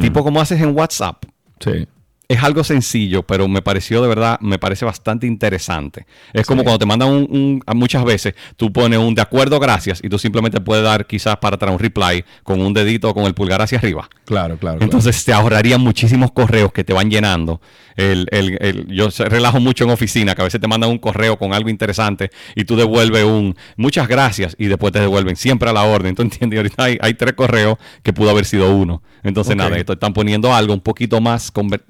[0.00, 1.24] Tipo como haces en WhatsApp.
[1.58, 1.88] Sí.
[2.34, 6.06] Es algo sencillo, pero me pareció de verdad, me parece bastante interesante.
[6.32, 9.60] Es como cuando te mandan un, un- a muchas veces, tú pones un de acuerdo,
[9.60, 13.14] gracias, y tú simplemente puedes dar quizás para atrás un reply con un dedito o
[13.14, 14.08] con el pulgar hacia arriba.
[14.24, 14.78] Claro, claro.
[14.82, 17.60] Entonces te ahorrarían muchísimos correos que te van llenando.
[17.96, 21.38] El, el- el- yo relajo mucho en oficina, que a veces te mandan un correo
[21.38, 25.72] con algo interesante y tú devuelves un muchas gracias y después te devuelven siempre a
[25.72, 26.14] la orden.
[26.14, 26.56] ¿Tú entiendes?
[26.56, 29.02] Y ahorita hay, hay tres correos que pudo haber sido uno.
[29.22, 31.82] Entonces nada, esto están poniendo algo un poquito más, conver-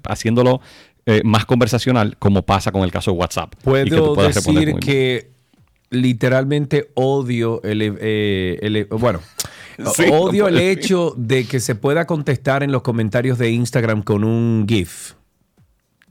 [0.43, 0.61] haciéndolo
[1.07, 3.53] eh, más conversacional como pasa con el caso de WhatsApp.
[3.55, 5.31] Y que tú Puedo decir que
[5.91, 9.21] literalmente odio el, eh, el- bueno,
[9.97, 14.23] Sí, odio el hecho de que se pueda contestar en los comentarios de Instagram con
[14.23, 15.15] un GIF.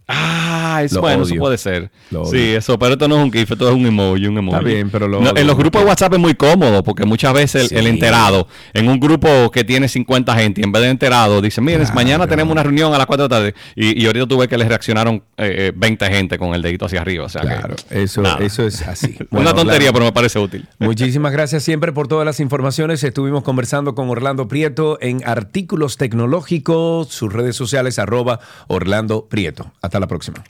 [0.07, 1.89] Ah, es Lo bueno, eso puede ser.
[2.11, 2.57] Lo Sí, odio.
[2.57, 4.57] eso, pero esto no es un GIF, esto es un emoji, un emoji.
[4.57, 5.31] Está bien, pero lo No.
[5.35, 7.75] En los grupos de WhatsApp es muy cómodo, porque muchas veces el, Sí.
[7.75, 11.61] el enterado, en un grupo que tiene 50 gente, y en vez de enterado, dice,
[11.61, 14.47] miren, mañana tenemos una reunión a las 4 de la tarde, y, y ahorita tuve
[14.47, 17.25] que les reaccionaron eh, eh, 20 gente con el dedito hacia arriba.
[17.25, 18.43] O sea Claro, que, eso, nada.
[18.43, 19.15] eso es así.
[19.31, 19.93] Una tontería, claro.
[19.93, 20.67] pero me parece útil.
[20.79, 23.03] Muchísimas gracias siempre por todas las informaciones.
[23.03, 29.71] Estuvimos conversando con Orlando Prieto en Artículos Tecnológicos, sus redes sociales, arroba Orlando Prieto.
[29.81, 30.43] Hasta la próxima.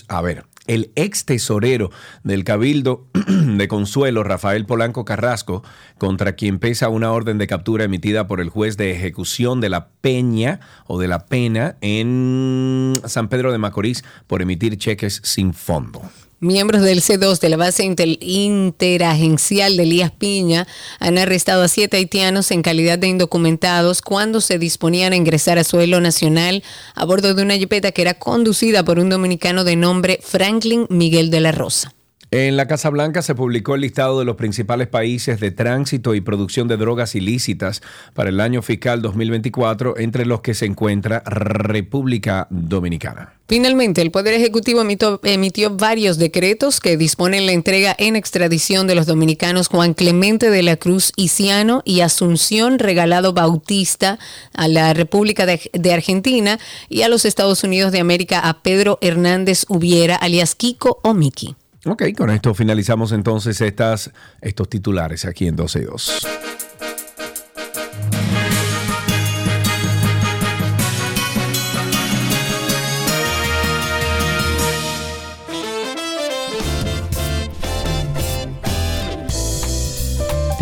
[0.09, 1.90] a ver, el ex tesorero
[2.23, 5.62] del Cabildo de Consuelo, Rafael Polanco Carrasco,
[5.99, 9.89] contra quien pesa una orden de captura emitida por el juez de ejecución de la
[9.89, 16.03] Peña o de la Pena en San Pedro de Macorís por emitir cheques sin fondo.
[16.44, 20.66] Miembros del C2 de la base inter- interagencial de Elías Piña
[20.98, 25.62] han arrestado a siete haitianos en calidad de indocumentados cuando se disponían a ingresar a
[25.62, 26.64] suelo nacional
[26.97, 31.31] a bordo de una jipeta que era conducida por un dominicano de nombre Franklin Miguel
[31.31, 31.94] de la Rosa.
[32.35, 36.23] En la Casa Blanca se publicó el listado de los principales países de tránsito y
[36.23, 37.83] producción de drogas ilícitas
[38.15, 43.35] para el año fiscal 2024, entre los que se encuentra República Dominicana.
[43.49, 48.95] Finalmente, el Poder Ejecutivo emitió, emitió varios decretos que disponen la entrega en extradición de
[48.95, 54.19] los dominicanos Juan Clemente de la Cruz Iciano y Asunción Regalado Bautista
[54.55, 59.67] a la República de, Argentina y a los Estados Unidos de América a Pedro Hernández
[59.69, 61.57] Hubiera, alias Kiko o Miki.
[61.85, 66.27] Ok, con esto finalizamos entonces estas, estos titulares aquí en 12 y 2.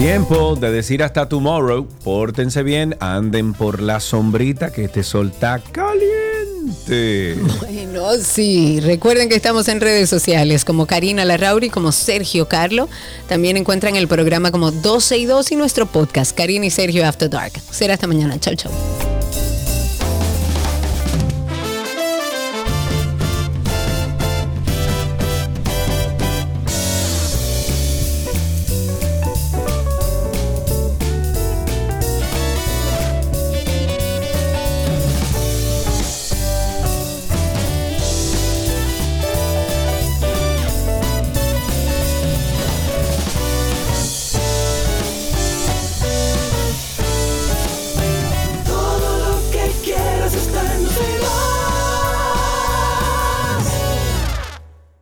[0.01, 1.87] Tiempo de decir hasta tomorrow.
[2.03, 6.30] Pórtense bien, anden por la sombrita que este sol está caliente.
[7.59, 8.81] Bueno, sí.
[8.81, 12.89] Recuerden que estamos en redes sociales como Karina Larrauri, como Sergio Carlo.
[13.29, 17.29] También encuentran el programa como 12 y 2 y nuestro podcast, Karina y Sergio After
[17.29, 17.53] Dark.
[17.71, 18.39] Será hasta mañana.
[18.39, 19.10] Chau, chau.